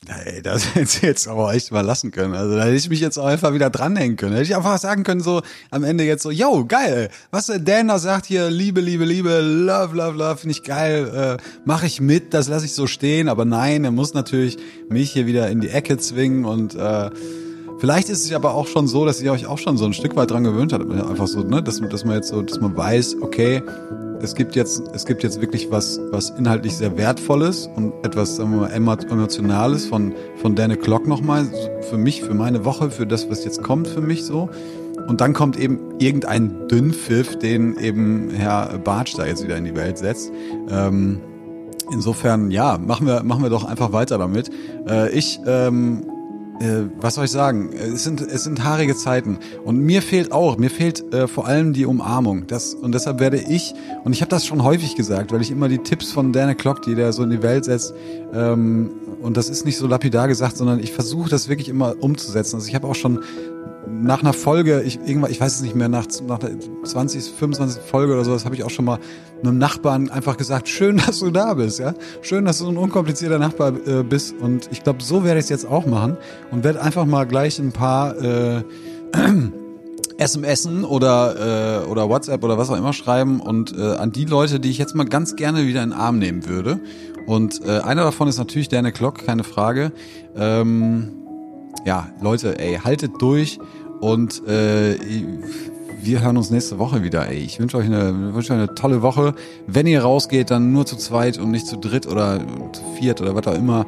Ey, 0.07 0.41
das 0.41 0.63
hätte 0.75 0.81
ich 0.81 1.01
jetzt 1.01 1.27
aber 1.27 1.53
echt 1.53 1.71
mal 1.71 1.81
lassen 1.81 2.11
können. 2.11 2.33
Also 2.33 2.55
da 2.55 2.63
hätte 2.63 2.75
ich 2.75 2.89
mich 2.89 3.01
jetzt 3.01 3.17
auch 3.17 3.25
einfach 3.25 3.53
wieder 3.53 3.69
dranhängen 3.69 4.15
können. 4.15 4.31
Hätte 4.31 4.45
ich 4.45 4.55
einfach 4.55 4.77
sagen 4.77 5.03
können, 5.03 5.21
so 5.21 5.41
am 5.71 5.83
Ende 5.83 6.05
jetzt 6.05 6.23
so, 6.23 6.31
yo, 6.31 6.65
geil. 6.65 7.09
Was 7.31 7.47
der 7.47 7.59
Dan 7.59 7.89
da 7.89 7.99
sagt 7.99 8.25
hier, 8.25 8.49
Liebe, 8.49 8.79
Liebe, 8.79 9.03
Liebe, 9.03 9.41
Love, 9.41 9.95
Love, 9.95 10.17
Love, 10.17 10.37
finde 10.37 10.51
ich 10.51 10.63
geil. 10.63 11.37
Äh, 11.39 11.43
Mache 11.65 11.85
ich 11.85 11.99
mit, 11.99 12.33
das 12.33 12.47
lasse 12.47 12.65
ich 12.65 12.73
so 12.73 12.87
stehen. 12.87 13.27
Aber 13.27 13.43
nein, 13.43 13.83
er 13.83 13.91
muss 13.91 14.13
natürlich 14.13 14.57
mich 14.89 15.11
hier 15.11 15.25
wieder 15.25 15.49
in 15.49 15.59
die 15.59 15.69
Ecke 15.69 15.97
zwingen 15.97 16.45
und 16.45 16.75
äh, 16.75 17.09
Vielleicht 17.79 18.09
ist 18.09 18.25
es 18.25 18.33
aber 18.33 18.53
auch 18.53 18.67
schon 18.67 18.87
so, 18.87 19.05
dass 19.05 19.21
ihr 19.21 19.31
euch 19.31 19.47
auch 19.47 19.57
schon 19.57 19.77
so 19.77 19.85
ein 19.85 19.93
Stück 19.93 20.15
weit 20.17 20.31
dran 20.31 20.43
gewöhnt 20.43 20.73
habt. 20.73 20.91
Einfach 20.91 21.27
so, 21.27 21.41
ne, 21.43 21.63
dass, 21.63 21.79
dass 21.79 22.03
man 22.03 22.15
jetzt 22.15 22.27
so, 22.27 22.41
dass 22.41 22.59
man 22.59 22.75
weiß, 22.75 23.17
okay, 23.21 23.63
es 24.21 24.35
gibt 24.35 24.57
jetzt, 24.57 24.83
es 24.93 25.05
gibt 25.05 25.23
jetzt 25.23 25.39
wirklich 25.39 25.71
was, 25.71 25.97
was 26.11 26.31
inhaltlich 26.31 26.75
sehr 26.75 26.97
Wertvolles 26.97 27.69
und 27.77 27.93
etwas, 28.03 28.35
sagen 28.35 28.51
wir 28.51 28.57
mal, 28.61 28.71
emo- 28.71 29.09
Emotionales 29.09 29.85
von, 29.85 30.13
von 30.41 30.55
Dan 30.55 30.77
Clock 30.77 31.07
nochmal, 31.07 31.47
für 31.89 31.97
mich, 31.97 32.21
für 32.21 32.33
meine 32.33 32.65
Woche, 32.65 32.91
für 32.91 33.07
das, 33.07 33.29
was 33.29 33.45
jetzt 33.45 33.63
kommt 33.63 33.87
für 33.87 34.01
mich 34.01 34.25
so. 34.25 34.49
Und 35.07 35.21
dann 35.21 35.33
kommt 35.33 35.57
eben 35.57 35.79
irgendein 35.99 36.67
Dünnpfiff, 36.67 37.39
den 37.39 37.77
eben 37.77 38.29
Herr 38.31 38.77
Bartsch 38.83 39.17
da 39.17 39.25
jetzt 39.25 39.41
wieder 39.41 39.55
in 39.55 39.63
die 39.63 39.75
Welt 39.75 39.97
setzt. 39.97 40.33
Ähm, 40.69 41.21
insofern, 41.93 42.51
ja, 42.51 42.77
machen 42.77 43.07
wir, 43.07 43.23
machen 43.23 43.41
wir 43.41 43.49
doch 43.49 43.63
einfach 43.63 43.93
weiter 43.93 44.17
damit. 44.17 44.51
Äh, 44.85 45.11
ich, 45.17 45.39
ähm, 45.47 46.03
äh, 46.59 46.83
was 46.99 47.15
soll 47.15 47.25
ich 47.25 47.31
sagen? 47.31 47.71
Es 47.73 48.03
sind, 48.03 48.21
es 48.21 48.43
sind 48.43 48.63
haarige 48.63 48.95
Zeiten. 48.95 49.37
Und 49.63 49.79
mir 49.79 50.01
fehlt 50.01 50.31
auch, 50.31 50.57
mir 50.57 50.69
fehlt 50.69 51.13
äh, 51.13 51.27
vor 51.27 51.47
allem 51.47 51.73
die 51.73 51.85
Umarmung. 51.85 52.47
Das, 52.47 52.73
und 52.73 52.93
deshalb 52.93 53.19
werde 53.19 53.37
ich, 53.37 53.73
und 54.03 54.13
ich 54.13 54.21
habe 54.21 54.29
das 54.29 54.45
schon 54.45 54.63
häufig 54.63 54.95
gesagt, 54.95 55.31
weil 55.31 55.41
ich 55.41 55.51
immer 55.51 55.69
die 55.69 55.79
Tipps 55.79 56.11
von 56.11 56.33
Dana 56.33 56.53
Clock, 56.53 56.81
die 56.81 56.95
der 56.95 57.13
so 57.13 57.23
in 57.23 57.29
die 57.29 57.41
Welt 57.41 57.65
setzt, 57.65 57.93
ähm, 58.33 58.91
und 59.21 59.35
das 59.35 59.49
ist 59.49 59.65
nicht 59.65 59.77
so 59.77 59.87
lapidar 59.87 60.27
gesagt, 60.27 60.57
sondern 60.57 60.79
ich 60.79 60.93
versuche 60.93 61.29
das 61.29 61.49
wirklich 61.49 61.67
immer 61.67 61.95
umzusetzen. 61.99 62.55
Also 62.55 62.67
ich 62.67 62.75
habe 62.75 62.87
auch 62.87 62.95
schon 62.95 63.19
nach 63.89 64.21
einer 64.21 64.33
Folge, 64.33 64.81
ich 64.81 64.99
irgendwann, 65.05 65.31
ich 65.31 65.41
weiß 65.41 65.55
es 65.55 65.61
nicht 65.61 65.75
mehr, 65.75 65.89
nach, 65.89 66.05
nach 66.27 66.39
der 66.39 66.51
20, 66.83 67.31
25 67.31 67.81
Folge 67.81 68.13
oder 68.13 68.23
sowas, 68.23 68.45
habe 68.45 68.55
ich 68.55 68.63
auch 68.63 68.69
schon 68.69 68.85
mal 68.85 68.99
einem 69.43 69.57
Nachbarn 69.57 70.09
einfach 70.09 70.37
gesagt, 70.37 70.67
schön, 70.67 70.97
dass 71.05 71.19
du 71.19 71.31
da 71.31 71.53
bist, 71.53 71.79
ja. 71.79 71.93
Schön, 72.21 72.45
dass 72.45 72.59
du 72.59 72.65
so 72.65 72.71
ein 72.71 72.77
unkomplizierter 72.77 73.39
Nachbar 73.39 73.73
äh, 73.85 74.03
bist. 74.03 74.35
Und 74.39 74.69
ich 74.71 74.83
glaube, 74.83 75.03
so 75.03 75.23
werde 75.23 75.39
ich 75.39 75.45
es 75.45 75.49
jetzt 75.49 75.65
auch 75.65 75.85
machen 75.85 76.17
und 76.51 76.63
werde 76.63 76.81
einfach 76.81 77.05
mal 77.05 77.25
gleich 77.25 77.59
ein 77.59 77.71
paar 77.71 78.15
äh, 78.21 78.63
SMSen 80.19 80.83
oder, 80.83 81.83
äh, 81.83 81.89
oder 81.89 82.09
WhatsApp 82.09 82.43
oder 82.43 82.57
was 82.57 82.69
auch 82.69 82.77
immer 82.77 82.93
schreiben 82.93 83.39
und 83.39 83.77
äh, 83.77 83.95
an 83.95 84.11
die 84.11 84.25
Leute, 84.25 84.59
die 84.59 84.69
ich 84.69 84.77
jetzt 84.77 84.93
mal 84.93 85.05
ganz 85.05 85.35
gerne 85.35 85.65
wieder 85.65 85.81
in 85.83 85.91
den 85.91 85.99
Arm 85.99 86.19
nehmen 86.19 86.47
würde. 86.47 86.79
Und 87.25 87.63
äh, 87.65 87.79
einer 87.79 88.03
davon 88.03 88.27
ist 88.27 88.37
natürlich 88.37 88.69
Dana 88.69 88.91
Clock, 88.91 89.25
keine 89.25 89.43
Frage. 89.43 89.91
Ähm, 90.35 91.18
ja, 91.85 92.09
Leute, 92.21 92.59
ey, 92.59 92.75
haltet 92.77 93.13
durch 93.19 93.59
und 93.99 94.45
äh, 94.47 94.95
wir 96.01 96.21
hören 96.21 96.37
uns 96.37 96.49
nächste 96.49 96.79
Woche 96.79 97.03
wieder. 97.03 97.27
Ey, 97.27 97.37
ich 97.37 97.59
wünsche 97.59 97.77
euch 97.77 97.85
eine, 97.85 98.33
wünsche 98.33 98.53
euch 98.53 98.59
eine 98.59 98.75
tolle 98.75 99.01
Woche. 99.01 99.33
Wenn 99.67 99.87
ihr 99.87 100.01
rausgeht, 100.01 100.51
dann 100.51 100.71
nur 100.71 100.85
zu 100.85 100.95
zweit 100.95 101.37
und 101.37 101.51
nicht 101.51 101.67
zu 101.67 101.77
dritt 101.77 102.07
oder 102.07 102.39
zu 102.71 102.81
viert 102.97 103.21
oder 103.21 103.35
was 103.35 103.47
auch 103.47 103.55
immer. 103.55 103.85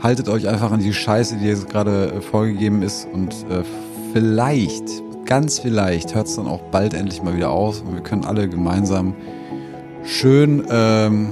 Haltet 0.00 0.28
euch 0.28 0.46
einfach 0.46 0.70
an 0.70 0.80
die 0.80 0.92
Scheiße, 0.92 1.38
die 1.38 1.46
jetzt 1.46 1.68
gerade 1.68 2.12
äh, 2.12 2.20
vorgegeben 2.20 2.82
ist 2.82 3.08
und 3.12 3.32
äh, 3.50 3.64
vielleicht, 4.12 4.84
ganz 5.24 5.58
vielleicht, 5.58 6.14
hört 6.14 6.28
es 6.28 6.36
dann 6.36 6.46
auch 6.46 6.62
bald 6.70 6.94
endlich 6.94 7.22
mal 7.22 7.36
wieder 7.36 7.50
aus 7.50 7.80
und 7.80 7.94
wir 7.94 8.02
können 8.02 8.24
alle 8.24 8.48
gemeinsam 8.48 9.14
schön 10.04 10.64
ähm, 10.70 11.30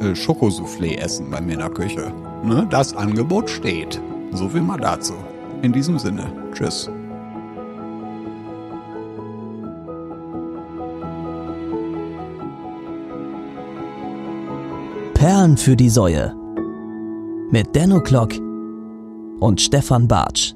äh, 0.00 0.14
Schokosoufflé 0.14 0.96
essen 0.98 1.30
bei 1.30 1.40
mir 1.40 1.54
in 1.54 1.58
der 1.58 1.70
Küche. 1.70 2.12
Ne? 2.44 2.66
Das 2.70 2.94
Angebot 2.94 3.50
steht. 3.50 4.00
So 4.32 4.48
viel 4.48 4.62
mal 4.62 4.78
dazu. 4.78 5.14
In 5.62 5.72
diesem 5.72 5.98
Sinne, 5.98 6.24
tschüss. 6.52 6.90
Perlen 15.14 15.56
für 15.56 15.76
die 15.76 15.88
Säue. 15.88 16.34
Mit 17.50 17.74
Denno 17.74 18.00
Klock 18.00 18.34
und 19.40 19.60
Stefan 19.60 20.06
Bartsch. 20.06 20.54